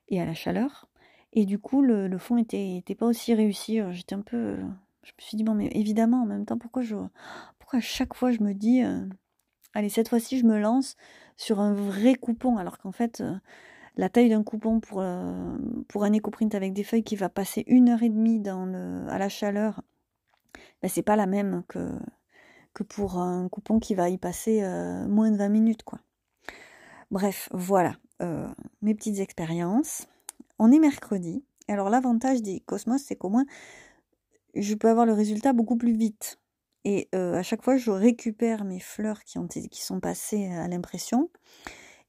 et 0.09 0.20
à 0.20 0.24
la 0.24 0.35
chaleur. 0.35 0.88
Et 1.35 1.47
du 1.47 1.59
coup, 1.59 1.83
le, 1.83 2.16
fond 2.18 2.37
était, 2.37 2.83
pas 2.99 3.07
aussi 3.07 3.35
réussi. 3.35 3.81
J'étais 3.90 4.14
un 4.14 4.23
peu. 4.23 4.57
Je 5.03 5.12
me 5.12 5.20
suis 5.20 5.37
dit, 5.37 5.44
bon, 5.44 5.55
mais 5.55 5.68
évidemment, 5.73 6.23
en 6.23 6.27
même 6.27 6.47
temps, 6.47 6.59
pourquoi, 6.59 6.83
je, 6.83 6.97
à 7.75 7.81
chaque 7.81 8.14
fois 8.14 8.31
je 8.31 8.40
me 8.40 8.55
dis, 8.55 8.83
euh, 8.83 9.07
allez, 9.75 9.88
cette 9.88 10.09
fois-ci, 10.09 10.38
je 10.38 10.44
me 10.44 10.59
lance 10.59 10.97
sur 11.37 11.61
un 11.61 11.75
vrai 11.75 12.14
coupon, 12.14 12.57
alors 12.57 12.79
qu'en 12.79 12.92
fait, 12.92 13.20
euh, 13.20 13.35
la 13.97 14.09
taille 14.09 14.29
d'un 14.29 14.42
coupon 14.42 14.81
pour, 14.81 15.01
euh, 15.01 15.57
un 15.94 16.12
éco-print 16.12 16.55
avec 16.55 16.73
des 16.73 16.85
feuilles 16.85 17.05
qui 17.05 17.16
va 17.16 17.29
passer 17.29 17.64
une 17.66 17.88
heure 17.88 18.03
et 18.03 18.09
demie 18.09 18.42
à 18.49 19.18
la 19.18 19.29
chaleur, 19.29 19.83
ben, 20.83 20.88
c'est 20.88 21.03
pas 21.03 21.16
la 21.16 21.27
même 21.27 21.62
que, 21.68 21.90
que 22.73 22.83
pour 22.83 23.18
un 23.18 23.49
coupon 23.49 23.79
qui 23.79 23.94
va 23.94 24.09
y 24.09 24.18
passer 24.18 24.62
moins 25.09 25.31
de 25.31 25.37
20 25.37 25.49
minutes, 25.49 25.83
quoi. 25.83 26.01
Bref, 27.11 27.49
voilà 27.53 27.97
mes 28.81 28.94
petites 28.94 29.18
expériences. 29.18 30.07
On 30.66 30.72
est 30.72 30.79
mercredi. 30.79 31.44
Alors 31.68 31.90
l'avantage 31.90 32.40
des 32.40 32.61
Cosmos, 32.61 33.03
c'est 33.05 33.16
qu'au 33.16 33.29
moins, 33.29 33.44
je 34.55 34.72
peux 34.72 34.88
avoir 34.88 35.05
le 35.05 35.12
résultat 35.12 35.53
beaucoup 35.53 35.77
plus 35.77 35.92
vite. 35.92 36.38
Et 36.85 37.11
euh, 37.14 37.35
à 37.35 37.42
chaque 37.42 37.62
fois, 37.62 37.77
je 37.77 37.90
récupère 37.90 38.64
mes 38.64 38.81
fleurs 38.81 39.24
qui, 39.24 39.38
ont, 39.38 39.46
qui 39.46 39.83
sont 39.83 40.00
passées 40.00 40.46
à 40.46 40.66
l'impression. 40.66 41.29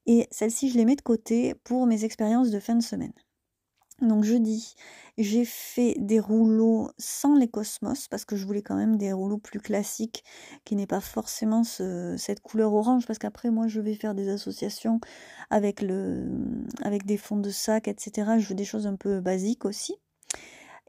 Et 0.05 0.29
celles-ci, 0.31 0.69
je 0.69 0.77
les 0.77 0.85
mets 0.85 0.95
de 0.95 1.01
côté 1.01 1.53
pour 1.65 1.85
mes 1.85 2.05
expériences 2.05 2.49
de 2.49 2.61
fin 2.61 2.75
de 2.75 2.81
semaine. 2.81 3.11
Donc 4.01 4.25
jeudi, 4.25 4.75
j'ai 5.17 5.45
fait 5.45 5.95
des 5.97 6.19
rouleaux 6.19 6.89
sans 6.97 7.35
les 7.35 7.47
cosmos 7.47 8.09
parce 8.09 8.25
que 8.25 8.35
je 8.35 8.45
voulais 8.45 8.61
quand 8.61 8.75
même 8.75 8.97
des 8.97 9.13
rouleaux 9.13 9.37
plus 9.37 9.61
classiques 9.61 10.25
qui 10.65 10.75
n'aient 10.75 10.85
pas 10.85 10.99
forcément 10.99 11.63
cette 11.63 12.41
couleur 12.41 12.73
orange 12.73 13.05
parce 13.07 13.19
qu'après 13.19 13.51
moi 13.51 13.67
je 13.67 13.79
vais 13.79 13.95
faire 13.95 14.13
des 14.13 14.27
associations 14.27 14.99
avec, 15.49 15.81
le, 15.81 16.27
avec 16.83 17.05
des 17.05 17.17
fonds 17.17 17.37
de 17.37 17.49
sac, 17.49 17.87
etc. 17.87 18.37
Je 18.37 18.49
veux 18.49 18.55
des 18.55 18.65
choses 18.65 18.85
un 18.85 18.97
peu 18.97 19.21
basiques 19.21 19.63
aussi. 19.63 19.95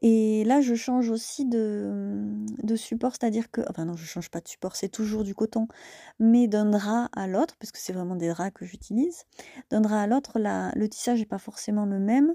Et 0.03 0.45
là, 0.45 0.61
je 0.61 0.75
change 0.75 1.09
aussi 1.09 1.47
de, 1.47 2.45
support, 2.77 3.13
c'est-à-dire 3.13 3.51
que, 3.51 3.63
enfin 3.71 3.87
non, 3.87 3.97
je 3.97 4.05
change 4.05 4.31
pas 4.31 4.41
de 4.41 4.49
support, 4.49 4.77
c'est 4.77 4.91
toujours 4.91 5.25
du 5.25 5.35
coton, 5.35 5.69
mais 6.19 6.49
d'un 6.49 6.67
drap 6.67 7.09
à 7.17 7.27
l'autre, 7.27 7.57
parce 7.59 7.73
que 7.73 7.79
c'est 7.79 7.95
vraiment 7.95 8.17
des 8.17 8.29
draps 8.29 8.53
que 8.53 8.67
j'utilise, 8.67 9.25
d'un 9.71 9.81
drap 9.81 10.03
à 10.03 10.07
l'autre, 10.07 10.39
le 10.39 10.89
tissage 10.89 11.21
n'est 11.21 11.27
pas 11.27 11.39
forcément 11.39 11.87
le 11.87 11.99
même, 11.99 12.35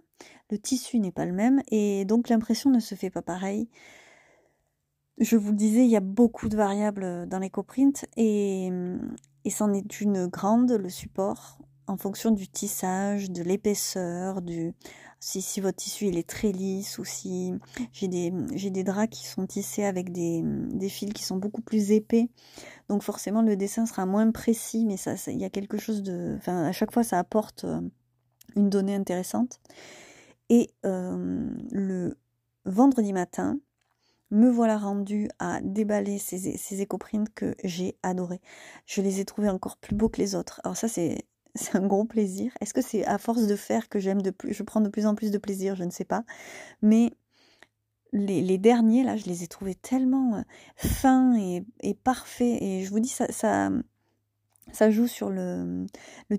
le 0.49 0.57
tissu 0.57 0.99
n'est 0.99 1.11
pas 1.11 1.25
le 1.25 1.33
même, 1.33 1.61
et 1.69 2.05
donc 2.05 2.29
l'impression 2.29 2.71
ne 2.71 2.79
se 2.79 2.95
fait 2.95 3.11
pas 3.11 3.21
pareil. 3.21 3.69
Je 5.19 5.37
vous 5.37 5.51
le 5.51 5.57
disais, 5.57 5.85
il 5.85 5.91
y 5.91 5.95
a 5.95 6.01
beaucoup 6.01 6.49
de 6.49 6.55
variables 6.57 7.27
dans 7.27 7.37
l'éco-print, 7.37 8.07
et, 8.17 8.71
et 9.45 9.49
c'en 9.51 9.71
est 9.71 10.01
une 10.01 10.25
grande, 10.25 10.71
le 10.71 10.89
support, 10.89 11.59
en 11.91 11.97
fonction 11.97 12.31
du 12.31 12.47
tissage, 12.47 13.29
de 13.29 13.43
l'épaisseur, 13.43 14.41
du 14.41 14.73
si, 15.19 15.41
si 15.41 15.61
votre 15.61 15.77
tissu 15.77 16.07
il 16.07 16.17
est 16.17 16.27
très 16.27 16.51
lisse 16.51 16.97
ou 16.97 17.05
si 17.05 17.53
j'ai 17.91 18.07
des, 18.07 18.31
des 18.31 18.83
draps 18.83 19.15
qui 19.15 19.27
sont 19.27 19.45
tissés 19.45 19.83
avec 19.83 20.11
des, 20.11 20.43
fils 20.89 21.13
qui 21.13 21.23
sont 21.23 21.37
beaucoup 21.37 21.61
plus 21.61 21.91
épais. 21.91 22.29
Donc 22.89 23.03
forcément 23.03 23.41
le 23.41 23.55
dessin 23.55 23.85
sera 23.85 24.05
moins 24.05 24.31
précis, 24.31 24.85
mais 24.85 24.97
ça, 24.97 25.13
il 25.27 25.39
y 25.39 25.45
a 25.45 25.49
quelque 25.49 25.77
chose 25.77 26.01
de... 26.01 26.35
Enfin, 26.37 26.63
à 26.63 26.71
chaque 26.71 26.91
fois 26.91 27.03
ça 27.03 27.19
apporte 27.19 27.65
euh, 27.65 27.81
une 28.55 28.69
donnée 28.69 28.95
intéressante. 28.95 29.59
Et 30.49 30.71
euh, 30.85 31.49
le 31.71 32.17
vendredi 32.65 33.13
matin, 33.13 33.59
me 34.31 34.49
voilà 34.49 34.77
rendu 34.77 35.29
à 35.39 35.59
déballer 35.61 36.17
ces, 36.17 36.57
ces 36.57 36.81
éco-prints 36.81 37.27
que 37.35 37.53
j'ai 37.65 37.97
adorés. 38.01 38.39
Je 38.85 39.01
les 39.01 39.19
ai 39.19 39.25
trouvés 39.25 39.49
encore 39.49 39.75
plus 39.77 39.93
beaux 39.93 40.07
que 40.07 40.21
les 40.21 40.35
autres. 40.35 40.61
Alors 40.63 40.77
ça 40.77 40.87
c'est 40.87 41.25
c'est 41.55 41.75
un 41.75 41.85
gros 41.85 42.05
plaisir. 42.05 42.51
Est-ce 42.61 42.73
que 42.73 42.81
c'est 42.81 43.05
à 43.05 43.17
force 43.17 43.47
de 43.47 43.55
faire 43.55 43.89
que 43.89 43.99
j'aime 43.99 44.21
de 44.21 44.31
plus, 44.31 44.53
je 44.53 44.63
prends 44.63 44.81
de 44.81 44.89
plus 44.89 45.05
en 45.05 45.15
plus 45.15 45.31
de 45.31 45.37
plaisir, 45.37 45.75
je 45.75 45.83
ne 45.83 45.91
sais 45.91 46.05
pas. 46.05 46.23
Mais 46.81 47.11
les, 48.13 48.57
derniers, 48.57 49.03
là, 49.03 49.15
je 49.15 49.25
les 49.25 49.43
ai 49.43 49.47
trouvés 49.47 49.75
tellement 49.75 50.35
euh, 50.35 50.41
fins 50.75 51.33
et, 51.35 51.93
parfaits. 51.93 52.61
Et 52.61 52.83
je 52.83 52.89
vous 52.89 52.99
dis, 52.99 53.09
ça, 53.09 53.27
ça, 53.31 54.91
joue 54.91 55.07
sur 55.07 55.29
le, 55.29 55.87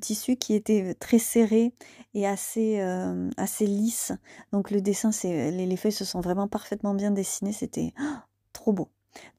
tissu 0.00 0.36
qui 0.36 0.54
était 0.54 0.94
très 0.94 1.18
serré 1.18 1.72
et 2.14 2.26
assez, 2.26 2.80
euh, 2.80 3.30
assez 3.36 3.66
lisse. 3.66 4.12
Donc 4.52 4.70
le 4.70 4.80
dessin, 4.80 5.12
c'est 5.12 5.50
les, 5.50 5.66
les, 5.66 5.76
feuilles 5.76 5.92
se 5.92 6.04
sont 6.04 6.20
vraiment 6.20 6.48
parfaitement 6.48 6.94
bien 6.94 7.10
dessinées. 7.10 7.52
C'était 7.52 7.94
oh, 8.00 8.16
trop 8.52 8.72
beau. 8.72 8.88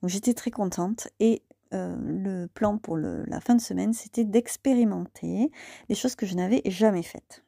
Donc 0.01 0.09
j'étais 0.09 0.33
très 0.33 0.51
contente. 0.51 1.07
Et 1.19 1.43
euh, 1.73 1.95
le 2.05 2.47
plan 2.47 2.77
pour 2.77 2.97
la 2.97 3.39
fin 3.39 3.55
de 3.55 3.61
semaine, 3.61 3.93
c'était 3.93 4.25
d'expérimenter 4.25 5.51
des 5.89 5.95
choses 5.95 6.15
que 6.15 6.25
je 6.25 6.35
n'avais 6.35 6.61
jamais 6.65 7.03
faites. 7.03 7.43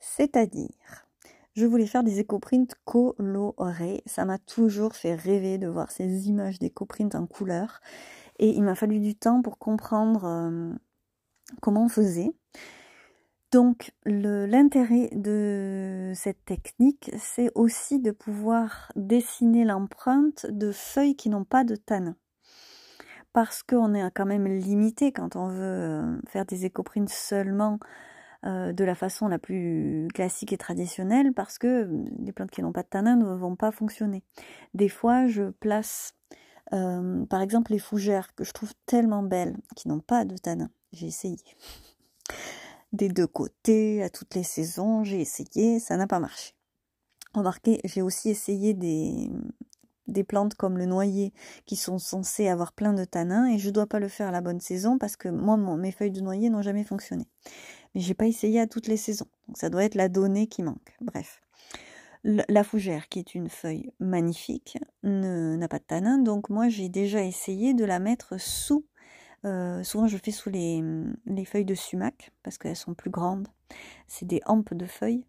C'est-à-dire, 0.00 1.06
je 1.54 1.66
voulais 1.66 1.86
faire 1.86 2.04
des 2.04 2.20
éco-prints 2.20 2.74
colorés. 2.84 4.02
Ça 4.06 4.24
m'a 4.24 4.38
toujours 4.38 4.94
fait 4.94 5.14
rêver 5.14 5.58
de 5.58 5.66
voir 5.66 5.90
ces 5.90 6.28
images 6.28 6.58
d'éco-prints 6.58 7.14
en 7.14 7.26
couleur. 7.26 7.80
Et 8.38 8.50
il 8.50 8.62
m'a 8.62 8.76
fallu 8.76 9.00
du 9.00 9.16
temps 9.16 9.42
pour 9.42 9.58
comprendre 9.58 10.24
euh, 10.24 10.72
comment 11.60 11.84
on 11.84 11.88
faisait. 11.88 12.30
Donc 13.50 13.92
l'intérêt 14.04 15.08
de 15.12 16.12
cette 16.14 16.44
technique, 16.44 17.10
c'est 17.18 17.50
aussi 17.54 17.98
de 17.98 18.10
pouvoir 18.10 18.92
dessiner 18.94 19.64
l'empreinte 19.64 20.46
de 20.50 20.70
feuilles 20.70 21.16
qui 21.16 21.30
n'ont 21.30 21.44
pas 21.44 21.64
de 21.64 21.74
tanin. 21.74 22.14
Parce 23.32 23.62
qu'on 23.62 23.94
est 23.94 24.10
quand 24.12 24.26
même 24.26 24.46
limité 24.46 25.12
quand 25.12 25.36
on 25.36 25.48
veut 25.48 25.62
euh, 25.62 26.20
faire 26.26 26.44
des 26.44 26.64
écoprints 26.64 27.08
seulement 27.08 27.78
euh, 28.46 28.72
de 28.72 28.84
la 28.84 28.94
façon 28.94 29.28
la 29.28 29.38
plus 29.38 30.08
classique 30.14 30.52
et 30.52 30.58
traditionnelle, 30.58 31.32
parce 31.32 31.58
que 31.58 31.88
les 32.18 32.32
plantes 32.32 32.50
qui 32.50 32.62
n'ont 32.62 32.72
pas 32.72 32.82
de 32.82 32.88
tanin 32.88 33.16
ne 33.16 33.34
vont 33.34 33.56
pas 33.56 33.70
fonctionner. 33.70 34.22
Des 34.74 34.88
fois, 34.88 35.26
je 35.26 35.50
place 35.50 36.14
euh, 36.72 37.24
par 37.26 37.40
exemple 37.40 37.72
les 37.72 37.78
fougères 37.78 38.34
que 38.34 38.44
je 38.44 38.52
trouve 38.52 38.72
tellement 38.86 39.22
belles, 39.22 39.56
qui 39.76 39.88
n'ont 39.88 40.00
pas 40.00 40.24
de 40.24 40.36
tanin. 40.36 40.70
J'ai 40.92 41.06
essayé 41.06 41.38
des 42.92 43.08
deux 43.08 43.26
côtés, 43.26 44.02
à 44.02 44.10
toutes 44.10 44.34
les 44.34 44.42
saisons, 44.42 45.04
j'ai 45.04 45.20
essayé, 45.20 45.78
ça 45.78 45.96
n'a 45.96 46.06
pas 46.06 46.20
marché. 46.20 46.54
Remarquez, 47.34 47.80
j'ai 47.84 48.02
aussi 48.02 48.30
essayé 48.30 48.72
des, 48.72 49.30
des 50.08 50.24
plantes 50.24 50.54
comme 50.54 50.78
le 50.78 50.86
noyer 50.86 51.32
qui 51.66 51.76
sont 51.76 51.98
censées 51.98 52.48
avoir 52.48 52.72
plein 52.72 52.92
de 52.92 53.04
tanins 53.04 53.46
et 53.46 53.58
je 53.58 53.68
ne 53.68 53.72
dois 53.72 53.86
pas 53.86 54.00
le 54.00 54.08
faire 54.08 54.28
à 54.28 54.32
la 54.32 54.40
bonne 54.40 54.60
saison 54.60 54.98
parce 54.98 55.16
que 55.16 55.28
moi, 55.28 55.56
mes 55.56 55.92
feuilles 55.92 56.10
de 56.10 56.20
noyer 56.20 56.50
n'ont 56.50 56.62
jamais 56.62 56.84
fonctionné. 56.84 57.26
Mais 57.94 58.00
j'ai 58.00 58.14
pas 58.14 58.26
essayé 58.26 58.60
à 58.60 58.66
toutes 58.66 58.86
les 58.86 58.96
saisons. 58.96 59.28
Donc 59.46 59.56
ça 59.56 59.70
doit 59.70 59.84
être 59.84 59.94
la 59.94 60.08
donnée 60.08 60.46
qui 60.46 60.62
manque. 60.62 60.96
Bref. 61.00 61.40
La 62.24 62.64
fougère, 62.64 63.08
qui 63.08 63.20
est 63.20 63.36
une 63.36 63.48
feuille 63.48 63.92
magnifique, 64.00 64.76
n'a 65.04 65.68
pas 65.68 65.78
de 65.78 65.84
tanin, 65.84 66.18
donc 66.18 66.50
moi 66.50 66.68
j'ai 66.68 66.88
déjà 66.88 67.22
essayé 67.22 67.74
de 67.74 67.84
la 67.84 68.00
mettre 68.00 68.40
sous 68.40 68.84
euh, 69.44 69.82
souvent, 69.84 70.08
je 70.08 70.16
fais 70.18 70.30
sous 70.30 70.50
les, 70.50 70.82
les 71.26 71.44
feuilles 71.44 71.64
de 71.64 71.74
sumac 71.74 72.32
parce 72.42 72.58
qu'elles 72.58 72.76
sont 72.76 72.94
plus 72.94 73.10
grandes. 73.10 73.48
C'est 74.06 74.26
des 74.26 74.40
hampes 74.46 74.74
de 74.74 74.86
feuilles. 74.86 75.24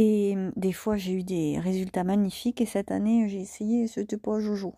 Et 0.00 0.36
des 0.54 0.72
fois, 0.72 0.96
j'ai 0.96 1.12
eu 1.12 1.24
des 1.24 1.58
résultats 1.58 2.04
magnifiques. 2.04 2.60
Et 2.60 2.66
cette 2.66 2.92
année, 2.92 3.28
j'ai 3.28 3.40
essayé, 3.40 3.88
c'était 3.88 4.16
pas 4.16 4.38
jojo. 4.38 4.76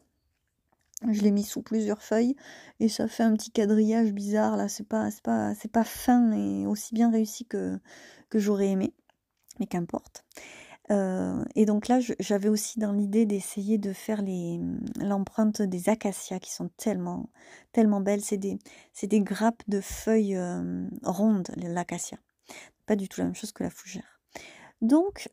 Je 1.11 1.21
l'ai 1.21 1.31
mis 1.31 1.45
sous 1.45 1.61
plusieurs 1.61 2.03
feuilles 2.03 2.37
et 2.79 2.89
ça 2.89 3.07
fait 3.07 3.23
un 3.23 3.35
petit 3.35 3.51
quadrillage 3.51 4.13
bizarre 4.13 4.57
là. 4.57 4.69
C'est 4.69 4.89
pas, 4.89 5.11
pas, 5.23 5.55
c'est 5.55 5.71
pas 5.71 5.85
fin 5.85 6.33
et 6.33 6.67
aussi 6.67 6.95
bien 6.95 7.11
réussi 7.11 7.45
que, 7.45 7.79
j'aurais 8.33 8.69
aimé. 8.69 8.95
Mais 9.59 9.67
qu'importe. 9.67 10.25
Euh, 10.91 11.45
et 11.55 11.67
donc 11.67 11.89
là, 11.89 12.01
j'avais 12.19 12.49
aussi 12.49 12.79
dans 12.79 12.93
l'idée 12.93 13.27
d'essayer 13.27 13.77
de 13.77 13.93
faire 13.93 14.23
l'empreinte 14.97 15.61
des 15.61 15.91
acacias 15.91 16.39
qui 16.39 16.51
sont 16.51 16.71
tellement, 16.79 17.29
belles. 18.01 18.23
C'est 18.23 18.39
des, 18.39 18.59
des 19.03 19.21
grappes 19.21 19.63
de 19.69 19.83
feuilles 19.83 20.37
euh, 20.37 20.89
rondes, 21.03 21.51
l'acacia. 21.59 22.17
Pas 22.87 22.97
du 22.97 23.07
tout 23.07 23.21
la 23.21 23.27
même 23.27 23.35
chose 23.35 23.53
que 23.53 23.65
la 23.65 23.71
fougère. 23.71 24.10
Donc, 24.83 25.29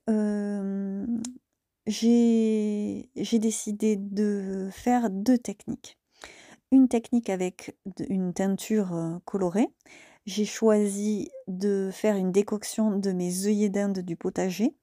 j'ai 1.86 3.10
décidé 3.40 3.96
de 3.96 4.70
faire 4.72 5.10
deux 5.10 5.38
techniques. 5.38 5.98
Une 6.72 6.90
technique 6.90 7.30
avec 7.30 7.78
une 8.10 8.34
teinture 8.34 9.22
colorée. 9.26 9.70
J'ai 10.26 10.46
choisi 10.46 11.30
de 11.48 11.90
faire 11.94 12.18
une 12.18 12.34
décoction 12.34 12.98
de 12.98 13.12
mes 13.14 13.46
œillets 13.46 13.70
d'Inde 13.70 14.00
du 14.00 14.18
potager 14.18 14.76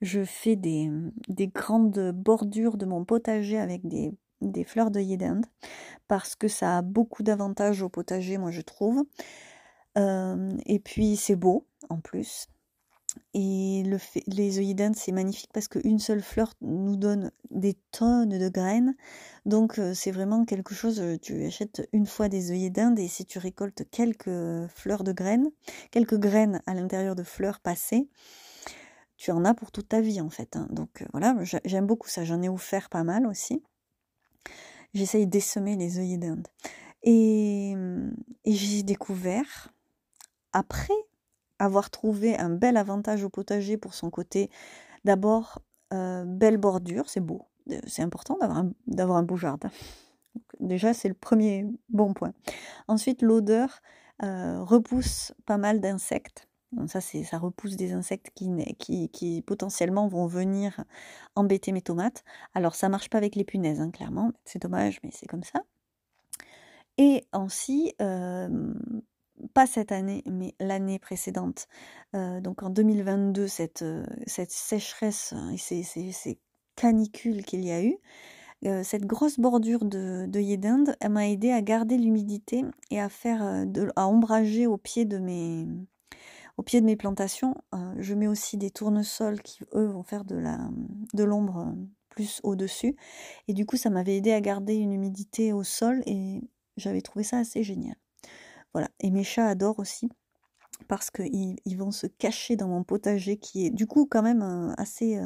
je 0.00 0.24
fais 0.24 0.56
des, 0.56 0.90
grandes 1.54 2.12
bordures 2.12 2.76
de 2.76 2.86
mon 2.86 3.04
potager 3.04 3.58
avec 3.58 3.82
des, 3.86 4.64
fleurs 4.64 4.90
d'œillet 4.90 5.16
d'Inde 5.16 5.46
parce 6.08 6.34
que 6.36 6.48
ça 6.48 6.78
a 6.78 6.82
beaucoup 6.82 7.22
d'avantages 7.22 7.82
au 7.82 7.88
potager, 7.88 8.38
moi 8.38 8.50
je 8.50 8.60
trouve. 8.60 9.04
Et 9.96 10.78
puis 10.84 11.16
c'est 11.16 11.36
beau 11.36 11.66
en 11.88 12.00
plus. 12.00 12.48
Et 13.32 13.82
le 13.84 13.98
les 14.26 14.58
œillets 14.58 14.74
d'Inde, 14.74 14.94
c'est 14.96 15.12
magnifique 15.12 15.50
parce 15.52 15.66
qu'une 15.68 15.98
seule 15.98 16.22
fleur 16.22 16.52
nous 16.60 16.96
donne 16.96 17.32
des 17.50 17.76
tonnes 17.90 18.38
de 18.38 18.48
graines. 18.48 18.94
Donc 19.44 19.78
euh, 19.78 19.92
c'est 19.94 20.12
vraiment 20.12 20.44
quelque 20.44 20.74
chose, 20.74 21.00
euh, 21.00 21.18
tu 21.20 21.44
achètes 21.44 21.88
une 21.92 22.06
fois 22.06 22.28
des 22.28 22.50
œillets 22.52 22.72
et 22.96 23.08
si 23.08 23.24
tu 23.26 23.38
récoltes 23.38 23.82
quelques 23.90 24.68
fleurs 24.68 25.04
de 25.04 25.12
graines, 25.12 25.50
quelques 25.90 26.18
graines 26.18 26.62
à 26.66 26.74
l'intérieur 26.74 27.16
de 27.16 27.22
fleurs 27.24 27.60
passées, 27.60 28.08
tu 29.16 29.30
en 29.30 29.44
as 29.44 29.54
pour 29.54 29.72
toute 29.72 29.88
ta 29.88 30.00
vie 30.00 30.20
en 30.20 30.30
fait. 30.30 30.56
Hein. 30.56 30.68
Donc 30.70 31.02
euh, 31.02 31.06
voilà, 31.12 31.36
j'aime 31.64 31.86
beaucoup 31.86 32.08
ça. 32.08 32.24
J'en 32.24 32.42
ai 32.42 32.48
offert 32.48 32.88
pas 32.88 33.04
mal 33.04 33.26
aussi. 33.26 33.62
J'essaye 34.94 35.26
d'essaimer 35.26 35.76
les 35.76 35.98
œillets 35.98 36.18
d'Inde. 36.18 36.46
Et, 37.02 37.74
j'ai 38.46 38.82
découvert, 38.82 39.72
après 40.52 40.94
avoir 41.58 41.90
trouvé 41.90 42.36
un 42.36 42.50
bel 42.50 42.76
avantage 42.76 43.24
au 43.24 43.28
potager 43.28 43.76
pour 43.76 43.94
son 43.94 44.10
côté, 44.10 44.50
d'abord, 45.04 45.60
euh, 45.92 46.24
belle 46.24 46.56
bordure, 46.56 47.08
c'est 47.08 47.20
beau. 47.20 47.46
Euh, 47.70 47.80
c'est 47.86 48.02
important 48.02 48.38
d'avoir 48.86 49.16
un, 49.16 49.20
un 49.20 49.22
beau 49.22 49.36
jardin. 49.36 49.70
déjà, 50.60 50.94
c'est 50.94 51.08
le 51.08 51.14
premier 51.14 51.66
bon 51.88 52.14
point. 52.14 52.32
Ensuite, 52.88 53.22
l'odeur 53.22 53.82
repousse 54.20 55.34
pas 55.44 55.58
mal 55.58 55.80
d'insectes 55.80 56.48
ça, 56.86 57.00
ça 57.00 57.38
repousse 57.38 57.76
des 57.76 57.92
insectes 57.92 58.30
qui, 58.34 59.08
qui, 59.08 59.42
potentiellement 59.42 60.08
vont 60.08 60.26
venir 60.26 60.84
embêter 61.34 61.72
mes 61.72 61.82
tomates. 61.82 62.24
Alors 62.54 62.74
ça 62.74 62.88
marche 62.88 63.10
pas 63.10 63.18
avec 63.18 63.36
les 63.36 63.44
punaises, 63.44 63.80
hein, 63.80 63.90
clairement. 63.90 64.32
C'est 64.44 64.60
dommage, 64.60 65.00
mais 65.02 65.10
c'est 65.12 65.26
comme 65.26 65.44
ça. 65.44 65.60
Et 66.98 67.26
ainsi, 67.32 67.94
pas 69.52 69.66
cette 69.66 69.92
année, 69.92 70.22
mais 70.26 70.54
l'année 70.60 70.98
précédente, 70.98 71.66
euh, 72.14 72.40
donc 72.40 72.62
en 72.62 72.70
2022, 72.70 73.46
cette, 73.46 73.84
cette 74.26 74.50
sécheresse 74.50 75.32
hein, 75.36 75.52
et 75.52 75.56
ces, 75.56 76.38
canicules 76.76 77.44
qu'il 77.44 77.64
y 77.64 77.70
a 77.70 77.82
eu, 77.82 77.96
euh, 78.66 78.82
cette 78.82 79.06
grosse 79.06 79.38
bordure 79.38 79.84
de, 79.84 80.26
de 80.26 80.56
d'Inde, 80.56 80.96
elle 81.00 81.10
m'a 81.10 81.28
aidé 81.28 81.50
à 81.52 81.62
garder 81.62 81.96
l'humidité 81.98 82.62
et 82.90 83.00
à 83.00 83.08
faire, 83.08 83.64
à 83.96 84.08
ombrager 84.08 84.66
au 84.66 84.76
pied 84.76 85.04
de 85.04 85.18
mes, 85.18 85.66
au 86.56 86.62
pied 86.62 86.80
de 86.80 86.86
mes 86.86 86.96
plantations, 86.96 87.56
euh, 87.74 87.94
je 87.98 88.14
mets 88.14 88.28
aussi 88.28 88.56
des 88.56 88.70
tournesols 88.70 89.42
qui, 89.42 89.60
eux, 89.74 89.86
vont 89.86 90.02
faire 90.02 90.24
de 90.24 90.36
la 90.36 90.58
de 91.12 91.24
l'ombre 91.24 91.58
euh, 91.58 91.72
plus 92.08 92.40
au-dessus. 92.44 92.96
Et 93.48 93.54
du 93.54 93.66
coup, 93.66 93.76
ça 93.76 93.90
m'avait 93.90 94.16
aidé 94.16 94.32
à 94.32 94.40
garder 94.40 94.74
une 94.74 94.92
humidité 94.92 95.52
au 95.52 95.64
sol 95.64 96.02
et 96.06 96.40
j'avais 96.76 97.02
trouvé 97.02 97.24
ça 97.24 97.38
assez 97.38 97.62
génial. 97.64 97.96
Voilà. 98.74 98.88
Et 99.00 99.10
mes 99.10 99.24
chats 99.24 99.46
adorent 99.48 99.78
aussi 99.78 100.10
parce 100.88 101.10
qu'ils 101.10 101.56
ils 101.64 101.78
vont 101.78 101.92
se 101.92 102.06
cacher 102.06 102.56
dans 102.56 102.68
mon 102.68 102.82
potager 102.82 103.36
qui 103.36 103.66
est 103.66 103.70
du 103.70 103.86
coup 103.86 104.06
quand 104.10 104.22
même 104.22 104.42
euh, 104.42 104.74
assez... 104.76 105.20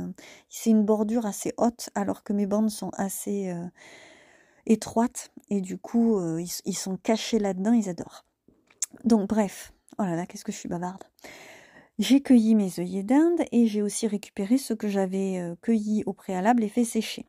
c'est 0.51 0.70
une 0.70 0.84
bordure 0.84 1.24
assez 1.26 1.55
haute 1.57 1.88
alors 1.94 2.22
que 2.22 2.34
mes 2.34 2.46
bandes 2.46 2.70
sont 2.70 2.90
assez 2.92 3.53
étroites 4.66 5.30
et 5.49 5.62
du 5.62 5.78
coup 5.78 6.20
ils, 6.38 6.76
sont 6.76 6.99
cachés 6.99 7.38
là-dedans, 7.38 7.72
ils 7.72 7.88
adorent. 7.88 8.26
Donc 9.05 9.28
bref, 9.28 9.72
Oh 10.01 10.05
là 10.05 10.14
là, 10.14 10.26
qu'est-ce 10.26 10.44
que 10.44 10.53
je 10.53 10.57
suis 10.57 10.68
bavarde. 10.68 11.03
J'ai 11.99 12.20
cueilli 12.20 12.55
mes 12.55 12.78
œillets 12.78 13.03
d'Inde 13.03 13.40
et 13.51 13.66
j'ai 13.66 13.82
aussi 13.82 14.07
récupéré 14.07 14.57
ce 14.57 14.72
que 14.72 14.86
j'avais 14.86 15.40
euh, 15.40 15.57
cueilli 15.61 16.05
au 16.07 16.12
préalable 16.12 16.62
et 16.62 16.68
fait 16.68 16.84
sécher. 16.84 17.26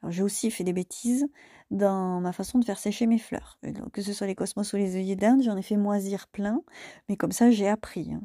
Alors 0.00 0.12
j'ai 0.12 0.22
aussi 0.22 0.52
fait 0.52 0.62
des 0.62 0.72
bêtises 0.72 1.26
dans 1.72 2.20
ma 2.20 2.32
façon 2.32 2.58
de 2.58 2.64
faire 2.64 2.78
sécher 2.78 3.06
mes 3.06 3.18
fleurs. 3.18 3.58
que 3.92 4.02
ce 4.02 4.12
soit 4.12 4.26
les 4.26 4.34
cosmos 4.34 4.72
ou 4.72 4.76
les 4.76 4.94
œillets 4.94 5.16
d'Inde, 5.16 5.42
j'en 5.42 5.56
ai 5.56 5.62
fait 5.62 5.76
moisir 5.76 6.28
plein, 6.28 6.62
mais 7.08 7.16
comme 7.16 7.32
ça 7.32 7.50
j'ai 7.50 7.68
appris. 7.68 8.12
Hein. 8.12 8.20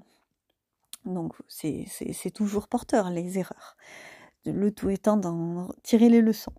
Donc 1.05 1.33
c'est 1.47 2.31
toujours 2.33 2.67
porteur 2.67 3.09
les 3.09 3.39
erreurs. 3.39 3.77
Le 4.45 4.71
tout 4.71 4.89
étant 4.89 5.17
d'en 5.17 5.69
tirer 5.81 6.09
les 6.09 6.21
leçons. 6.21 6.53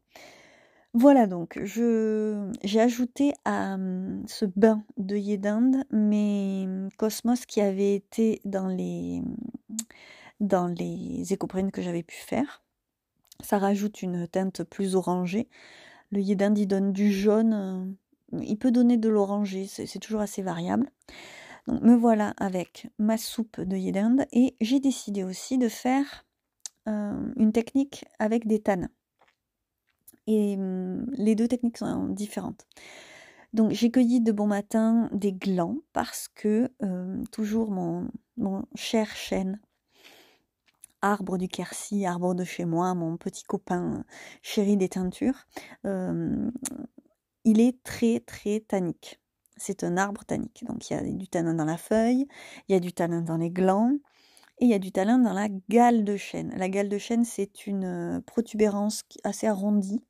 Voilà 0.94 1.26
donc, 1.26 1.60
j'ai 1.62 2.80
ajouté 2.80 3.34
à 3.44 3.74
hum, 3.74 4.24
ce 4.26 4.46
bain 4.46 4.82
d'œillet 4.96 5.36
d'Inde 5.36 5.84
mes 5.90 6.64
hum, 6.64 6.88
cosmos 6.96 7.44
qui 7.44 7.60
avaient 7.60 7.94
été 7.94 8.40
dans 8.44 8.66
les 8.66 9.22
dans 10.40 10.66
les 10.66 11.24
que 11.72 11.82
j'avais 11.82 12.02
pu 12.02 12.16
faire. 12.16 12.62
Ça 13.42 13.58
rajoute 13.58 14.02
une 14.02 14.26
teinte 14.26 14.64
plus 14.64 14.96
orangée. 14.96 15.48
L'œillet 16.10 16.36
d'Inde 16.36 16.58
il 16.58 16.66
donne 16.66 16.92
du 16.92 17.12
jaune, 17.12 17.96
euh, 18.32 18.40
il 18.42 18.58
peut 18.58 18.70
donner 18.70 18.96
de 18.96 19.08
l'oranger, 19.08 19.66
c'est 19.66 19.98
toujours 19.98 20.20
assez 20.20 20.42
variable. 20.42 20.90
Donc 21.66 21.82
me 21.82 21.94
voilà 21.94 22.34
avec 22.38 22.88
ma 22.98 23.18
soupe 23.18 23.60
d'œillet 23.60 23.92
d'Inde 23.92 24.26
et 24.32 24.56
j'ai 24.60 24.80
décidé 24.80 25.22
aussi 25.24 25.58
de 25.58 25.68
faire 25.68 26.26
euh, 26.88 27.32
une 27.36 27.52
technique 27.52 28.06
avec 28.18 28.46
des 28.46 28.60
tanins. 28.60 28.90
Et 30.26 30.56
mmh, 30.56 31.10
les 31.12 31.34
deux 31.34 31.48
techniques 31.48 31.78
sont 31.78 32.08
différentes. 32.08 32.66
Donc 33.52 33.72
j'ai 33.72 33.90
cueilli 33.90 34.20
de 34.20 34.32
bon 34.32 34.46
matin 34.46 35.08
des 35.12 35.32
glands 35.32 35.78
parce 35.92 36.28
que 36.28 36.70
toujours 37.32 37.70
mon, 37.70 38.08
cher 38.74 39.08
chêne, 39.16 39.58
arbre 41.02 41.38
du 41.38 41.48
Quercy, 41.48 42.06
arbre 42.06 42.34
de 42.34 42.44
chez 42.44 42.64
moi, 42.64 42.94
mon 42.94 43.16
petit 43.16 43.44
copain 43.44 44.04
chéri 44.42 44.76
des 44.76 44.88
teintures, 44.88 45.46
il 47.44 47.60
est 47.60 47.82
très 47.82 48.20
très 48.20 48.60
tannique. 48.60 49.20
C'est 49.56 49.82
un 49.84 49.96
arbre 49.96 50.24
tannique. 50.24 50.64
Donc 50.66 50.90
il 50.90 50.94
y 50.94 50.96
a 50.96 51.02
du 51.02 51.28
tanin 51.28 51.54
dans 51.54 51.64
la 51.64 51.76
feuille, 51.76 52.26
il 52.68 52.72
y 52.72 52.76
a 52.76 52.80
du 52.80 52.92
tanin 52.92 53.22
dans 53.22 53.36
les 53.36 53.50
glands, 53.50 53.92
Et 54.60 54.64
il 54.66 54.70
y 54.70 54.74
a 54.74 54.78
du 54.78 54.92
talin 54.92 55.18
dans 55.18 55.32
la 55.32 55.48
gale 55.68 56.04
de 56.04 56.16
chêne. 56.16 56.52
La 56.56 56.68
gale 56.68 56.88
de 56.88 56.98
chêne, 56.98 57.24
c'est 57.24 57.66
une 57.66 58.22
protubérance 58.26 59.04
assez 59.24 59.46
arrondie, 59.46 60.02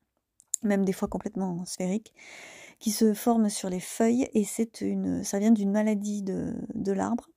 même 0.62 0.84
des 0.84 0.93
fois 0.93 1.09
complètement 1.09 1.64
sphérique, 1.66 2.14
qui 2.78 2.91
se 2.91 3.14
forme 3.14 3.51
sur 3.51 3.70
les 3.70 3.80
feuilles 3.80 4.28
et 4.34 4.45
c'est 4.45 4.80
une, 4.80 5.22
ça 5.24 5.39
vient 5.39 5.51
d'une 5.53 5.70
maladie 5.72 6.22
de, 6.22 6.55
de 6.74 6.93
l'arbre. 6.93 7.28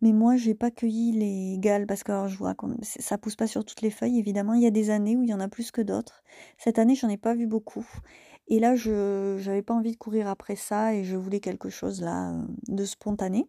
Mais 0.00 0.12
moi, 0.12 0.36
j'ai 0.36 0.54
pas 0.54 0.70
cueilli 0.70 1.12
les 1.12 1.58
gales 1.58 1.86
parce 1.86 2.04
que 2.04 2.12
alors, 2.12 2.28
je 2.28 2.38
vois 2.38 2.54
que 2.54 2.66
ça 2.82 3.18
pousse 3.18 3.34
pas 3.36 3.46
sur 3.48 3.64
toutes 3.64 3.82
les 3.82 3.90
feuilles. 3.90 4.18
Évidemment, 4.18 4.54
il 4.54 4.62
y 4.62 4.66
a 4.66 4.70
des 4.70 4.90
années 4.90 5.16
où 5.16 5.22
il 5.22 5.30
y 5.30 5.34
en 5.34 5.40
a 5.40 5.48
plus 5.48 5.70
que 5.72 5.80
d'autres. 5.80 6.22
Cette 6.56 6.78
année, 6.78 6.94
j'en 6.94 7.08
ai 7.08 7.16
pas 7.16 7.34
vu 7.34 7.46
beaucoup. 7.46 7.86
Et 8.46 8.60
là, 8.60 8.76
je 8.76 9.44
n'avais 9.44 9.62
pas 9.62 9.74
envie 9.74 9.92
de 9.92 9.96
courir 9.96 10.28
après 10.28 10.56
ça 10.56 10.94
et 10.94 11.04
je 11.04 11.16
voulais 11.16 11.40
quelque 11.40 11.68
chose 11.68 12.00
là 12.00 12.32
euh, 12.32 12.42
de 12.68 12.84
spontané. 12.84 13.48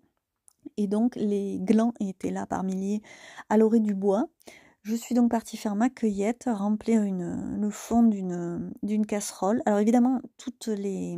Et 0.77 0.87
donc, 0.87 1.15
les 1.15 1.59
glands 1.61 1.93
étaient 1.99 2.31
là 2.31 2.45
par 2.45 2.63
milliers 2.63 3.01
à 3.49 3.57
l'orée 3.57 3.79
du 3.79 3.93
bois. 3.95 4.27
Je 4.81 4.95
suis 4.95 5.15
donc 5.15 5.29
partie 5.31 5.57
faire 5.57 5.75
ma 5.75 5.89
cueillette, 5.89 6.45
remplir 6.47 7.01
le 7.03 7.69
fond 7.69 8.03
d'une 8.03 9.05
casserole. 9.05 9.61
Alors 9.65 9.79
évidemment, 9.79 10.21
toutes 10.37 10.67
les, 10.67 11.17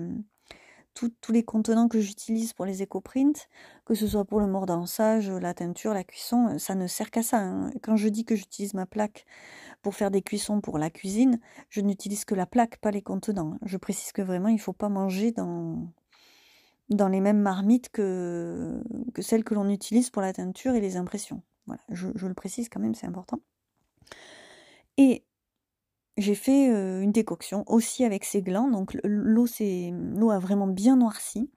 tous 0.93 1.31
les 1.31 1.43
contenants 1.43 1.87
que 1.87 1.99
j'utilise 1.99 2.53
pour 2.53 2.65
les 2.65 2.81
éco-prints, 2.81 3.47
que 3.85 3.95
ce 3.95 4.07
soit 4.07 4.25
pour 4.25 4.39
le 4.39 4.47
mordançage, 4.47 5.29
la 5.29 5.53
teinture, 5.53 5.93
la 5.93 6.03
cuisson, 6.03 6.57
ça 6.59 6.75
ne 6.75 6.87
sert 6.87 7.11
qu'à 7.11 7.23
ça. 7.23 7.39
Hein. 7.39 7.71
Quand 7.81 7.95
je 7.95 8.09
dis 8.09 8.25
que 8.25 8.35
j'utilise 8.35 8.73
ma 8.73 8.85
plaque 8.85 9.25
pour 9.81 9.95
faire 9.95 10.11
des 10.11 10.21
cuissons 10.21 10.61
pour 10.61 10.77
la 10.77 10.89
cuisine, 10.89 11.39
je 11.69 11.81
n'utilise 11.81 12.25
que 12.25 12.35
la 12.35 12.45
plaque, 12.45 12.77
pas 12.77 12.91
les 12.91 13.01
contenants. 13.01 13.57
Je 13.65 13.77
précise 13.77 14.11
que 14.11 14.21
vraiment, 14.21 14.49
il 14.49 14.55
ne 14.55 14.59
faut 14.59 14.73
pas 14.73 14.89
manger 14.89 15.31
dans, 15.31 15.87
dans 16.89 17.07
les 17.07 17.21
mêmes 17.21 17.41
marmites 17.41 17.89
que, 17.89 18.81
que 19.13 19.21
celles 19.21 19.43
que 19.43 19.53
l'on 19.53 19.69
utilise 19.69 20.09
pour 20.09 20.21
la 20.21 20.33
teinture 20.33 20.75
et 20.75 20.81
les 20.81 20.97
impressions. 20.97 21.41
Voilà, 21.67 21.81
je, 21.89 22.09
je 22.15 22.27
le 22.27 22.33
précise 22.33 22.69
quand 22.69 22.79
même, 22.79 22.95
c'est 22.95 23.07
important. 23.07 23.39
Et 24.97 25.23
j'ai 26.22 26.36
fait 26.36 26.67
une 26.67 27.11
décoction 27.11 27.63
aussi 27.67 28.03
avec 28.05 28.24
ces 28.26 28.41
glands. 28.41 28.69
Donc 28.69 28.97
l'eau, 29.03 29.47
l'eau 29.59 30.32
a 30.32 30.39
vraiment 30.39 30.67
bien 30.67 30.95
noirci. 30.95 31.49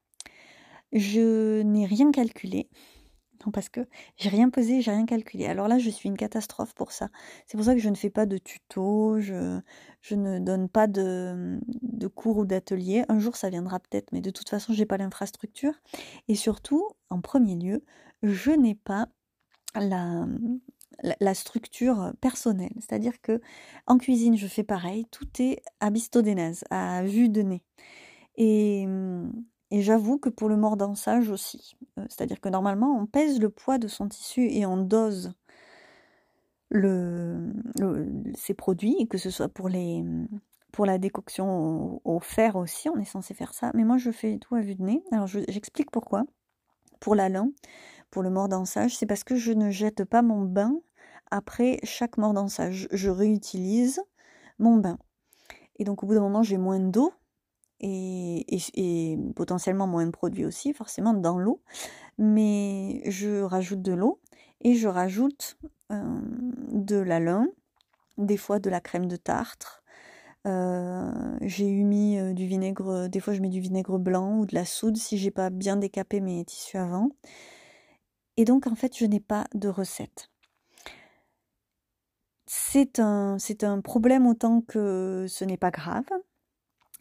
Je 0.92 1.62
n'ai 1.62 1.86
rien 1.86 2.10
calculé. 2.12 2.68
Non, 3.44 3.52
parce 3.52 3.68
que 3.68 3.80
j'ai 4.16 4.28
rien 4.28 4.48
pesé, 4.48 4.80
j'ai 4.80 4.90
rien 4.90 5.06
calculé. 5.06 5.46
Alors 5.46 5.68
là, 5.68 5.78
je 5.78 5.90
suis 5.90 6.08
une 6.08 6.16
catastrophe 6.16 6.72
pour 6.74 6.92
ça. 6.92 7.08
C'est 7.46 7.56
pour 7.56 7.66
ça 7.66 7.74
que 7.74 7.80
je 7.80 7.88
ne 7.88 7.94
fais 7.94 8.10
pas 8.10 8.26
de 8.26 8.38
tuto, 8.38 9.20
je, 9.20 9.60
je 10.00 10.14
ne 10.14 10.38
donne 10.38 10.68
pas 10.68 10.86
de, 10.86 11.58
de 11.82 12.06
cours 12.06 12.38
ou 12.38 12.46
d'ateliers. 12.46 13.04
Un 13.08 13.18
jour, 13.18 13.36
ça 13.36 13.50
viendra 13.50 13.80
peut-être, 13.80 14.12
mais 14.12 14.20
de 14.20 14.30
toute 14.30 14.48
façon, 14.48 14.72
j'ai 14.72 14.86
pas 14.86 14.96
l'infrastructure. 14.96 15.74
Et 16.28 16.36
surtout, 16.36 16.88
en 17.10 17.20
premier 17.20 17.56
lieu, 17.56 17.84
je 18.22 18.52
n'ai 18.52 18.76
pas 18.76 19.08
la, 19.74 20.26
la 21.02 21.34
structure 21.34 22.12
personnelle. 22.20 22.72
C'est-à-dire 22.76 23.20
que 23.20 23.40
en 23.86 23.98
cuisine, 23.98 24.36
je 24.36 24.46
fais 24.46 24.62
pareil, 24.62 25.06
tout 25.10 25.28
est 25.38 25.62
à 25.80 25.90
bistodénase, 25.90 26.64
à 26.70 27.02
vue 27.02 27.28
de 27.28 27.42
nez. 27.42 27.62
Et, 28.36 28.86
et 29.70 29.82
j'avoue 29.82 30.18
que 30.18 30.28
pour 30.28 30.48
le 30.48 30.56
mordançage 30.56 31.30
aussi. 31.30 31.76
Euh, 31.98 32.04
c'est-à-dire 32.08 32.40
que 32.40 32.48
normalement, 32.48 32.96
on 32.96 33.06
pèse 33.06 33.40
le 33.40 33.48
poids 33.48 33.78
de 33.78 33.88
son 33.88 34.08
tissu 34.08 34.48
et 34.48 34.66
on 34.66 34.76
dose 34.76 35.34
le, 36.70 37.52
ces 38.36 38.54
produits, 38.54 39.06
que 39.08 39.18
ce 39.18 39.30
soit 39.30 39.48
pour 39.48 39.68
la 39.68 40.98
décoction 40.98 42.00
au, 42.04 42.20
fer 42.20 42.56
aussi, 42.56 42.88
on 42.88 42.98
est 42.98 43.04
censé 43.04 43.34
faire 43.34 43.54
ça. 43.54 43.70
Mais 43.74 43.84
moi, 43.84 43.96
je 43.96 44.10
fais 44.10 44.38
tout 44.38 44.54
à 44.54 44.60
vue 44.60 44.74
de 44.74 44.82
nez. 44.82 45.02
Alors, 45.12 45.26
j'explique 45.26 45.90
pourquoi. 45.90 46.24
Pour 47.00 47.14
la 47.14 47.28
lin, 47.28 47.50
pour 48.14 48.22
le 48.22 48.30
mordançage, 48.30 48.96
c'est 48.96 49.06
parce 49.06 49.24
que 49.24 49.34
je 49.34 49.50
ne 49.50 49.70
jette 49.70 50.04
pas 50.04 50.22
mon 50.22 50.42
bain 50.42 50.78
après 51.32 51.80
chaque 51.82 52.16
mordançage. 52.16 52.86
Je 52.92 53.10
réutilise 53.10 54.00
mon 54.60 54.76
bain. 54.76 54.98
Et 55.80 55.84
donc 55.84 56.04
au 56.04 56.06
bout 56.06 56.14
d'un 56.14 56.20
moment, 56.20 56.44
j'ai 56.44 56.56
moins 56.56 56.78
d'eau 56.78 57.12
et, 57.80 58.46
et, 58.74 59.18
potentiellement 59.34 59.88
moins 59.88 60.06
de 60.06 60.12
produits 60.12 60.44
aussi, 60.44 60.72
forcément 60.72 61.12
dans 61.12 61.38
l'eau. 61.38 61.60
Mais 62.16 63.02
je 63.10 63.42
rajoute 63.42 63.82
de 63.82 63.92
l'eau 63.92 64.20
et 64.60 64.76
je 64.76 64.86
rajoute 64.86 65.58
euh, 65.90 66.20
de 66.70 66.98
la 66.98 67.18
lin, 67.18 67.48
des 68.16 68.36
fois 68.36 68.60
de 68.60 68.70
la 68.70 68.80
crème 68.80 69.08
de 69.08 69.16
tartre. 69.16 69.82
Euh, 70.46 71.10
j'ai 71.40 71.68
eu 71.68 71.82
mis 71.82 72.16
euh, 72.16 72.32
du 72.32 72.46
vinaigre, 72.46 73.08
des 73.08 73.18
fois 73.18 73.34
je 73.34 73.40
mets 73.40 73.48
du 73.48 73.60
vinaigre 73.60 73.98
blanc 73.98 74.38
ou 74.38 74.46
de 74.46 74.54
la 74.54 74.64
soude 74.64 74.98
si 74.98 75.18
j'ai 75.18 75.32
pas 75.32 75.50
bien 75.50 75.76
décapé 75.76 76.20
mes 76.20 76.44
tissus 76.44 76.76
avant. 76.76 77.10
Et 78.36 78.44
donc 78.44 78.66
en 78.66 78.74
fait, 78.74 78.96
je 78.96 79.04
n'ai 79.04 79.20
pas 79.20 79.46
de 79.54 79.68
recette. 79.68 80.30
C'est 82.46 82.98
un, 82.98 83.38
problème 83.82 84.26
autant 84.26 84.60
que 84.60 85.26
ce 85.28 85.44
n'est 85.44 85.56
pas 85.56 85.70
grave. 85.70 86.04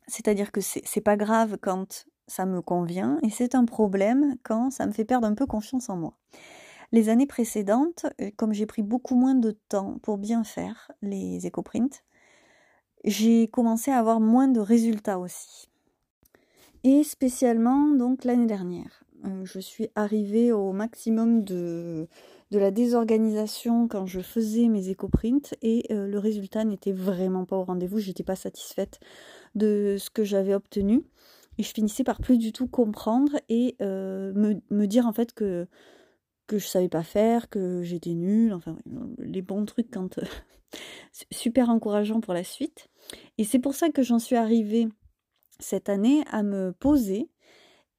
C'est-à-dire 0.07 0.51
que 0.51 0.61
c'est, 0.61 0.81
c'est 0.85 1.01
pas 1.01 1.17
grave 1.17 1.57
quand 1.61 2.05
ça 2.27 2.45
me 2.45 2.61
convient 2.61 3.17
et 3.23 3.29
c'est 3.29 3.55
un 3.55 3.65
problème 3.65 4.35
quand 4.43 4.71
ça 4.71 4.85
me 4.85 4.91
fait 4.91 5.05
perdre 5.05 5.27
un 5.27 5.33
peu 5.33 5.45
confiance 5.45 5.89
en 5.89 5.97
moi. 5.97 6.17
Les 6.91 7.09
années 7.09 7.25
précédentes, 7.25 8.05
euh, 8.21 8.29
comme 8.37 8.53
j'ai 8.53 8.65
pris 8.65 8.83
beaucoup 8.83 9.15
moins 9.15 9.35
de 9.35 9.51
temps 9.69 9.97
pour 10.03 10.17
bien 10.17 10.43
faire 10.43 10.91
les 11.01 11.45
éco-prints, 11.47 12.03
j'ai 13.03 13.47
commencé 13.47 13.91
à 13.91 13.97
avoir 13.97 14.19
moins 14.19 14.47
de 14.47 14.59
résultats 14.59 15.19
aussi. 15.19 15.69
Et 16.83 17.03
spécialement 17.03 17.87
donc 17.89 18.23
l'année 18.23 18.45
dernière. 18.45 19.02
Euh, 19.25 19.45
je 19.45 19.59
suis 19.59 19.89
arrivée 19.95 20.51
au 20.51 20.73
maximum 20.73 21.43
de, 21.43 22.07
de 22.51 22.59
la 22.59 22.71
désorganisation 22.71 23.87
quand 23.87 24.05
je 24.05 24.19
faisais 24.19 24.67
mes 24.67 24.89
éco-prints 24.89 25.55
et 25.61 25.85
euh, 25.91 26.07
le 26.07 26.19
résultat 26.19 26.65
n'était 26.65 26.91
vraiment 26.91 27.45
pas 27.45 27.57
au 27.57 27.63
rendez-vous. 27.63 27.99
J'étais 27.99 28.23
pas 28.23 28.35
satisfaite 28.35 28.99
de 29.55 29.95
ce 29.99 30.09
que 30.09 30.23
j'avais 30.23 30.53
obtenu 30.53 31.03
et 31.57 31.63
je 31.63 31.73
finissais 31.73 32.03
par 32.03 32.19
plus 32.19 32.37
du 32.37 32.51
tout 32.51 32.67
comprendre 32.67 33.39
et 33.49 33.75
euh, 33.81 34.33
me, 34.33 34.85
dire 34.87 35.07
en 35.07 35.13
fait 35.13 35.33
que 35.33 35.67
que 36.45 36.57
je 36.57 36.67
savais 36.67 36.89
pas 36.89 37.03
faire, 37.03 37.49
que 37.49 37.81
j'étais 37.83 38.13
nulle, 38.13 38.53
enfin 38.53 38.77
les 39.17 39.41
bons 39.41 39.63
trucs 39.65 39.89
quand 39.91 40.19
super 41.31 41.69
encourageant 41.69 42.19
pour 42.19 42.33
la 42.33 42.43
suite. 42.43 42.89
Et 43.37 43.45
c'est 43.45 43.59
pour 43.59 43.75
ça 43.75 43.89
que 43.89 44.03
j'en 44.03 44.19
suis 44.19 44.35
arrivée 44.35 44.89
cette 45.59 45.87
année 45.87 46.23
à 46.29 46.43
me 46.43 46.73
poser 46.73 47.29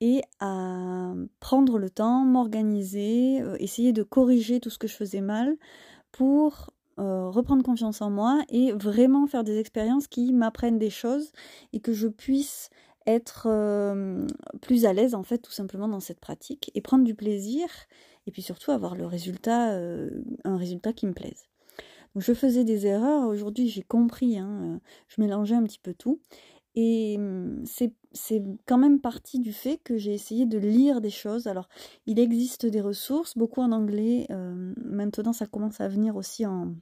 et 0.01 0.23
à 0.41 1.15
prendre 1.41 1.79
le 1.79 1.91
temps, 1.91 2.25
m'organiser, 2.25 3.41
euh, 3.43 3.57
essayer 3.59 3.93
de 3.93 4.03
corriger 4.03 4.61
tout 4.61 4.71
ce 4.71 4.79
que 4.79 4.89
je 4.89 4.95
faisais 4.95 5.21
mal 5.21 5.57
pour 6.13 6.71
euh, 6.99 7.29
reprendre 7.29 7.63
confiance 7.63 8.03
en 8.03 8.11
moi 8.11 8.43
et 8.49 8.73
vraiment 8.73 9.27
faire 9.27 9.45
des 9.45 9.59
expériences 9.59 10.07
qui 10.07 10.33
m'apprennent 10.33 10.79
des 10.79 10.91
choses 10.91 11.33
et 11.73 11.81
que 11.81 11.93
je 11.93 12.09
puisse 12.09 12.71
être 13.07 13.47
euh, 13.49 14.27
plus 14.63 14.87
à 14.87 14.93
l'aise 14.93 15.15
en 15.15 15.23
fait 15.23 15.39
tout 15.39 15.53
simplement 15.53 15.89
dans 15.89 16.01
cette 16.01 16.21
pratique 16.21 16.71
et 16.75 16.81
prendre 16.81 17.05
du 17.05 17.15
plaisir 17.15 17.67
et 18.27 18.31
puis 18.31 18.43
surtout 18.43 18.71
avoir 18.71 18.95
le 18.95 19.05
résultat 19.05 19.79
un 20.45 20.57
résultat 20.57 20.95
qui 20.95 21.07
me 21.07 21.13
plaise. 21.13 21.45
Donc 22.15 22.23
je 22.23 22.33
faisais 22.33 22.65
des 22.65 22.87
erreurs, 22.87 23.27
aujourd'hui 23.27 23.69
j'ai 23.69 23.83
compris, 23.83 24.39
hein, 24.39 24.81
je 25.09 25.21
mélangeais 25.21 25.57
un 25.57 25.65
petit 25.65 25.81
peu 25.81 25.93
tout 25.93 26.21
et 26.75 27.19
mmh, 27.19 27.65
c'est 28.13 28.43
quand 28.67 28.79
même 28.79 29.01
partie 29.01 29.39
du 29.39 29.53
fait 29.53 29.79
que 29.79 29.97
j'ai 29.97 30.15
essayé 30.15 30.47
de 30.47 30.59
lire 30.59 31.01
des 31.01 31.11
choses. 31.11 31.47
Alors, 31.47 31.69
il 32.07 32.19
existe 32.19 32.67
des 32.67 32.81
ressources, 32.81 33.37
beaucoup 33.37 33.61
en 33.61 33.73
anglais. 33.73 34.27
Euh, 34.31 34.75
maintenant, 34.77 35.33
ça 35.33 35.47
commence 35.47 35.81
à 35.81 35.89
venir 35.89 36.17
aussi 36.17 36.47
en, 36.47 36.75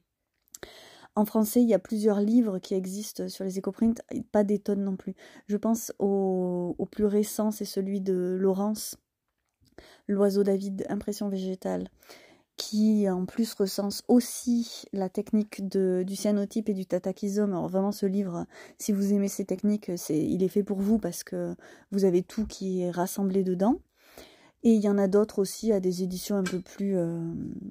en 1.14 1.24
français. 1.24 1.62
Il 1.62 1.68
y 1.68 1.74
a 1.74 1.78
plusieurs 1.78 2.20
livres 2.20 2.58
qui 2.58 2.74
existent 2.74 3.28
sur 3.28 3.44
les 3.44 3.58
écoprints, 3.58 4.00
pas 4.32 4.44
des 4.44 4.58
tonnes 4.58 4.84
non 4.84 4.96
plus. 4.96 5.14
Je 5.46 5.56
pense 5.56 5.92
au, 5.98 6.74
au 6.78 6.86
plus 6.86 7.04
récent, 7.04 7.50
c'est 7.50 7.66
celui 7.66 8.00
de 8.00 8.36
Laurence, 8.40 8.96
L'oiseau 10.08 10.42
David, 10.42 10.84
impression 10.88 11.28
végétale 11.28 11.88
qui 12.62 13.10
en 13.10 13.26
plus 13.26 13.54
recense 13.54 14.04
aussi 14.06 14.84
la 14.92 15.08
technique 15.08 15.68
de, 15.68 16.04
du 16.06 16.14
cyanotype 16.14 16.68
et 16.68 16.74
du 16.74 16.86
tatakizome. 16.86 17.50
Alors 17.50 17.66
vraiment 17.66 17.90
ce 17.90 18.06
livre, 18.06 18.46
si 18.78 18.92
vous 18.92 19.12
aimez 19.12 19.26
ces 19.26 19.44
techniques, 19.44 19.90
c'est, 19.96 20.16
il 20.16 20.44
est 20.44 20.48
fait 20.48 20.62
pour 20.62 20.78
vous 20.78 21.00
parce 21.00 21.24
que 21.24 21.56
vous 21.90 22.04
avez 22.04 22.22
tout 22.22 22.46
qui 22.46 22.82
est 22.82 22.92
rassemblé 22.92 23.42
dedans. 23.42 23.80
Et 24.62 24.74
il 24.74 24.80
y 24.80 24.88
en 24.88 24.96
a 24.96 25.08
d'autres 25.08 25.40
aussi 25.40 25.72
à 25.72 25.80
des 25.80 26.04
éditions 26.04 26.36
un 26.36 26.44
peu 26.44 26.60
plus, 26.60 26.96
euh, 26.96 27.20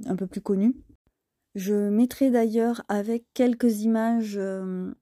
un 0.08 0.18
peu 0.18 0.28
plus 0.28 0.42
connues. 0.42 0.76
Je 1.56 1.90
mettrai 1.90 2.30
d'ailleurs 2.30 2.84
avec 2.90 3.24
quelques 3.34 3.84
images 3.84 4.36
euh, 4.36 4.94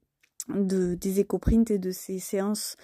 de, 0.50 0.94
des 0.94 1.20
éco-prints 1.20 1.72
et 1.72 1.80
de 1.80 1.90
ces 1.90 2.20
séances 2.20 2.76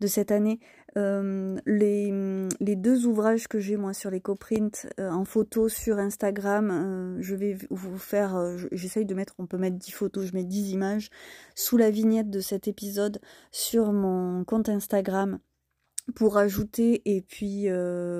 de 0.00 0.06
cette 0.06 0.32
année 0.32 0.60
euh, 0.96 1.56
les, 1.66 2.76
deux 2.76 3.06
ouvrages 3.06 3.48
que 3.48 3.58
j'ai 3.58 3.76
moi 3.76 3.94
sur 3.94 4.10
les 4.10 4.20
coprints 4.20 4.86
euh, 5.00 5.10
en 5.10 5.24
photo 5.24 5.68
sur 5.68 5.98
Instagram, 5.98 6.70
euh, 6.70 7.16
je 7.20 7.34
vais 7.34 7.56
vous 7.70 7.98
faire, 7.98 8.56
j'essaye 8.70 9.04
de 9.04 9.14
mettre, 9.14 9.34
on 9.38 9.46
peut 9.46 9.58
mettre 9.58 9.76
10 9.76 9.90
photos, 9.90 10.26
je 10.26 10.34
mets 10.34 10.44
10 10.44 10.70
images 10.70 11.10
sous 11.54 11.76
la 11.76 11.90
vignette 11.90 12.30
de 12.30 12.40
cet 12.40 12.68
épisode 12.68 13.20
sur 13.50 13.92
mon 13.92 14.44
compte 14.44 14.68
Instagram 14.68 15.38
pour 16.14 16.36
ajouter 16.36 17.00
et 17.06 17.22
puis 17.22 17.66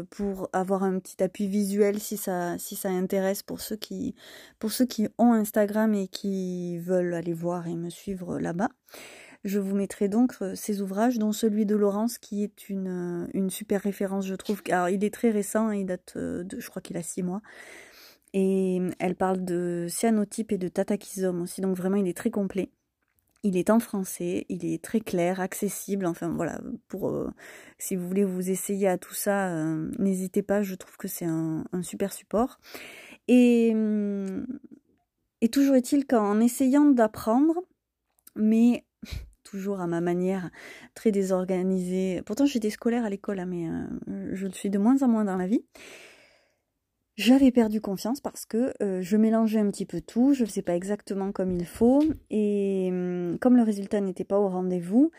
pour 0.08 0.48
avoir 0.54 0.84
un 0.84 0.98
petit 0.98 1.22
appui 1.22 1.48
visuel 1.48 2.00
si 2.00 2.16
ça 2.16 2.56
si 2.56 2.76
ça 2.76 2.88
intéresse 2.88 3.42
pour 3.42 3.60
ceux 3.60 3.76
qui 3.76 4.14
pour 4.58 4.72
ceux 4.72 4.86
qui 4.86 5.06
ont 5.18 5.34
Instagram 5.34 5.92
et 5.92 6.08
qui 6.08 6.78
veulent 6.78 7.12
aller 7.12 7.34
voir 7.34 7.66
et 7.66 7.76
me 7.76 7.90
suivre 7.90 8.38
là-bas. 8.38 8.70
Je 9.44 9.58
vous 9.58 9.76
mettrai 9.76 10.08
donc 10.08 10.36
euh, 10.40 10.54
ces 10.54 10.80
ouvrages, 10.80 11.18
dont 11.18 11.32
celui 11.32 11.66
de 11.66 11.76
Laurence, 11.76 12.16
qui 12.16 12.42
est 12.42 12.70
une, 12.70 13.28
une 13.34 13.50
super 13.50 13.82
référence, 13.82 14.26
je 14.26 14.34
trouve. 14.34 14.62
Alors, 14.70 14.88
il 14.88 15.04
est 15.04 15.12
très 15.12 15.30
récent, 15.30 15.68
hein, 15.68 15.74
il 15.74 15.84
date 15.84 16.16
de, 16.16 16.58
je 16.58 16.70
crois 16.70 16.80
qu'il 16.80 16.96
a 16.96 17.02
six 17.02 17.22
mois. 17.22 17.42
Et 18.32 18.80
elle 18.98 19.14
parle 19.14 19.44
de 19.44 19.86
cyanotype 19.88 20.50
et 20.50 20.58
de 20.58 20.68
tatakisome 20.68 21.42
aussi, 21.42 21.60
donc 21.60 21.76
vraiment, 21.76 21.96
il 21.96 22.08
est 22.08 22.16
très 22.16 22.30
complet. 22.30 22.70
Il 23.44 23.58
est 23.58 23.68
en 23.68 23.78
français, 23.78 24.46
il 24.48 24.64
est 24.64 24.82
très 24.82 25.00
clair, 25.00 25.38
accessible. 25.40 26.06
Enfin 26.06 26.30
voilà, 26.30 26.60
pour 26.88 27.10
euh, 27.10 27.30
si 27.78 27.94
vous 27.94 28.08
voulez 28.08 28.24
vous 28.24 28.50
essayer 28.50 28.88
à 28.88 28.96
tout 28.96 29.12
ça, 29.12 29.50
euh, 29.50 29.90
n'hésitez 29.98 30.42
pas. 30.42 30.62
Je 30.62 30.74
trouve 30.74 30.96
que 30.96 31.08
c'est 31.08 31.26
un, 31.26 31.64
super 31.82 32.12
support. 32.14 32.58
Et 33.28 33.74
toujours 35.52 35.76
est-il 35.76 36.06
qu'en 36.06 36.40
essayant 36.40 36.86
d'apprendre, 36.86 37.62
mais 38.34 38.84
toujours 39.54 39.80
à 39.80 39.86
ma 39.86 40.00
manière 40.00 40.50
très 40.94 41.12
désorganisée. 41.12 42.22
Pourtant 42.26 42.44
j'étais 42.44 42.70
scolaire 42.70 43.04
à 43.04 43.10
l'école, 43.10 43.38
hein, 43.38 43.46
mais 43.46 43.68
euh, 43.68 44.34
je 44.34 44.48
le 44.48 44.52
suis 44.52 44.68
de 44.68 44.78
moins 44.78 45.00
en 45.02 45.08
moins 45.08 45.24
dans 45.24 45.36
la 45.36 45.46
vie. 45.46 45.64
J'avais 47.14 47.52
perdu 47.52 47.80
confiance 47.80 48.20
parce 48.20 48.46
que 48.46 48.74
euh, 48.82 49.00
je 49.00 49.16
mélangeais 49.16 49.60
un 49.60 49.70
petit 49.70 49.86
peu 49.86 50.00
tout, 50.00 50.34
je 50.34 50.42
ne 50.42 50.48
faisais 50.48 50.62
pas 50.62 50.74
exactement 50.74 51.30
comme 51.30 51.52
il 51.52 51.64
faut, 51.64 52.02
et 52.30 52.88
hum, 52.90 53.38
comme 53.40 53.56
le 53.56 53.62
résultat 53.62 54.00
n'était 54.00 54.24
pas 54.24 54.40
au 54.40 54.48
rendez-vous, 54.48 55.12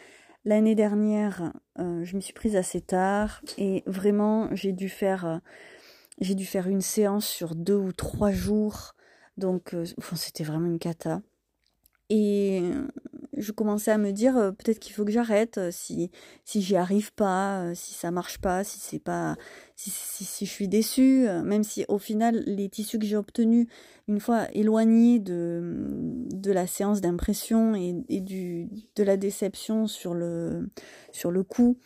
l'année 0.43 0.75
dernière, 0.75 1.53
euh, 1.79 2.03
je 2.03 2.17
me 2.17 2.21
suis 2.21 2.33
prise 2.33 2.57
assez 2.57 2.81
tard, 2.81 3.41
et 3.57 3.83
vraiment, 3.85 4.49
j'ai 4.53 4.73
dû 4.73 4.89
faire, 4.89 5.39
j'ai 6.19 6.35
dû 6.35 6.45
faire 6.45 6.67
une 6.67 6.81
séance 6.81 7.25
sur 7.25 7.55
deux 7.55 7.77
ou 7.77 7.93
trois 7.93 8.31
jours, 8.31 8.95
donc 9.37 9.73
c'était 10.15 10.43
vraiment 10.43 10.67
une 10.67 10.79
cata. 10.79 11.21
Et 12.09 12.61
je 13.37 13.51
commençais 13.51 13.91
à 13.91 13.97
me 13.97 14.11
dire 14.11 14.37
euh, 14.37 14.51
peut-être 14.51 14.79
qu'il 14.79 14.93
faut 14.93 15.05
que 15.05 15.11
j'arrête 15.11 15.57
euh, 15.57 15.69
si 15.71 16.11
si 16.43 16.61
j'y 16.61 16.75
arrive 16.75 17.13
pas, 17.13 17.61
euh, 17.61 17.73
si 17.75 17.93
ça 17.93 18.11
marche 18.11 18.39
pas, 18.39 18.63
si 18.63 18.79
c'est 18.79 18.99
pas 18.99 19.35
si, 19.75 19.89
si, 19.89 20.45
je 20.45 20.51
suis 20.51 20.67
déçue, 20.67 21.27
même 21.43 21.63
si 21.63 21.85
au 21.89 21.97
final 21.97 22.43
les 22.45 22.69
tissus 22.69 22.97
que 22.97 23.05
j'ai 23.05 23.17
obtenus 23.17 23.67
une 24.07 24.19
fois 24.19 24.47
éloignés 24.53 25.19
de 25.19 26.27
de 26.31 26.51
la 26.51 26.67
séance 26.67 27.01
d'impression 27.01 27.75
et, 27.75 27.95
et, 28.09 28.21
du 28.21 28.69
de 28.95 29.03
la 29.03 29.17
déception 29.17 29.87
sur 29.87 30.13
le 30.13 30.69
sur 31.11 31.31
le 31.31 31.43
coup, 31.43 31.77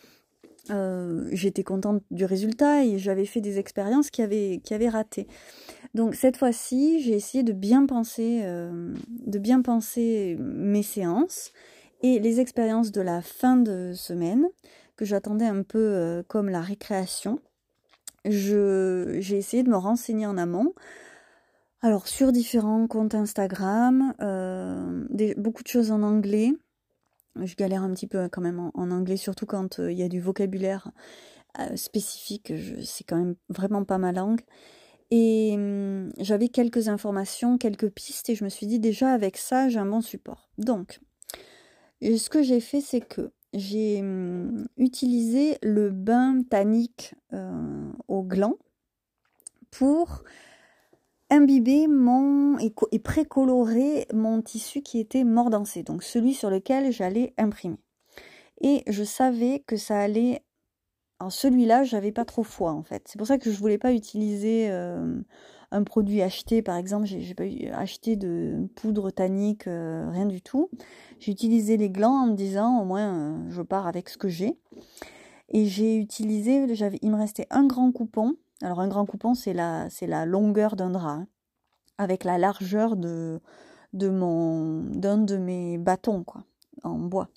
j'étais 1.31 1.63
contente 1.63 2.03
du 2.11 2.25
résultat 2.25 2.83
et 2.83 2.97
j'avais 2.99 3.25
fait 3.25 3.41
des 3.41 3.59
expériences 3.59 4.09
qui 4.09 4.21
avaient 4.21 4.61
qui 4.63 4.73
avaient 4.73 4.89
raté. 4.89 5.27
Donc 5.93 6.15
cette 6.15 6.37
fois-ci, 6.37 7.01
j'ai 7.01 7.13
essayé 7.13 7.43
de 7.43 7.53
bien 7.53 7.85
penser, 7.85 8.41
euh, 8.43 8.93
de 9.25 9.39
bien 9.39 9.61
penser 9.61 10.37
mes 10.39 10.83
séances 10.83 11.51
et 12.01 12.19
les 12.19 12.39
expériences 12.39 12.91
de 12.91 13.01
la 13.01 13.21
fin 13.21 13.57
de 13.57 13.93
semaine 13.95 14.47
que 14.95 15.05
j'attendais 15.05 15.45
un 15.45 15.63
peu 15.63 15.79
euh, 15.79 16.23
comme 16.27 16.49
la 16.49 16.61
récréation. 16.61 17.39
j'ai 18.25 19.37
essayé 19.37 19.63
de 19.63 19.69
me 19.69 19.77
renseigner 19.77 20.27
en 20.27 20.37
amont. 20.37 20.73
Alors 21.81 22.07
sur 22.07 22.31
différents 22.31 22.87
comptes 22.87 23.15
Instagram, 23.15 24.13
euh, 24.21 25.05
beaucoup 25.37 25.63
de 25.63 25.69
choses 25.69 25.91
en 25.91 26.03
anglais. 26.03 26.53
Je 27.45 27.55
galère 27.55 27.83
un 27.83 27.91
petit 27.93 28.07
peu 28.07 28.27
quand 28.29 28.41
même 28.41 28.59
en, 28.73 28.91
anglais, 28.91 29.17
surtout 29.17 29.45
quand 29.45 29.79
il 29.79 29.97
y 29.97 30.03
a 30.03 30.09
du 30.09 30.19
vocabulaire 30.19 30.91
spécifique. 31.75 32.53
C'est 32.83 33.03
quand 33.03 33.17
même 33.17 33.35
vraiment 33.49 33.83
pas 33.83 33.97
ma 33.97 34.11
langue. 34.11 34.41
Et 35.11 35.53
hum, 35.55 36.11
j'avais 36.19 36.49
quelques 36.49 36.87
informations, 36.87 37.57
quelques 37.57 37.89
pistes, 37.89 38.29
et 38.29 38.35
je 38.35 38.43
me 38.43 38.49
suis 38.49 38.67
dit 38.67 38.79
déjà 38.79 39.11
avec 39.11 39.37
ça, 39.37 39.69
j'ai 39.69 39.79
un 39.79 39.85
bon 39.85 40.01
support. 40.01 40.49
Donc, 40.57 40.99
ce 42.01 42.29
que 42.29 42.43
j'ai 42.43 42.59
fait, 42.59 42.81
c'est 42.81 43.01
que 43.01 43.31
j'ai 43.53 44.01
hum, 44.01 44.67
utilisé 44.77 45.57
le 45.63 45.89
bain 45.89 46.43
tannique 46.47 47.15
euh, 47.33 47.91
au 48.07 48.21
gland 48.21 48.55
pour 49.71 50.23
imbiber 51.29 51.87
et, 52.91 52.99
précolorer 52.99 54.07
mon 54.13 54.41
tissu 54.41 54.81
qui 54.81 54.99
était 54.99 55.23
mordancé, 55.23 55.83
donc 55.83 56.03
celui 56.03 56.33
sur 56.33 56.49
lequel 56.49 56.91
j'allais 56.91 57.33
imprimer. 57.37 57.77
Et 58.61 58.83
je 58.87 59.03
savais 59.03 59.63
que 59.65 59.77
ça 59.77 59.99
allait 59.99 60.43
alors 61.19 61.33
celui-là, 61.33 61.83
j'avais 61.83 62.13
pas 62.13 62.23
trop 62.23 62.43
foi 62.43 62.71
en 62.71 62.83
fait. 62.83 63.03
C'est 63.07 63.17
pour 63.17 63.27
ça 63.27 63.37
que 63.37 63.51
je 63.51 63.57
voulais 63.57 63.77
pas 63.77 63.93
utiliser 63.93 64.67
euh, 64.69 65.19
un 65.71 65.83
produit 65.83 66.21
acheté, 66.21 66.61
par 66.61 66.77
exemple. 66.77 67.07
J'ai 67.07 67.33
pas 67.33 67.43
acheté 67.73 68.15
de 68.15 68.69
poudre 68.75 69.11
tannique, 69.11 69.67
euh, 69.67 70.09
rien 70.11 70.25
du 70.25 70.41
tout. 70.41 70.69
J'ai 71.19 71.33
utilisé 71.33 71.75
les 71.75 71.89
glands 71.89 72.23
en 72.23 72.27
me 72.27 72.35
disant 72.35 72.81
au 72.81 72.85
moins 72.85 73.13
euh, 73.13 73.49
je 73.49 73.61
pars 73.61 73.85
avec 73.85 74.07
ce 74.07 74.17
que 74.17 74.29
j'ai. 74.29 74.57
Et 75.49 75.65
j'ai 75.65 75.97
utilisé, 75.97 76.65
il 77.01 77.11
me 77.11 77.17
restait 77.17 77.47
un 77.49 77.65
grand 77.65 77.91
coupon. 77.91 78.35
Alors 78.61 78.79
un 78.81 78.87
grand 78.87 79.05
coupon, 79.05 79.33
c'est 79.33 79.53
la, 79.53 79.87
la 80.01 80.25
longueur 80.25 80.75
d'un 80.75 80.89
drap, 80.89 81.11
hein, 81.11 81.27
avec 81.97 82.23
la 82.23 82.37
largeur 82.37 82.95
de, 82.95 83.39
d'un 83.93 85.17
de 85.17 85.37
mes 85.37 85.77
bâtons 85.77 86.23
quoi, 86.23 86.43
en 86.83 86.99
bois. 86.99 87.29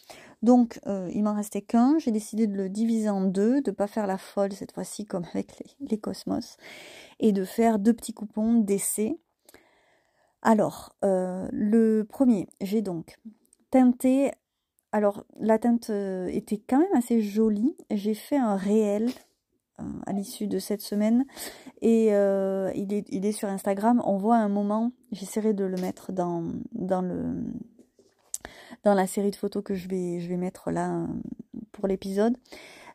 Donc, 0.42 0.80
euh, 0.86 1.08
il 1.14 1.22
m'en 1.22 1.34
restait 1.34 1.62
qu'un. 1.62 1.98
J'ai 1.98 2.10
décidé 2.10 2.46
de 2.48 2.56
le 2.56 2.68
diviser 2.68 3.08
en 3.08 3.22
deux, 3.22 3.62
de 3.62 3.70
ne 3.70 3.76
pas 3.76 3.86
faire 3.86 4.06
la 4.06 4.18
folle 4.18 4.52
cette 4.52 4.72
fois-ci 4.72 5.06
comme 5.06 5.24
avec 5.32 5.62
les, 5.80 5.98
Cosmos, 5.98 6.56
et 7.20 7.32
de 7.32 7.44
faire 7.44 7.78
deux 7.78 7.92
petits 7.92 8.14
coupons 8.14 8.54
d'essai. 8.54 9.18
Alors, 10.42 10.96
euh, 11.04 11.48
le 11.52 12.02
premier, 12.02 12.48
j'ai 12.60 12.82
donc 12.82 13.20
teinté. 13.70 14.32
Alors, 14.90 15.24
la 15.38 15.58
teinte 15.58 15.90
euh, 15.90 16.26
était 16.26 16.58
quand 16.58 16.78
même 16.78 16.94
assez 16.94 17.22
jolie. 17.22 17.76
J'ai 17.90 18.14
fait 18.14 18.36
un 18.36 18.56
réel 18.56 19.08
à 20.06 20.12
l'issue 20.12 20.46
de 20.46 20.58
cette 20.58 20.82
semaine 20.82 21.24
et 21.80 22.06
il, 22.08 22.92
est, 22.92 23.06
il 23.10 23.26
est 23.26 23.32
sur 23.32 23.48
Instagram. 23.48 24.02
On 24.04 24.16
voit 24.16 24.36
un 24.36 24.48
moment, 24.48 24.92
j'essaierai 25.12 25.54
de 25.54 25.64
le 25.64 25.76
mettre 25.76 26.12
dans, 26.12 26.44
dans 26.72 27.02
le 27.02 27.36
dans 28.84 28.94
la 28.94 29.06
série 29.06 29.30
de 29.30 29.36
photos 29.36 29.62
que 29.62 29.74
je 29.74 29.88
vais, 29.88 30.20
je 30.20 30.28
vais 30.28 30.36
mettre 30.36 30.70
là 30.70 30.94
euh, 30.94 31.06
pour 31.72 31.86
l'épisode. 31.86 32.36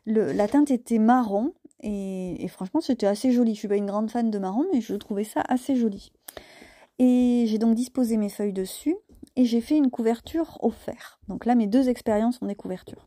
La 0.06 0.48
teinte 0.48 0.70
était 0.70 0.98
marron 0.98 1.52
et, 1.80 2.46
franchement 2.48 2.80
c'était 2.80 3.06
assez 3.06 3.30
joli. 3.30 3.54
Je 3.54 3.60
suis 3.60 3.68
pas 3.68 3.76
une 3.76 3.86
grande 3.86 4.10
fan 4.10 4.30
de 4.30 4.38
marron 4.38 4.64
mais 4.72 4.80
je 4.80 4.94
trouvais 4.94 5.24
ça 5.24 5.42
assez 5.48 5.76
joli. 5.76 6.12
Et 6.98 7.44
j'ai 7.46 7.58
donc 7.58 7.74
disposé 7.74 8.16
mes 8.16 8.30
feuilles 8.30 8.52
dessus 8.52 8.96
et 9.36 9.44
j'ai 9.44 9.60
fait 9.60 9.76
une 9.76 9.90
couverture 9.90 10.58
au 10.62 10.70
fer. 10.70 11.20
Donc 11.28 11.44
là 11.44 11.54
mes 11.54 11.66
deux 11.66 11.88
expériences 11.88 12.40
ont 12.40 12.46
des 12.46 12.54
couvertures. 12.54 13.06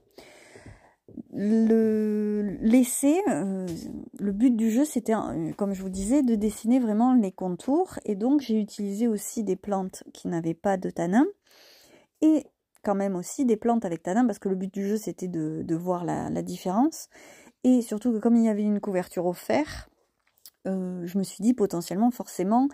Le 1.33 2.57
l'essai, 2.59 3.21
euh, 3.29 3.65
le 4.19 4.31
but 4.33 4.55
du 4.55 4.69
jeu 4.69 4.83
c'était, 4.83 5.15
euh, 5.15 5.53
comme 5.53 5.73
je 5.73 5.81
vous 5.81 5.89
disais, 5.89 6.23
de 6.23 6.35
dessiner 6.35 6.79
vraiment 6.79 7.13
les 7.13 7.31
contours 7.31 7.99
et 8.03 8.15
donc 8.15 8.41
j'ai 8.41 8.59
utilisé 8.59 9.07
aussi 9.07 9.43
des 9.43 9.55
plantes 9.55 10.03
qui 10.13 10.27
n'avaient 10.27 10.53
pas 10.53 10.75
de 10.75 10.89
tanin 10.89 11.25
et 12.21 12.45
quand 12.83 12.95
même 12.95 13.15
aussi 13.15 13.45
des 13.45 13.55
plantes 13.55 13.85
avec 13.85 14.03
tanin 14.03 14.25
parce 14.25 14.39
que 14.39 14.49
le 14.49 14.55
but 14.55 14.73
du 14.73 14.85
jeu 14.85 14.97
c'était 14.97 15.29
de, 15.29 15.75
voir 15.75 16.03
la, 16.03 16.29
différence. 16.41 17.07
Et 17.63 17.81
surtout 17.81 18.11
que 18.11 18.17
comme 18.17 18.35
il 18.35 18.43
y 18.43 18.49
avait 18.49 18.63
une 18.63 18.81
couverture 18.81 19.25
au 19.25 19.33
fer, 19.33 19.89
euh, 20.67 21.05
je 21.05 21.17
me 21.17 21.23
suis 21.23 21.41
dit 21.41 21.53
potentiellement 21.53 22.11
forcément 22.11 22.67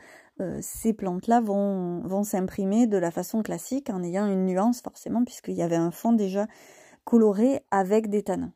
ces 0.62 0.94
plantes-là 0.94 1.42
vont, 1.42 2.02
vont 2.02 2.24
s'imprimer 2.24 2.86
de 2.86 2.98
la 2.98 3.10
façon 3.10 3.42
classique 3.42 3.90
en 3.90 4.04
ayant 4.04 4.28
une 4.28 4.46
nuance 4.46 4.82
forcément 4.82 5.24
puisqu'il 5.24 5.56
y 5.56 5.64
avait 5.64 5.76
un 5.76 5.90
fond 5.90 6.14
déjà 6.14 6.46
coloré 7.08 7.62
avec 7.72 8.10
des 8.10 8.22
tanins. 8.22 8.52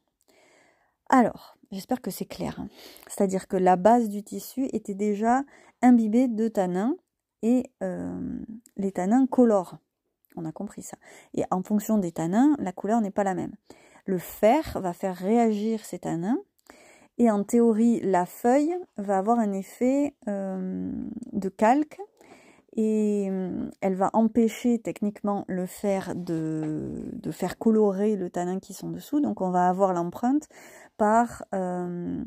Alors, 1.07 1.57
j'espère 1.71 2.01
que 2.01 2.11
c'est 2.11 2.25
clair. 2.25 2.59
Hein. 2.59 2.67
C'est-à-dire 3.07 3.47
que 3.47 3.55
la 3.55 3.77
base 3.77 4.09
du 4.09 4.23
tissu 4.23 4.65
était 4.73 4.93
déjà 4.93 5.43
imbibée 5.81 6.27
de 6.27 6.49
tanins 6.49 6.97
et 7.43 7.71
euh, 7.81 8.39
les 8.75 8.91
tanins 8.91 9.25
colorent. 9.25 9.77
On 10.35 10.43
a 10.43 10.51
compris 10.51 10.81
ça. 10.81 10.97
Et 11.33 11.43
en 11.49 11.63
fonction 11.63 11.97
des 11.97 12.11
tanins, 12.11 12.57
la 12.59 12.73
couleur 12.73 12.99
n'est 12.99 13.09
pas 13.09 13.23
la 13.23 13.35
même. 13.35 13.53
Le 14.05 14.17
fer 14.17 14.77
va 14.81 14.91
faire 14.91 15.15
réagir 15.15 15.85
ces 15.85 15.99
tanins. 15.99 16.39
Et 17.17 17.31
en 17.31 17.45
théorie, 17.45 18.01
la 18.01 18.25
feuille 18.25 18.75
va 18.97 19.17
avoir 19.17 19.39
un 19.39 19.53
effet 19.53 20.13
euh, 20.27 20.91
de 21.31 21.47
calque 21.47 22.01
et 22.73 23.27
euh, 23.29 23.69
elle 23.81 23.95
va 23.95 24.09
empêcher 24.13 24.79
techniquement 24.79 25.43
le 25.47 25.65
fer 25.65 26.13
de, 26.15 27.03
faire 27.31 27.57
colorer 27.57 28.15
le 28.15 28.29
tanin 28.29 28.59
qui 28.59 28.73
sont 28.73 28.89
dessous. 28.89 29.19
Donc 29.19 29.41
on 29.41 29.49
va 29.49 29.67
avoir 29.67 29.93
l'empreinte 29.93 30.47
par 30.97 31.43
euh, 31.53 32.23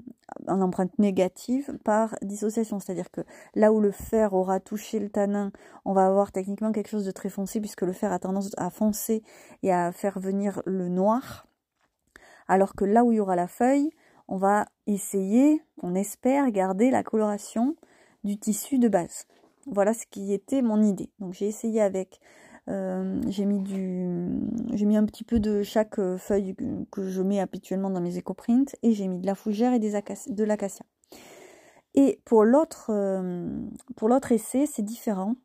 en 0.46 0.60
empreinte 0.60 0.98
négative 0.98 1.78
par 1.84 2.14
dissociation. 2.22 2.78
C'est-à-dire 2.78 3.10
que 3.10 3.22
là 3.54 3.72
où 3.72 3.80
le 3.80 3.90
fer 3.90 4.34
aura 4.34 4.60
touché 4.60 4.98
le 4.98 5.08
tanin, 5.08 5.50
on 5.84 5.92
va 5.92 6.06
avoir 6.06 6.32
techniquement 6.32 6.72
quelque 6.72 6.90
chose 6.90 7.06
de 7.06 7.10
très 7.10 7.30
foncé 7.30 7.60
puisque 7.60 7.82
le 7.82 7.92
fer 7.92 8.12
a 8.12 8.18
tendance 8.18 8.50
à 8.58 8.70
foncer 8.70 9.22
et 9.62 9.72
à 9.72 9.92
faire 9.92 10.18
venir 10.18 10.60
le 10.66 10.88
noir. 10.88 11.46
Alors 12.48 12.74
que 12.74 12.84
là 12.84 13.04
où 13.04 13.12
il 13.12 13.16
y 13.16 13.20
aura 13.20 13.36
la 13.36 13.48
feuille, 13.48 13.90
on 14.28 14.36
va 14.36 14.66
essayer, 14.86 15.62
on 15.82 15.94
espère 15.94 16.50
garder 16.50 16.90
la 16.90 17.02
coloration 17.02 17.76
du 18.24 18.38
tissu 18.38 18.78
de 18.78 18.88
base. 18.88 19.26
Voilà 19.66 19.94
ce 19.94 20.06
qui 20.06 20.32
était 20.32 20.62
mon 20.62 20.82
idée. 20.82 21.10
Donc 21.18 21.32
j'ai 21.34 21.46
essayé 21.46 21.80
avec, 21.80 22.20
euh, 22.68 23.20
j'ai 23.28 23.44
mis 23.44 24.96
un 24.96 25.04
petit 25.04 25.24
peu 25.24 25.40
de 25.40 25.62
chaque 25.62 25.98
euh, 25.98 26.18
feuille 26.18 26.54
que 26.90 27.08
je 27.08 27.22
mets 27.22 27.40
habituellement 27.40 27.90
dans 27.90 28.00
mes 28.00 28.16
éco-prints 28.16 28.76
et 28.82 28.92
j'ai 28.92 29.08
mis 29.08 29.18
de 29.18 29.26
la 29.26 29.34
fougère 29.34 29.72
et 29.72 29.78
des 29.78 29.92
de 29.92 30.44
l'acacia. 30.44 30.84
Et 31.94 32.20
pour 32.24 32.44
l'autre, 32.44 32.86
euh, 32.90 33.48
pour 33.96 34.08
l'autre 34.08 34.32
essai, 34.32 34.66
c'est 34.66 34.82
différent. 34.82 35.36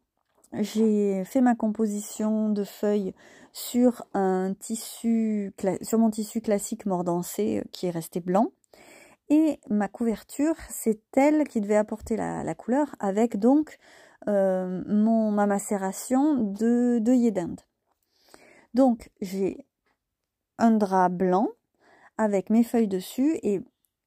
J'ai 0.53 1.23
fait 1.25 1.41
ma 1.41 1.53
composition 1.53 2.49
de 2.49 2.63
feuilles 2.63 3.13
sur 3.53 4.03
un 4.15 4.55
tissu, 4.59 5.53
sur 5.81 5.99
mon 5.99 6.09
tissu 6.09 6.41
classique 6.41 6.87
mordancé 6.87 7.63
qui 7.71 7.85
est 7.85 7.91
resté 7.91 8.19
blanc. 8.19 8.51
Et 9.29 9.59
ma 9.69 9.87
couverture, 9.87 10.55
c'est 10.69 11.01
elle 11.15 11.47
qui 11.47 11.61
devait 11.61 11.75
apporter 11.75 12.15
la, 12.15 12.55
couleur 12.55 12.95
avec 12.99 13.37
donc 13.37 13.77
euh, 14.27 14.83
mon, 14.87 15.31
ma 15.31 15.45
macération 15.45 16.35
de 16.35 16.99
d'œillet 16.99 17.31
d'Inde. 17.31 17.61
Donc 18.73 19.09
j'ai 19.21 19.65
un 20.57 20.71
drap 20.71 21.09
blanc 21.09 21.47
avec 22.17 22.49
mes 22.49 22.63
feuilles 22.63 22.87
dessus 22.87 23.39
et 23.43 23.61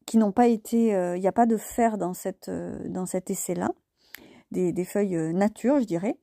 qui 0.06 0.18
n'ont 0.18 0.32
pas 0.32 0.48
été, 0.48 0.94
euh, 0.94 1.16
il 1.16 1.20
n'y 1.20 1.28
a 1.28 1.32
pas 1.32 1.46
de 1.46 1.56
fer 1.56 1.96
dans, 1.96 2.12
cette, 2.12 2.48
euh, 2.48 2.78
dans 2.88 3.06
cet 3.06 3.30
essai-là, 3.30 3.70
des, 4.50 4.72
des, 4.72 4.84
feuilles 4.84 5.32
nature, 5.32 5.80
je 5.80 5.86
dirais. 5.86 6.16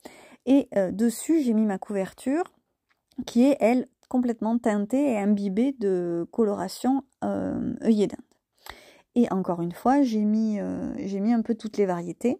Et 0.45 0.69
dessus, 0.91 1.41
j'ai 1.41 1.53
mis 1.53 1.65
ma 1.65 1.77
couverture 1.77 2.43
qui 3.27 3.45
est, 3.45 3.57
elle, 3.59 3.87
complètement 4.07 4.57
teintée 4.57 5.11
et 5.11 5.17
imbibée 5.17 5.75
de 5.79 6.27
coloration 6.31 7.03
œillet 7.23 8.07
d'Inde. 8.07 8.29
Et 9.15 9.31
encore 9.31 9.61
une 9.61 9.71
fois, 9.71 10.01
j'ai 10.01 10.23
mis, 10.23 10.59
euh, 10.59 10.93
mis 11.19 11.33
un 11.33 11.41
peu 11.41 11.55
toutes 11.55 11.77
les 11.77 11.85
variétés, 11.85 12.39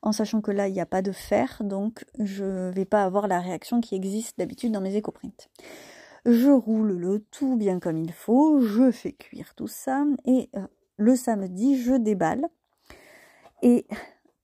en 0.00 0.12
sachant 0.12 0.40
que 0.40 0.50
là, 0.50 0.68
il 0.68 0.72
n'y 0.72 0.80
a 0.80 0.86
pas 0.86 1.02
de 1.02 1.12
fer, 1.12 1.62
donc 1.64 2.04
je 2.18 2.44
ne 2.44 2.70
vais 2.70 2.84
pas 2.84 3.04
avoir 3.04 3.28
la 3.28 3.40
réaction 3.40 3.80
qui 3.80 3.94
existe 3.94 4.38
d'habitude 4.38 4.72
dans 4.72 4.80
mes 4.80 4.96
éco-prints. 4.96 5.50
Je 6.24 6.50
roule 6.50 6.92
le 6.92 7.20
tout 7.30 7.56
bien 7.56 7.80
comme 7.80 7.98
il 7.98 8.12
faut, 8.12 8.60
je 8.60 8.90
fais 8.90 9.12
cuire 9.12 9.54
tout 9.54 9.66
ça, 9.66 10.04
et 10.24 10.50
euh, 10.56 10.66
le 10.96 11.16
samedi, 11.16 11.80
je 11.82 11.94
déballe. 11.94 12.46
Et 13.62 13.86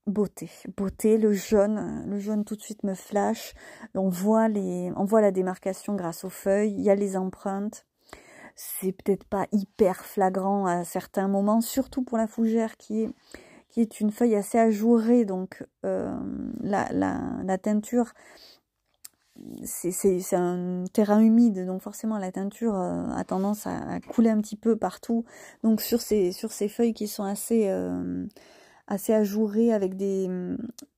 beauté, 0.06 0.48
beauté, 0.76 1.18
le 1.18 1.32
jaune, 1.32 2.04
le 2.06 2.18
jaune 2.18 2.44
tout 2.44 2.56
de 2.56 2.62
suite 2.62 2.84
me 2.84 2.94
flash. 2.94 3.54
On 3.94 4.08
voit, 4.08 4.48
les, 4.48 4.92
on 4.96 5.04
voit 5.04 5.20
la 5.20 5.32
démarcation 5.32 5.94
grâce 5.94 6.24
aux 6.24 6.30
feuilles, 6.30 6.72
il 6.72 6.82
y 6.82 6.90
a 6.90 6.94
les 6.94 7.16
empreintes 7.16 7.84
c'est 8.60 8.90
peut-être 8.90 9.24
pas 9.24 9.46
hyper 9.52 10.04
flagrant 10.04 10.66
à 10.66 10.82
certains 10.82 11.28
moments, 11.28 11.60
surtout 11.60 12.02
pour 12.02 12.18
la 12.18 12.26
fougère 12.26 12.76
qui 12.76 13.02
est, 13.02 13.10
qui 13.68 13.80
est 13.80 14.00
une 14.00 14.10
feuille 14.10 14.34
assez 14.34 14.58
ajourée, 14.58 15.24
donc 15.24 15.66
euh, 15.84 16.14
la, 16.60 17.58
teinture, 17.58 18.12
c'est 19.64 20.34
un 20.34 20.84
terrain 20.92 21.20
humide, 21.20 21.66
donc 21.66 21.82
forcément 21.82 22.18
la 22.18 22.32
teinture 22.32 22.74
euh, 22.74 23.08
a 23.10 23.24
tendance 23.24 23.66
à, 23.66 24.00
couler 24.00 24.30
un 24.30 24.40
petit 24.40 24.56
peu 24.56 24.76
partout. 24.76 25.24
Donc 25.62 25.80
sur 25.80 26.00
ces, 26.00 26.32
sur 26.32 26.52
ces 26.52 26.68
feuilles 26.68 26.94
qui 26.94 27.08
sont 27.08 27.24
assez, 27.24 27.68
euh, 27.68 28.26
ajourées 28.86 29.72
avec 29.72 29.96
des, 29.96 30.28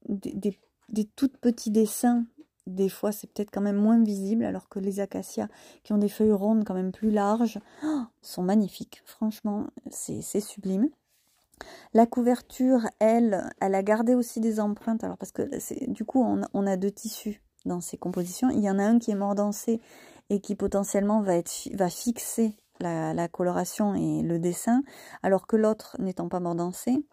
des, 0.09 0.33
des, 0.33 0.59
des 0.89 1.05
tout 1.05 1.29
petits 1.41 1.71
dessins 1.71 2.25
des 2.67 2.89
fois 2.89 3.13
c'est 3.13 3.27
peut-être 3.27 3.51
quand 3.51 3.61
même 3.61 3.77
moins 3.77 4.03
visible, 4.03 4.45
alors 4.45 4.69
que 4.69 4.79
les 4.79 5.01
acacias 5.01 5.49
qui 5.83 5.93
ont 5.93 5.99
des 5.99 6.09
feuilles 6.09 6.33
rondes 6.33 6.65
quand 6.65 6.75
même 6.75 6.93
plus 6.93 7.11
larges 7.11 7.59
oh, 7.85 8.03
sont 8.23 8.43
magnifiques. 8.43 9.03
Franchement, 9.05 9.67
c'est 9.91 10.41
sublime. 10.41 10.89
La 11.93 12.07
couverture, 12.07 12.81
elle, 12.99 13.51
elle 13.61 13.75
a 13.75 13.83
gardé 13.83 14.15
aussi 14.15 14.41
des 14.41 14.61
empreintes. 14.61 15.05
Alors 15.05 15.19
parce 15.19 15.33
que 15.33 15.43
du 15.91 16.05
coup, 16.05 16.23
on, 16.23 16.67
a 16.67 16.77
deux 16.77 16.91
tissus 16.91 17.43
dans 17.65 17.81
ces 17.81 17.97
compositions. 17.97 18.51
Il 18.51 18.61
y 18.61 18.71
en 18.71 18.79
a 18.79 18.85
un 18.85 18.99
qui 18.99 19.11
est 19.11 19.17
mordancé 19.17 19.81
et 20.31 20.41
qui 20.41 20.55
potentiellement 20.55 21.23
va, 21.23 21.41
fixer 21.91 22.57
la, 22.81 23.29
coloration 23.29 23.95
et 23.95 24.23
le 24.23 24.39
dessin, 24.39 24.83
alors 25.23 25.47
que 25.47 25.57
l'autre 25.57 25.97
n'étant 25.99 26.29
pas 26.29 26.41
mordancé, 26.41 27.05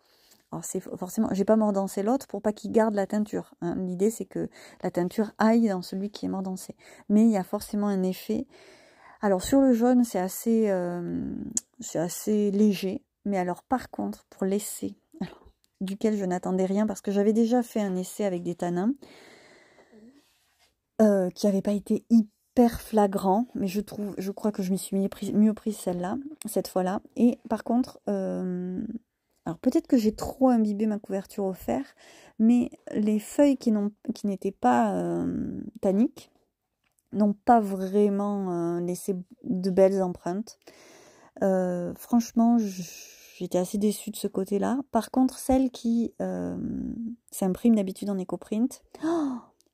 alors 0.52 0.64
c'est 0.64 0.80
forcément, 0.80 1.28
j'ai 1.32 1.43
pas 1.43 1.58
mordancé 1.58 2.04
l'autre 2.04 2.26
pour 2.28 2.41
pas 2.41 2.54
qu'il 2.54 2.72
garde 2.72 2.95
la 2.95 3.06
teinture. 3.06 3.54
Hein. 3.62 3.76
L'idée 3.76 4.10
c'est 4.10 4.26
que 4.26 4.48
la 4.82 4.91
teinture 4.91 5.32
aille 5.39 5.68
dans 5.68 5.82
celui 5.82 6.10
qui 6.10 6.26
est 6.26 6.30
mordancé. 6.30 6.76
Mais 7.10 7.24
il 7.24 7.32
y 7.32 7.38
a 7.38 7.43
forcément 7.43 7.88
un 7.88 8.04
effet. 8.04 8.48
Alors 9.22 9.41
sur 9.41 9.60
le 9.60 9.74
jaune 9.74 10.06
c'est 10.06 10.20
assez, 10.20 10.70
euh, 10.70 11.36
c'est 11.82 12.00
assez 12.00 12.52
léger. 12.52 13.04
Mais 13.28 13.38
alors 13.38 13.62
par 13.64 13.92
contre 13.92 14.26
pour 14.30 14.46
l'essai, 14.46 14.96
duquel 15.82 16.18
je 16.18 16.26
n'attendais 16.26 16.66
rien 16.66 16.88
parce 16.88 17.02
que 17.02 17.12
j'avais 17.12 17.34
déjà 17.34 17.62
fait 17.62 17.82
un 17.82 17.96
essai 17.96 18.26
avec 18.26 18.44
des 18.44 18.56
tanins 18.56 18.94
euh, 21.02 21.30
qui 21.30 21.46
n'avait 21.46 21.62
pas 21.62 21.74
été 21.74 22.06
hyper 22.10 22.82
flagrant, 22.82 23.46
mais 23.54 23.68
je 23.68 23.82
trouve, 23.82 24.16
je 24.18 24.32
crois 24.32 24.52
que 24.52 24.64
je 24.64 24.72
m'y 24.72 24.80
suis 24.80 24.98
mieux 24.98 25.54
pris, 25.54 25.74
celle-là, 25.74 26.18
cette 26.46 26.68
fois-là. 26.68 27.02
Et 27.16 27.38
par 27.50 27.64
contre, 27.64 28.00
euh, 28.10 28.82
alors 29.46 29.60
peut-être 29.60 29.88
que 29.88 29.98
j'ai 29.98 30.16
trop 30.16 30.50
imbibé 30.50 30.88
ma 30.88 30.98
couverture 30.98 31.44
au 31.44 31.54
fer, 31.54 31.84
mais 32.40 32.72
les 32.94 33.20
feuilles 33.20 33.58
qui 33.58 33.72
n'étaient 34.24 34.52
pas 34.52 34.96
euh, 34.96 35.62
tanniques 35.82 36.32
n'ont 37.12 37.34
pas 37.34 37.60
vraiment 37.60 38.80
laissé 38.80 39.16
de 39.44 39.70
belles 39.70 40.02
empreintes. 40.02 40.58
Franchement, 41.40 42.58
j'étais 43.38 43.58
assez 43.58 43.78
déçue 43.78 44.12
de 44.12 44.16
ce 44.16 44.28
côté-là. 44.28 44.80
Par 44.92 45.12
contre, 45.12 45.38
celles 45.38 45.72
qui 45.72 46.14
s'impriment 47.32 47.76
d'habitude 47.76 48.10
en 48.10 48.18
éco-print, 48.18 48.84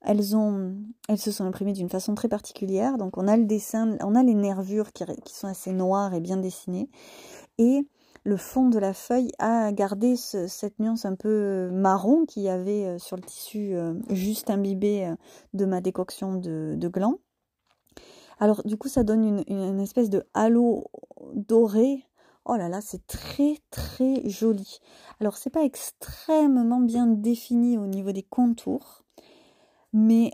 elles, 0.04 0.36
ont, 0.36 0.76
elles 1.08 1.18
se 1.18 1.32
sont 1.32 1.46
imprimées 1.46 1.74
d'une 1.74 1.90
façon 1.90 2.14
très 2.14 2.28
particulière. 2.28 2.98
Donc 2.98 3.18
on 3.18 3.28
a 3.28 3.38
le 3.38 3.46
dessin, 3.46 3.98
on 4.02 4.16
a 4.16 4.24
les 4.24 4.34
nervures 4.34 4.92
qui, 4.92 5.06
sont 5.34 5.48
assez 5.48 5.72
noires 5.72 6.14
et 6.14 6.20
bien 6.20 6.38
dessinées. 6.38 6.90
Et 7.58 7.88
le 8.24 8.38
fond 8.38 8.70
de 8.70 8.80
la 8.80 8.94
feuille 8.94 9.32
a 9.40 9.72
gardé 9.72 10.16
cette 10.16 10.80
nuance 10.80 11.06
un 11.06 11.16
peu 11.16 11.70
marron 11.72 12.26
qu'il 12.26 12.44
y 12.44 12.50
avait 12.50 12.86
euh, 12.86 12.98
sur 12.98 13.18
le 13.18 13.22
tissu 13.22 13.76
euh, 13.76 13.94
juste 14.10 14.50
imbibé 14.50 15.06
euh, 15.06 15.16
de 15.54 15.66
ma 15.66 15.82
décoction 15.82 16.36
de, 16.36 16.88
gland. 16.88 17.20
Alors 18.40 18.64
du 18.64 18.78
coup 18.78 18.88
ça 18.88 19.04
donne 19.04 19.44
une, 19.48 19.80
espèce 19.80 20.10
de 20.10 20.24
halo 20.34 20.90
doré. 21.34 22.06
Oh 22.46 22.56
là 22.56 22.68
là, 22.68 22.82
c'est 22.82 23.06
très 23.08 23.58
très 23.72 24.28
joli. 24.30 24.80
Alors 25.20 25.38
c'est 25.38 25.50
pas 25.50 25.64
extrêmement 25.64 26.82
bien 26.82 27.08
défini 27.08 27.78
au 27.78 27.88
niveau 27.88 28.12
des 28.12 28.24
contours, 28.24 29.04
mais 29.94 30.32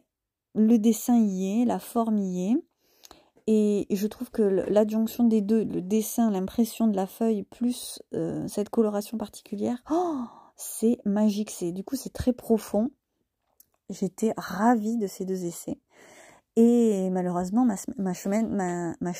le 0.55 0.77
dessin 0.77 1.17
y 1.17 1.61
est, 1.61 1.65
la 1.65 1.79
forme 1.79 2.17
y 2.17 2.51
est. 2.51 2.57
Et 3.51 3.87
je 3.89 4.05
trouve 4.05 4.29
que 4.29 4.43
l'adjonction 4.43 5.23
des 5.23 5.41
deux, 5.41 5.63
le 5.63 5.81
dessin, 5.81 6.29
l'impression 6.29 6.87
de 6.87 6.95
la 6.95 7.07
feuille, 7.07 7.43
plus 7.43 7.99
euh, 8.13 8.47
cette 8.47 8.69
coloration 8.69 9.17
particulière, 9.17 9.81
oh, 9.89 10.25
c'est 10.55 10.99
magique. 11.03 11.49
C'est 11.49 11.71
Du 11.71 11.83
coup, 11.83 11.95
c'est 11.95 12.13
très 12.13 12.33
profond. 12.33 12.91
J'étais 13.89 14.33
ravie 14.37 14.97
de 14.97 15.07
ces 15.07 15.25
deux 15.25 15.45
essais. 15.45 15.79
Et 16.57 17.09
malheureusement, 17.09 17.65
ma, 17.65 17.75
ma 17.97 18.13
ma, 18.43 18.93
ma 18.99 19.13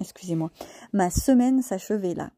excusez-moi, 0.00 0.50
ma 0.92 1.10
semaine 1.10 1.62
s'achevait 1.62 2.14
là. 2.14 2.30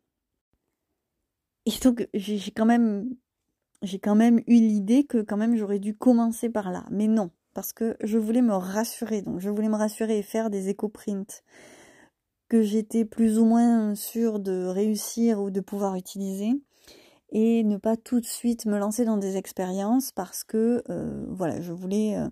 Et 1.67 1.73
donc, 1.83 2.09
j'ai 2.13 2.51
quand 2.51 2.67
même, 2.67 3.09
j'ai 3.83 3.99
quand 3.99 4.15
même 4.15 4.39
eu 4.47 4.55
l'idée 4.55 5.05
que 5.05 5.19
quand 5.23 5.37
même 5.37 5.57
j'aurais 5.57 5.79
dû 5.79 5.97
commencer 5.97 6.51
par 6.51 6.71
là. 6.71 6.85
Mais 6.91 7.09
non, 7.09 7.31
parce 7.55 7.73
que 7.73 7.97
je 8.03 8.19
voulais 8.19 8.43
me 8.43 8.55
rassurer. 8.55 9.23
Donc 9.23 9.41
je 9.41 9.49
voulais 9.49 9.69
me 9.69 9.77
rassurer 9.77 10.19
et 10.19 10.23
faire 10.23 10.51
des 10.51 10.69
éco-prints 10.69 11.43
que 12.49 12.63
j'étais 12.63 13.05
plus 13.05 13.39
ou 13.39 13.47
moins 13.47 13.95
sûre 13.95 14.39
de 14.39 14.67
réussir 14.67 15.41
ou 15.41 15.51
de 15.51 15.61
pouvoir 15.61 15.95
utiliser 15.97 16.53
et 17.31 17.65
ne 17.65 17.79
pas 17.79 17.97
tout 17.97 18.21
de 18.21 18.27
suite 18.27 18.67
me 18.67 18.79
lancer 18.79 19.05
dans 19.05 19.17
des 19.17 19.37
expériences 19.37 20.13
parce 20.13 20.45
que 20.45 20.83
euh, 20.91 21.25
voilà, 21.31 21.61
je 21.61 21.73
voulais 21.73 22.17
euh, 22.17 22.29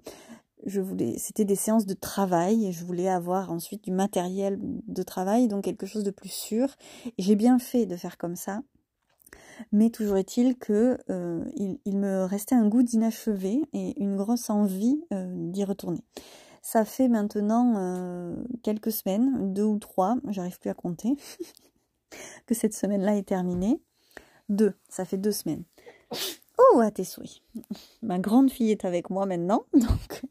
je 0.66 0.80
voulais 0.80 1.18
c'était 1.18 1.44
des 1.44 1.56
séances 1.56 1.86
de 1.86 1.94
travail 1.94 2.66
et 2.66 2.72
je 2.72 2.84
voulais 2.84 3.08
avoir 3.08 3.50
ensuite 3.50 3.84
du 3.84 3.90
matériel 3.90 4.58
de 4.60 5.02
travail 5.02 5.48
donc 5.48 5.64
quelque 5.64 5.86
chose 5.86 6.04
de 6.04 6.10
plus 6.10 6.32
sûr 6.32 6.68
j'ai 7.18 7.36
bien 7.36 7.58
fait 7.58 7.86
de 7.86 7.96
faire 7.96 8.18
comme 8.18 8.36
ça 8.36 8.62
mais 9.70 9.90
toujours 9.90 10.16
est-il 10.16 10.56
que 10.56 10.98
euh, 11.10 11.44
il, 11.56 11.98
me 11.98 12.24
restait 12.24 12.54
un 12.54 12.68
goût 12.68 12.82
d'inachevé 12.82 13.62
et 13.72 14.00
une 14.02 14.16
grosse 14.16 14.50
envie 14.50 15.04
euh, 15.12 15.32
d'y 15.50 15.64
retourner. 15.64 16.02
Ça 16.62 16.84
fait 16.84 17.08
maintenant 17.08 17.74
euh, 17.76 18.36
quelques 18.62 18.92
semaines, 18.92 19.52
deux 19.52 19.64
ou 19.64 19.78
trois, 19.78 20.16
j'arrive 20.28 20.58
plus 20.58 20.70
à 20.70 20.74
compter, 20.74 21.16
que 22.46 22.54
cette 22.54 22.74
semaine-là 22.74 23.16
est 23.16 23.28
terminée. 23.28 23.80
Deux, 24.48 24.74
ça 24.88 25.04
fait 25.04 25.16
deux 25.16 25.32
semaines. 25.32 25.64
Oh, 26.58 26.80
à 26.80 26.90
tes 26.90 27.04
souhaits. 27.04 27.42
Ma 28.02 28.18
grande 28.18 28.50
fille 28.50 28.70
est 28.70 28.84
avec 28.84 29.10
moi 29.10 29.26
maintenant, 29.26 29.64
donc 29.72 30.22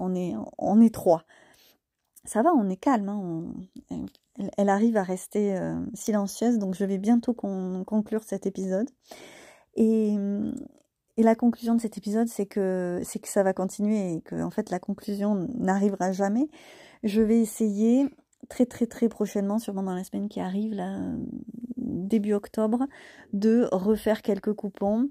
on 0.00 0.14
est, 0.14 0.34
on 0.58 0.80
est 0.80 0.94
trois. 0.94 1.24
Ça 2.24 2.42
va, 2.42 2.52
on 2.54 2.68
est 2.68 2.76
calme. 2.76 3.08
Hein, 3.08 4.00
elle, 4.56 4.68
arrive 4.68 4.96
à 4.96 5.02
rester 5.02 5.58
silencieuse, 5.94 6.58
donc 6.58 6.74
je 6.74 6.84
vais 6.84 6.98
bientôt 6.98 7.34
conclure 7.34 8.22
cet 8.22 8.46
épisode. 8.46 8.90
Et, 9.76 10.16
la 11.18 11.34
conclusion 11.34 11.74
de 11.74 11.80
cet 11.82 11.98
épisode, 11.98 12.28
c'est 12.28 12.46
que, 12.46 13.00
c'est 13.04 13.18
que 13.18 13.28
ça 13.28 13.42
va 13.42 13.52
continuer 13.52 14.14
et 14.14 14.20
que 14.22 14.42
en 14.42 14.50
fait 14.50 14.70
la 14.70 14.78
conclusion 14.78 15.46
n'arrivera 15.58 16.12
jamais. 16.12 16.48
Je 17.02 17.20
vais 17.20 17.40
essayer 17.40 18.08
très 18.48 18.64
très 18.64 18.86
très 18.86 19.08
prochainement, 19.08 19.58
sûrement 19.58 19.82
dans 19.82 19.94
la 19.94 20.04
semaine 20.04 20.28
qui 20.28 20.40
arrive, 20.40 20.72
là, 20.72 20.98
début 21.76 22.32
octobre, 22.32 22.86
de 23.32 23.68
refaire 23.72 24.22
quelques 24.22 24.52
coupons. 24.52 25.10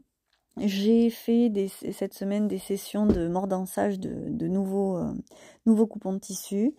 J'ai 0.60 1.10
fait 1.10 1.52
cette 1.92 2.14
semaine 2.14 2.48
des 2.48 2.60
sessions 2.60 3.06
de 3.06 3.28
mordansage 3.28 4.00
de, 4.00 4.48
nouveaux, 4.48 4.98
euh, 4.98 5.14
nouveaux 5.66 5.88
coupons 5.88 6.14
de 6.14 6.20
tissu. 6.20 6.74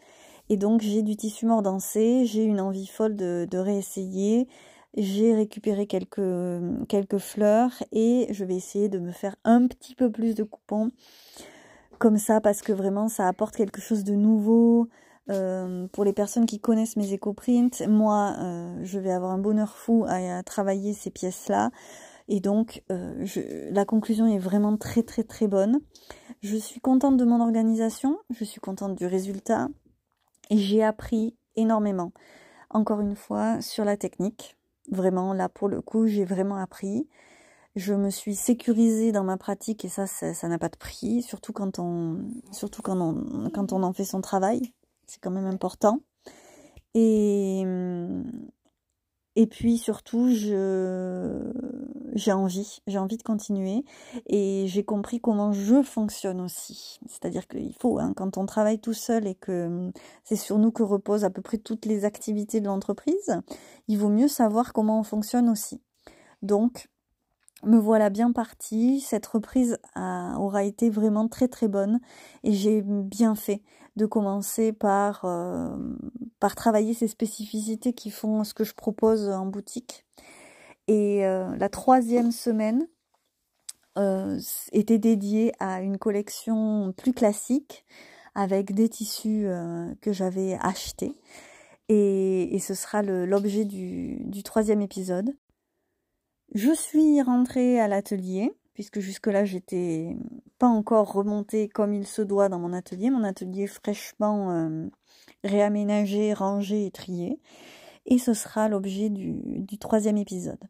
Et 0.48 0.56
donc 0.56 0.80
j'ai 0.80 1.02
du 1.02 1.16
tissu 1.16 1.46
mordancé, 1.46 2.26
j'ai 2.26 2.44
une 2.44 2.60
envie 2.60 2.86
folle 2.86 3.16
de, 3.16 3.46
de 3.50 3.58
réessayer. 3.58 4.48
J'ai 4.96 5.34
récupéré 5.34 5.86
quelques, 5.86 6.20
quelques 6.88 7.18
fleurs 7.18 7.70
et 7.92 8.26
je 8.30 8.44
vais 8.44 8.56
essayer 8.56 8.88
de 8.88 8.98
me 8.98 9.12
faire 9.12 9.36
un 9.44 9.68
petit 9.68 9.94
peu 9.94 10.10
plus 10.10 10.34
de 10.34 10.42
coupons 10.42 10.90
comme 12.00 12.16
ça 12.16 12.40
parce 12.40 12.62
que 12.62 12.72
vraiment 12.72 13.08
ça 13.08 13.28
apporte 13.28 13.54
quelque 13.54 13.80
chose 13.80 14.02
de 14.02 14.14
nouveau. 14.14 14.88
Euh, 15.28 15.86
pour 15.92 16.04
les 16.04 16.12
personnes 16.12 16.46
qui 16.46 16.58
connaissent 16.58 16.96
mes 16.96 17.12
éco-prints, 17.12 17.86
moi, 17.86 18.34
euh, 18.38 18.80
je 18.82 18.98
vais 18.98 19.12
avoir 19.12 19.30
un 19.30 19.38
bonheur 19.38 19.76
fou 19.76 20.04
à, 20.08 20.42
travailler 20.42 20.92
ces 20.92 21.10
pièces-là. 21.10 21.70
Et 22.30 22.40
donc, 22.40 22.82
euh, 22.90 23.26
la 23.70 23.84
conclusion 23.84 24.26
est 24.26 24.38
vraiment 24.38 24.78
très, 24.78 25.02
très, 25.02 25.24
très 25.24 25.48
bonne. 25.48 25.80
Je 26.40 26.56
suis 26.56 26.80
contente 26.80 27.18
de 27.18 27.24
mon 27.26 27.42
organisation, 27.42 28.18
je 28.30 28.44
suis 28.44 28.60
contente 28.60 28.96
du 28.96 29.04
résultat. 29.04 29.68
Et 30.48 30.56
j'ai 30.56 30.82
appris 30.82 31.36
énormément, 31.56 32.12
encore 32.70 33.00
une 33.00 33.16
fois, 33.16 33.60
sur 33.60 33.84
la 33.84 33.98
technique. 33.98 34.56
Vraiment, 34.90 35.34
là, 35.34 35.50
pour 35.50 35.68
le 35.68 35.82
coup, 35.82 36.06
j'ai 36.06 36.24
vraiment 36.24 36.56
appris. 36.56 37.06
Je 37.76 37.92
me 37.92 38.10
suis 38.10 38.34
sécurisée 38.34 39.12
dans 39.12 39.24
ma 39.24 39.36
pratique 39.36 39.84
et 39.84 39.88
ça, 39.88 40.06
ça 40.06 40.48
n'a 40.48 40.58
pas 40.58 40.70
de 40.70 40.76
prix, 40.76 41.22
surtout 41.22 41.52
quand 41.52 41.78
on, 41.78 42.24
surtout 42.50 42.82
quand 42.82 43.00
on, 43.00 43.50
quand 43.50 43.72
on 43.72 43.82
en 43.82 43.92
fait 43.92 44.04
son 44.04 44.20
travail 44.20 44.72
c'est 45.10 45.20
quand 45.20 45.30
même 45.30 45.46
important. 45.46 46.00
Et, 46.94 47.64
et 49.36 49.46
puis 49.46 49.78
surtout, 49.78 50.28
j'ai 50.28 52.32
envie, 52.32 52.82
j'ai 52.86 52.98
envie 52.98 53.16
de 53.16 53.22
continuer 53.22 53.84
et 54.26 54.64
j'ai 54.66 54.82
compris 54.82 55.20
comment 55.20 55.52
je 55.52 55.82
fonctionne 55.82 56.40
aussi. 56.40 56.98
C'est-à-dire 57.06 57.46
qu'il 57.46 57.74
faut, 57.74 57.98
hein, 57.98 58.12
quand 58.16 58.38
on 58.38 58.46
travaille 58.46 58.80
tout 58.80 58.92
seul 58.92 59.28
et 59.28 59.36
que 59.36 59.92
c'est 60.24 60.36
sur 60.36 60.58
nous 60.58 60.72
que 60.72 60.82
reposent 60.82 61.24
à 61.24 61.30
peu 61.30 61.42
près 61.42 61.58
toutes 61.58 61.86
les 61.86 62.04
activités 62.04 62.60
de 62.60 62.66
l'entreprise, 62.66 63.40
il 63.86 63.98
vaut 63.98 64.08
mieux 64.08 64.28
savoir 64.28 64.72
comment 64.72 64.98
on 64.98 65.04
fonctionne 65.04 65.48
aussi. 65.48 65.80
Donc, 66.42 66.88
me 67.62 67.78
voilà 67.78 68.10
bien 68.10 68.32
partie. 68.32 69.00
Cette 69.00 69.26
reprise 69.26 69.78
aura 69.94 70.64
été 70.64 70.90
vraiment 70.90 71.28
très 71.28 71.46
très 71.46 71.68
bonne 71.68 72.00
et 72.42 72.52
j'ai 72.52 72.82
bien 72.82 73.34
fait 73.34 73.62
de 73.96 74.06
commencer 74.06 74.72
par, 74.72 75.24
euh, 75.24 75.76
par 76.38 76.54
travailler 76.54 76.94
ces 76.94 77.08
spécificités 77.08 77.92
qui 77.92 78.10
font 78.10 78.44
ce 78.44 78.54
que 78.54 78.64
je 78.64 78.74
propose 78.74 79.28
en 79.28 79.46
boutique. 79.46 80.06
Et 80.88 81.24
euh, 81.26 81.56
la 81.56 81.68
troisième 81.68 82.32
semaine 82.32 82.88
euh, 83.98 84.38
était 84.72 84.98
dédiée 84.98 85.52
à 85.58 85.82
une 85.82 85.98
collection 85.98 86.92
plus 86.96 87.12
classique 87.12 87.84
avec 88.34 88.72
des 88.74 88.88
tissus 88.88 89.48
que 90.00 90.12
j'avais 90.12 90.56
achetés. 90.60 91.16
Et, 91.88 92.54
et, 92.54 92.60
ce 92.60 92.74
sera 92.74 93.02
l'objet 93.02 93.64
du, 93.64 94.18
du 94.20 94.44
troisième 94.44 94.80
épisode. 94.80 95.34
Je 96.54 96.72
suis 96.72 97.20
rentrée 97.22 97.80
à 97.80 97.88
l'atelier, 97.88 98.52
puisque 98.72 99.00
jusque-là 99.00 99.44
j'étais 99.44 100.16
pas 100.60 100.68
encore 100.68 101.10
remontée 101.12 101.68
comme 101.68 101.94
il 101.94 102.06
se 102.06 102.20
doit 102.20 102.50
dans 102.50 102.58
mon 102.58 102.74
atelier. 102.74 103.10
Mon 103.10 103.24
atelier 103.24 103.66
fraîchement 103.66 104.52
euh, 104.52 104.86
réaménagé, 105.42 106.34
rangé 106.34 106.84
et 106.86 106.90
trié. 106.90 107.40
Et 108.04 108.18
ce 108.18 108.34
sera 108.34 108.68
l'objet 108.68 109.08
du, 109.08 109.40
du, 109.62 109.78
troisième 109.78 110.18
épisode. 110.18 110.60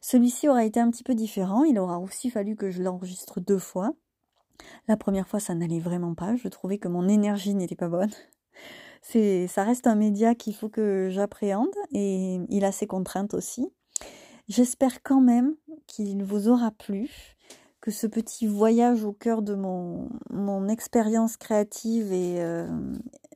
Celui-ci 0.00 0.48
aura 0.48 0.64
été 0.64 0.80
un 0.80 0.90
petit 0.90 1.04
peu 1.04 1.14
différent. 1.14 1.62
Il 1.62 1.78
aura 1.78 2.00
aussi 2.00 2.28
fallu 2.28 2.56
que 2.56 2.70
je 2.70 2.82
l'enregistre 2.82 3.40
deux 3.40 3.58
fois. 3.58 3.92
La 4.88 4.96
première 4.96 5.28
fois, 5.28 5.38
ça 5.38 5.54
n'allait 5.54 5.80
vraiment 5.80 6.14
pas. 6.14 6.34
Je 6.34 6.48
trouvais 6.48 6.78
que 6.78 6.88
mon 6.88 7.08
énergie 7.08 7.54
n'était 7.54 7.76
pas 7.76 7.88
bonne. 7.88 8.12
C'est, 9.00 9.46
ça 9.46 9.62
reste 9.62 9.86
un 9.86 9.94
média 9.94 10.34
qu'il 10.34 10.56
faut 10.56 10.68
que 10.68 11.08
j'appréhende 11.08 11.74
et 11.92 12.40
il 12.48 12.64
a 12.64 12.72
ses 12.72 12.88
contraintes 12.88 13.34
aussi. 13.34 13.68
J'espère 14.48 15.02
quand 15.04 15.20
même 15.20 15.54
qu'il 15.86 16.24
vous 16.24 16.48
aura 16.48 16.72
plu, 16.72 17.35
que 17.86 17.92
ce 17.92 18.08
petit 18.08 18.48
voyage 18.48 19.04
au 19.04 19.12
cœur 19.12 19.42
de 19.42 19.54
mon, 19.54 20.68
expérience 20.68 21.36
créative 21.36 22.12
et, 22.12 22.40
euh, 22.40 22.66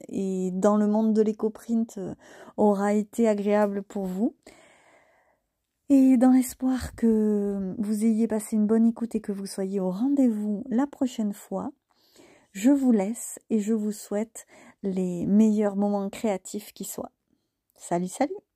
et 0.08 0.50
dans 0.50 0.76
le 0.76 0.88
monde 0.88 1.14
de 1.14 1.22
l'éco-print 1.22 1.98
euh, 1.98 2.16
aura 2.56 2.94
été 2.94 3.28
agréable 3.28 3.84
pour 3.84 4.06
vous. 4.06 4.34
Et 5.88 6.16
dans 6.16 6.32
l'espoir 6.32 6.96
que 6.96 7.76
vous 7.78 8.04
ayez 8.04 8.26
passé 8.26 8.56
une 8.56 8.66
bonne 8.66 8.86
écoute 8.86 9.14
et 9.14 9.20
que 9.20 9.30
vous 9.30 9.46
soyez 9.46 9.78
au 9.78 9.90
rendez-vous 9.90 10.64
la 10.68 10.88
prochaine 10.88 11.32
fois, 11.32 11.70
je 12.50 12.72
vous 12.72 12.90
laisse 12.90 13.38
et 13.50 13.60
je 13.60 13.72
vous 13.72 13.92
souhaite 13.92 14.48
les 14.82 15.26
meilleurs 15.26 15.76
moments 15.76 16.10
créatifs 16.10 16.72
qui 16.72 16.82
soient. 16.82 17.12
Salut, 17.76 18.08
salut 18.08 18.49